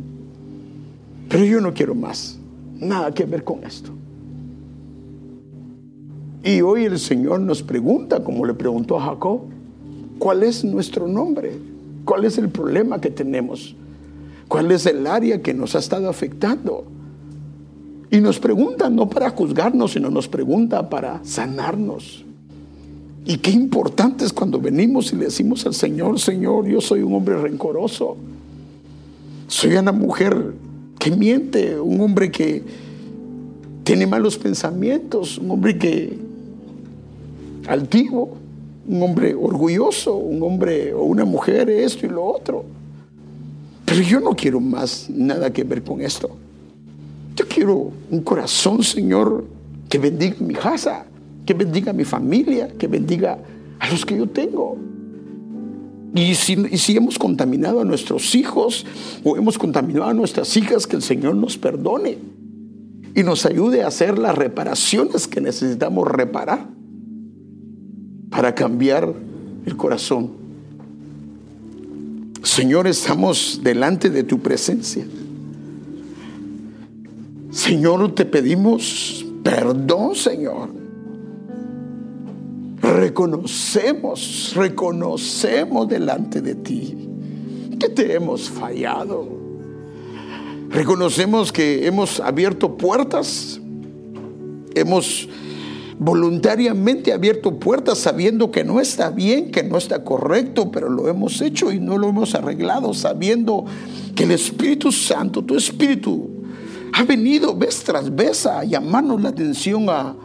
Pero 1.28 1.44
yo 1.44 1.60
no 1.60 1.74
quiero 1.74 1.94
más. 1.94 2.38
Nada 2.78 3.12
que 3.12 3.24
ver 3.24 3.44
con 3.44 3.64
esto. 3.64 3.90
Y 6.44 6.60
hoy 6.60 6.84
el 6.84 6.98
Señor 6.98 7.40
nos 7.40 7.62
pregunta, 7.62 8.22
como 8.22 8.44
le 8.44 8.52
preguntó 8.52 8.98
a 8.98 9.06
Jacob, 9.06 9.40
¿cuál 10.18 10.42
es 10.42 10.62
nuestro 10.62 11.08
nombre? 11.08 11.52
¿Cuál 12.04 12.26
es 12.26 12.36
el 12.36 12.50
problema 12.50 13.00
que 13.00 13.08
tenemos? 13.08 13.74
¿Cuál 14.46 14.70
es 14.70 14.84
el 14.84 15.06
área 15.06 15.40
que 15.40 15.54
nos 15.54 15.74
ha 15.74 15.78
estado 15.78 16.06
afectando? 16.06 16.84
Y 18.10 18.20
nos 18.20 18.38
pregunta 18.38 18.90
no 18.90 19.08
para 19.08 19.30
juzgarnos, 19.30 19.92
sino 19.92 20.10
nos 20.10 20.28
pregunta 20.28 20.90
para 20.90 21.24
sanarnos. 21.24 22.26
Y 23.24 23.38
qué 23.38 23.50
importante 23.50 24.26
es 24.26 24.32
cuando 24.34 24.60
venimos 24.60 25.14
y 25.14 25.16
le 25.16 25.24
decimos 25.24 25.64
al 25.64 25.72
Señor, 25.72 26.20
Señor, 26.20 26.66
yo 26.66 26.82
soy 26.82 27.00
un 27.00 27.14
hombre 27.14 27.38
rencoroso. 27.38 28.18
Soy 29.46 29.76
una 29.76 29.92
mujer 29.92 30.52
que 30.98 31.10
miente, 31.10 31.80
un 31.80 32.02
hombre 32.02 32.30
que 32.30 32.62
tiene 33.82 34.06
malos 34.06 34.36
pensamientos, 34.36 35.38
un 35.38 35.50
hombre 35.50 35.78
que 35.78 36.33
altivo, 37.66 38.36
un 38.86 39.02
hombre 39.02 39.34
orgulloso, 39.34 40.16
un 40.16 40.42
hombre 40.42 40.92
o 40.92 41.04
una 41.04 41.24
mujer, 41.24 41.70
esto 41.70 42.06
y 42.06 42.08
lo 42.08 42.24
otro. 42.24 42.64
Pero 43.84 44.00
yo 44.02 44.20
no 44.20 44.34
quiero 44.34 44.60
más 44.60 45.08
nada 45.10 45.52
que 45.52 45.64
ver 45.64 45.82
con 45.82 46.00
esto. 46.00 46.30
Yo 47.36 47.46
quiero 47.48 47.92
un 48.10 48.20
corazón, 48.20 48.82
Señor, 48.82 49.44
que 49.88 49.98
bendiga 49.98 50.36
mi 50.40 50.54
casa, 50.54 51.06
que 51.44 51.54
bendiga 51.54 51.92
mi 51.92 52.04
familia, 52.04 52.68
que 52.78 52.86
bendiga 52.86 53.38
a 53.78 53.90
los 53.90 54.04
que 54.04 54.16
yo 54.16 54.26
tengo. 54.26 54.76
Y 56.14 56.34
si, 56.36 56.52
y 56.70 56.78
si, 56.78 56.96
hemos 56.96 57.18
contaminado 57.18 57.80
a 57.80 57.84
nuestros 57.84 58.34
hijos 58.36 58.86
o 59.24 59.36
hemos 59.36 59.58
contaminado 59.58 60.04
a 60.04 60.14
nuestras 60.14 60.56
hijas, 60.56 60.86
que 60.86 60.96
el 60.96 61.02
Señor 61.02 61.34
nos 61.34 61.58
perdone 61.58 62.18
y 63.16 63.22
nos 63.24 63.44
ayude 63.46 63.82
a 63.82 63.88
hacer 63.88 64.18
las 64.18 64.36
reparaciones 64.36 65.26
que 65.26 65.40
necesitamos 65.40 66.06
reparar 66.06 66.68
para 68.34 68.52
cambiar 68.52 69.14
el 69.64 69.76
corazón. 69.76 70.32
Señor, 72.42 72.88
estamos 72.88 73.60
delante 73.62 74.10
de 74.10 74.24
tu 74.24 74.40
presencia. 74.40 75.06
Señor, 77.52 78.12
te 78.12 78.24
pedimos 78.24 79.24
perdón, 79.44 80.16
Señor. 80.16 80.68
Reconocemos, 82.82 84.52
reconocemos 84.56 85.88
delante 85.88 86.40
de 86.40 86.56
ti 86.56 87.08
que 87.78 87.88
te 87.88 88.14
hemos 88.14 88.50
fallado. 88.50 89.28
Reconocemos 90.70 91.52
que 91.52 91.86
hemos 91.86 92.18
abierto 92.18 92.76
puertas, 92.76 93.60
hemos 94.74 95.28
voluntariamente 95.98 97.12
abierto 97.12 97.58
puertas 97.58 97.98
sabiendo 97.98 98.50
que 98.50 98.64
no 98.64 98.80
está 98.80 99.10
bien, 99.10 99.50
que 99.50 99.62
no 99.62 99.78
está 99.78 100.02
correcto, 100.04 100.70
pero 100.70 100.88
lo 100.88 101.08
hemos 101.08 101.40
hecho 101.40 101.70
y 101.72 101.78
no 101.78 101.98
lo 101.98 102.08
hemos 102.08 102.34
arreglado, 102.34 102.94
sabiendo 102.94 103.64
que 104.14 104.24
el 104.24 104.32
Espíritu 104.32 104.90
Santo, 104.90 105.44
tu 105.44 105.56
Espíritu, 105.56 106.30
ha 106.92 107.04
venido 107.04 107.54
vez 107.56 107.82
tras 107.82 108.14
vez 108.14 108.46
a 108.46 108.64
llamarnos 108.64 109.20
la 109.22 109.30
atención, 109.30 109.88
a, 109.88 110.16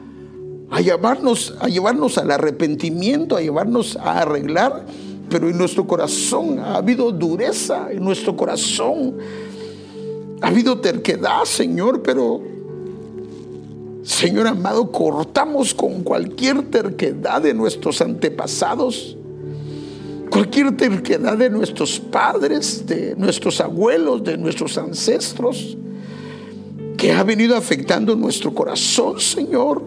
a, 0.69 0.81
llevarnos, 0.81 1.55
a 1.59 1.67
llevarnos 1.67 2.17
al 2.17 2.31
arrepentimiento, 2.31 3.35
a 3.35 3.41
llevarnos 3.41 3.97
a 3.97 4.19
arreglar, 4.19 4.85
pero 5.29 5.49
en 5.49 5.57
nuestro 5.57 5.85
corazón 5.87 6.59
ha 6.59 6.75
habido 6.75 7.11
dureza, 7.11 7.91
en 7.91 8.03
nuestro 8.03 8.35
corazón 8.35 9.17
ha 10.41 10.47
habido 10.47 10.79
terquedad, 10.79 11.43
Señor, 11.45 12.01
pero 12.01 12.41
Señor 14.09 14.47
amado, 14.47 14.91
cortamos 14.91 15.71
con 15.75 16.01
cualquier 16.01 16.63
terquedad 16.63 17.43
de 17.43 17.53
nuestros 17.53 18.01
antepasados, 18.01 19.15
cualquier 20.31 20.75
terquedad 20.75 21.37
de 21.37 21.51
nuestros 21.51 21.99
padres, 21.99 22.87
de 22.87 23.15
nuestros 23.15 23.61
abuelos, 23.61 24.23
de 24.23 24.35
nuestros 24.35 24.79
ancestros 24.79 25.77
que 26.97 27.11
ha 27.11 27.23
venido 27.23 27.55
afectando 27.55 28.15
nuestro 28.15 28.51
corazón, 28.51 29.19
Señor. 29.19 29.83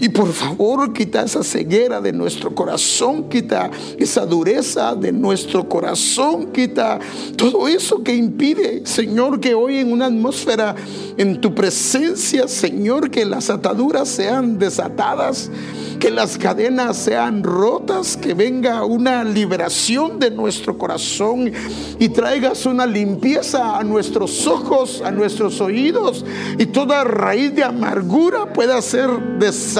Y 0.00 0.08
por 0.08 0.32
favor, 0.32 0.92
quita 0.92 1.22
esa 1.22 1.42
ceguera 1.42 2.00
de 2.00 2.12
nuestro 2.12 2.54
corazón, 2.54 3.28
quita 3.28 3.70
esa 3.98 4.24
dureza 4.24 4.94
de 4.94 5.12
nuestro 5.12 5.68
corazón, 5.68 6.52
quita 6.52 6.98
todo 7.36 7.66
eso 7.66 8.02
que 8.02 8.14
impide, 8.14 8.86
Señor, 8.86 9.40
que 9.40 9.54
hoy 9.54 9.78
en 9.78 9.92
una 9.92 10.06
atmósfera, 10.06 10.76
en 11.16 11.40
tu 11.40 11.54
presencia, 11.54 12.46
Señor, 12.46 13.10
que 13.10 13.24
las 13.24 13.50
ataduras 13.50 14.08
sean 14.08 14.58
desatadas 14.58 15.50
que 15.98 16.10
las 16.10 16.38
cadenas 16.38 16.96
sean 16.96 17.42
rotas, 17.42 18.16
que 18.16 18.34
venga 18.34 18.84
una 18.84 19.24
liberación 19.24 20.18
de 20.18 20.30
nuestro 20.30 20.78
corazón 20.78 21.52
y 21.98 22.08
traigas 22.10 22.66
una 22.66 22.86
limpieza 22.86 23.78
a 23.78 23.84
nuestros 23.84 24.46
ojos, 24.46 25.02
a 25.04 25.10
nuestros 25.10 25.60
oídos 25.60 26.24
y 26.56 26.66
toda 26.66 27.04
raíz 27.04 27.54
de 27.54 27.64
amargura 27.64 28.52
pueda 28.52 28.80
ser 28.80 29.10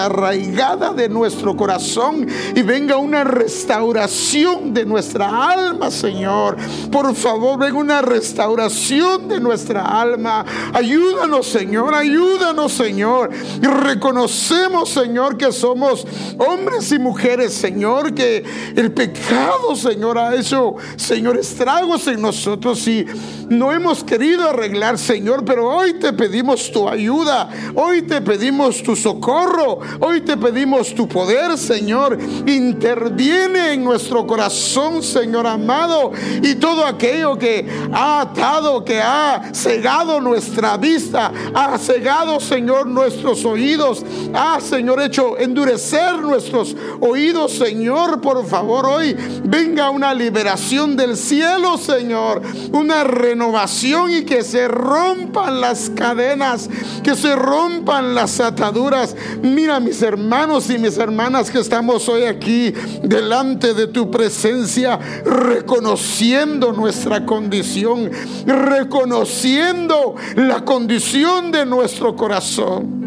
desarraigada 0.09 0.93
de 0.95 1.09
nuestro 1.09 1.55
corazón 1.57 2.27
y 2.55 2.63
venga 2.63 2.97
una 2.97 3.25
restauración 3.25 4.73
de 4.73 4.87
nuestra 4.87 5.51
alma, 5.51 5.91
Señor. 5.91 6.57
Por 6.91 7.15
favor, 7.15 7.59
venga 7.59 7.79
una 7.79 8.03
restauración 8.03 9.29
de 9.29 9.39
nuestra 9.41 9.83
alma. 9.83 10.45
Ayúdanos, 10.73 11.47
Señor, 11.47 11.95
ayúdanos, 11.95 12.73
Señor. 12.73 13.31
Y 13.63 13.67
reconocemos, 13.67 14.89
Señor, 14.89 15.37
que 15.37 15.53
somos 15.53 16.07
hombres 16.39 16.91
y 16.93 16.99
mujeres, 16.99 17.53
Señor, 17.53 18.15
que 18.15 18.45
el 18.75 18.93
pecado, 18.93 19.77
Señor, 19.77 20.19
ha 20.19 20.35
hecho, 20.35 20.77
Señor, 20.97 21.39
estragos 21.39 22.07
en 22.07 22.23
nosotros 22.23 22.87
y 22.89 23.05
no 23.49 23.73
hemos 23.73 24.05
querido 24.05 24.49
arreglar, 24.49 24.99
Señor, 24.99 25.45
pero 25.45 25.69
hoy 25.69 25.95
te 25.95 26.13
pedimos 26.13 26.71
tu 26.71 26.89
ayuda, 26.89 27.49
hoy 27.75 28.03
te 28.03 28.21
pedimos 28.21 28.83
tu 28.83 28.95
socorro, 28.95 29.81
hoy 30.01 30.21
te 30.21 30.37
pedimos 30.37 30.95
tu 30.95 31.09
poder, 31.09 31.57
Señor. 31.59 32.19
Interviene 32.47 33.73
en 33.73 33.85
nuestro 33.85 34.27
corazón, 34.27 35.03
Señor 35.03 35.47
amado, 35.47 36.13
y 36.43 36.55
todo 36.57 36.85
aquello 36.85 37.39
que 37.39 37.67
ha 37.93 38.23
atado, 38.23 38.85
que 38.85 39.01
ha 39.01 39.51
cegado 39.53 40.21
nuestra 40.21 40.77
vista, 40.77 41.33
ha 41.55 41.79
cegado, 41.79 42.41
Señor, 42.41 42.87
nuestros 42.87 43.45
oídos, 43.45 44.05
ha, 44.35 44.61
Señor, 44.61 45.01
hecho 45.03 45.39
endurecer 45.39 46.19
nuestros 46.19 46.77
oídos, 47.01 47.53
Señor, 47.53 48.21
por 48.21 48.47
favor, 48.47 48.87
hoy 48.87 49.17
venga 49.45 49.91
una 49.91 50.15
liberación 50.15 50.97
del 50.97 51.17
cielo, 51.17 51.79
Señor, 51.79 52.43
una 52.73 53.05
renovación 53.05 54.11
y 54.13 54.25
que 54.25 54.43
se 54.43 54.69
rompan 54.69 55.61
las 55.61 55.91
cadenas, 55.91 56.69
que 57.03 57.15
se 57.15 57.35
rompan 57.35 58.15
las 58.15 58.41
ataduras. 58.41 59.17
Mira 59.43 59.81
mis 59.89 60.03
hermanos 60.03 60.69
y 60.69 60.77
mis 60.77 60.99
hermanas 60.99 61.51
que 61.51 61.59
estamos 61.59 62.07
hoy 62.11 62.25
aquí 62.25 62.75
delante 63.03 63.73
de 63.73 63.87
tu 63.87 64.11
presencia, 64.11 64.99
reconociendo 65.25 66.75
nuestra 66.75 67.25
condición, 67.25 68.11
reconociendo 68.45 70.15
la 70.37 70.63
condición 70.63 71.51
de 71.51 71.65
nuestro 71.65 72.15
corazón. 72.15 72.99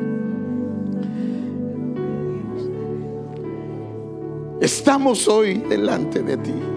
Estamos 4.59 5.27
hoy 5.27 5.63
delante 5.69 6.23
de 6.23 6.37
ti. 6.37 6.70